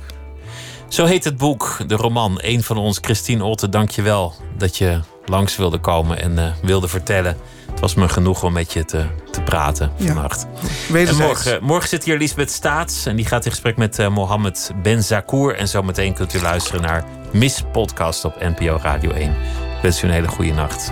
Zo 0.88 1.06
heet 1.06 1.24
het 1.24 1.38
boek, 1.38 1.78
de 1.88 1.96
roman, 1.96 2.40
één 2.40 2.64
van 2.64 2.78
ons. 2.78 2.98
Christine 3.02 3.44
Olte, 3.44 3.70
dank 3.70 3.90
je 3.90 4.02
wel 4.02 4.34
dat 4.58 4.78
je 4.78 5.00
langs 5.26 5.56
wilde 5.58 5.78
komen 5.78 6.22
en 6.22 6.38
eh, 6.38 6.52
wilde 6.62 6.88
vertellen. 6.88 7.38
Het 7.80 7.88
was 7.94 7.94
me 8.04 8.10
genoeg 8.14 8.44
om 8.44 8.54
met 8.54 8.74
je 8.74 8.86
te, 8.86 9.06
te 9.32 9.42
praten 9.42 9.92
Ja. 9.96 10.06
vannacht. 10.14 10.48
En 10.88 10.94
Wederzijds. 10.94 11.28
morgen, 11.28 11.64
morgen 11.64 11.90
zit 11.90 12.04
hier 12.04 12.18
Lisbeth 12.18 12.52
Staats 12.52 13.06
en 13.06 13.16
die 13.16 13.26
gaat 13.26 13.46
in 13.46 13.52
gesprek 13.52 13.78
met 13.78 14.00
eh, 14.00 14.08
Mohammed 14.08 14.72
Ben 14.82 15.04
Zakour. 15.04 15.56
En 15.56 15.68
zometeen 15.68 16.14
kunt 16.14 16.34
u 16.34 16.42
luisteren 16.42 16.82
naar 16.82 17.04
Miss 17.34 17.64
Podcast 17.72 18.26
op 18.26 18.36
NPO 18.40 18.80
Radio 18.82 19.12
1. 19.12 19.30
Ik 19.32 19.82
wens 19.82 20.04
u 20.04 20.08
een 20.08 20.14
hele 20.14 20.28
goede 20.28 20.54
nacht. 20.54 20.92